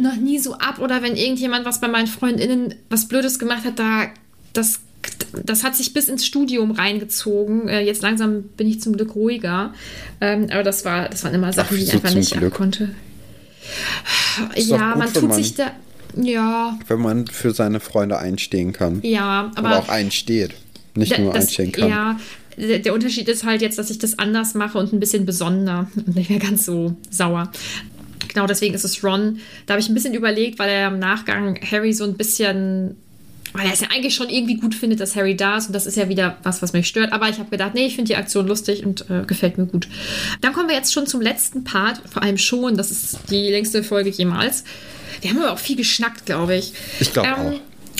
[0.00, 3.78] noch nie so ab oder wenn irgendjemand was bei meinen FreundInnen was Blödes gemacht hat,
[3.78, 4.06] da
[4.52, 4.80] das,
[5.44, 7.68] das hat sich bis ins Studium reingezogen.
[7.68, 9.72] Äh, jetzt langsam bin ich zum Glück ruhiger.
[10.20, 12.52] Ähm, aber das war, das waren immer Sachen, die ich einfach nicht Glück?
[12.52, 12.90] abkonnte.
[14.54, 15.72] Ist Ja, gut, man tut man- sich da.
[16.16, 19.00] Ja, Wenn man für seine Freunde einstehen kann.
[19.02, 19.68] ja, aber.
[19.68, 20.54] Oder auch einsteht.
[20.94, 21.88] Nicht Da- nur das, einstehen kann.
[21.88, 22.20] Ja,
[22.56, 25.86] der, der Unterschied ist halt jetzt, dass ich das anders mache und ein bisschen besonderer
[25.94, 27.52] und nicht mehr ganz so sauer.
[28.38, 29.40] Genau, deswegen ist es Ron.
[29.66, 32.94] Da habe ich ein bisschen überlegt, weil er im Nachgang Harry so ein bisschen,
[33.52, 35.86] weil er es ja eigentlich schon irgendwie gut findet, dass Harry da ist und das
[35.86, 37.12] ist ja wieder was, was mich stört.
[37.12, 39.88] Aber ich habe gedacht, nee, ich finde die Aktion lustig und äh, gefällt mir gut.
[40.40, 43.82] Dann kommen wir jetzt schon zum letzten Part, vor allem schon, das ist die längste
[43.82, 44.62] Folge jemals.
[45.20, 46.72] Wir haben aber auch viel geschnackt, glaube ich.
[47.00, 47.52] Ich glaube auch.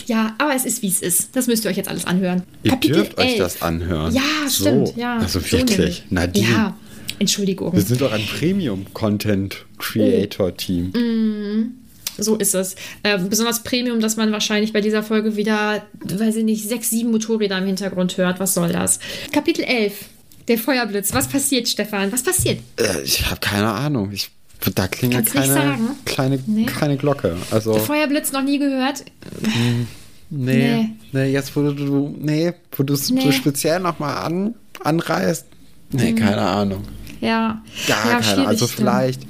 [0.06, 1.31] Ja, aber es ist, wie es ist.
[1.35, 2.44] Das müsst ihr euch jetzt alles anhören.
[2.62, 3.39] Ihr dürft euch 11.
[3.39, 4.15] das anhören.
[4.15, 4.62] Ja, So.
[4.62, 5.19] stimmt, ja.
[5.19, 6.02] Also So wirklich, nämlich.
[6.10, 6.47] Nadine.
[6.48, 6.77] Ja,
[7.19, 7.73] Entschuldigung.
[7.74, 10.85] Wir sind doch ein Premium-Content-Creator-Team.
[10.90, 11.74] Mm.
[12.20, 12.74] So ist es.
[13.05, 17.11] Ähm, besonders Premium, dass man wahrscheinlich bei dieser Folge wieder, weiß ich nicht, sechs, sieben
[17.12, 18.40] Motorräder im Hintergrund hört.
[18.40, 18.99] Was soll das?
[19.32, 20.07] Kapitel 11.
[20.49, 21.12] Der Feuerblitz.
[21.15, 22.11] Was passiert, Stefan?
[22.11, 22.59] Was passiert?
[22.77, 24.11] Äh, ich habe keine Ahnung.
[24.12, 24.31] Ich,
[24.74, 26.65] da klingelt keine, kleine, Nee.
[26.65, 27.36] keine Glocke.
[27.53, 29.05] Also, Der Feuerblitz noch nie gehört?
[29.40, 29.86] nee,
[30.31, 30.89] Nee.
[31.12, 33.20] nee, jetzt wo du, nee, wo du es Nee.
[33.20, 35.47] so speziell nochmal an, anreißt.
[35.93, 36.82] Nee, keine Ahnung.
[37.20, 37.62] Ja.
[37.86, 38.24] Gar ja, keine.
[38.24, 38.77] schwierig Also dann.
[38.77, 39.20] vielleicht,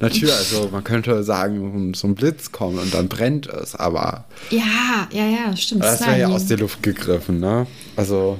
[0.00, 5.08] natürlich, also man könnte sagen, so ein Blitz kommt und dann brennt es, aber Ja,
[5.12, 5.82] ja, ja, stimmt.
[5.84, 7.66] das wäre ja aus der Luft gegriffen, ne?
[7.96, 8.38] Also,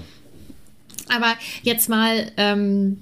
[1.09, 2.98] Aber jetzt mal, ähm,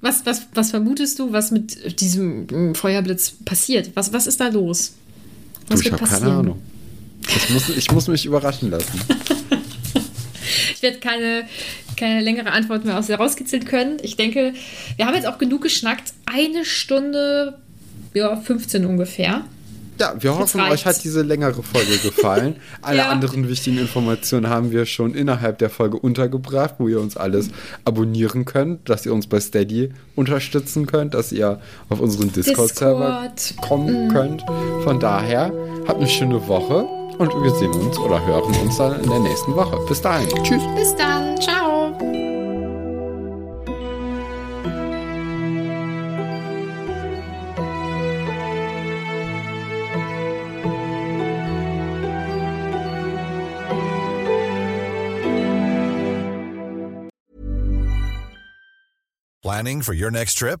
[0.00, 3.90] was, was, was vermutest du, was mit diesem ähm, Feuerblitz passiert?
[3.94, 4.92] Was, was ist da los?
[5.68, 6.62] du, Was ich wird habe keine Ahnung.
[7.28, 9.00] Ich muss, ich muss mich überraschen lassen.
[10.86, 11.42] Werde keine,
[11.96, 13.96] keine längere Antwort mehr aus dir rauskitzeln können.
[14.02, 14.52] Ich denke,
[14.96, 16.12] wir haben jetzt auch genug geschnackt.
[16.26, 17.58] Eine Stunde,
[18.14, 19.42] ja, 15 ungefähr.
[19.98, 22.56] Ja, wir hoffen, euch hat diese längere Folge gefallen.
[22.82, 23.08] Alle Ja.
[23.08, 27.48] anderen wichtigen Informationen haben wir schon innerhalb der Folge untergebracht, wo ihr uns alles
[27.86, 33.66] abonnieren könnt, dass ihr uns bei Steady unterstützen könnt, dass ihr auf unseren Discord-Server Discord.
[33.66, 34.44] kommen könnt.
[34.84, 35.50] Von daher,
[35.88, 36.86] habt eine schöne Woche
[37.18, 39.78] und wir sehen uns oder hören uns dann in der nächsten Woche.
[39.86, 40.28] Bis dahin.
[40.42, 40.62] Tschüss.
[40.74, 41.40] Bis dann.
[41.40, 41.92] Ciao.
[59.42, 60.60] Planning for your next trip?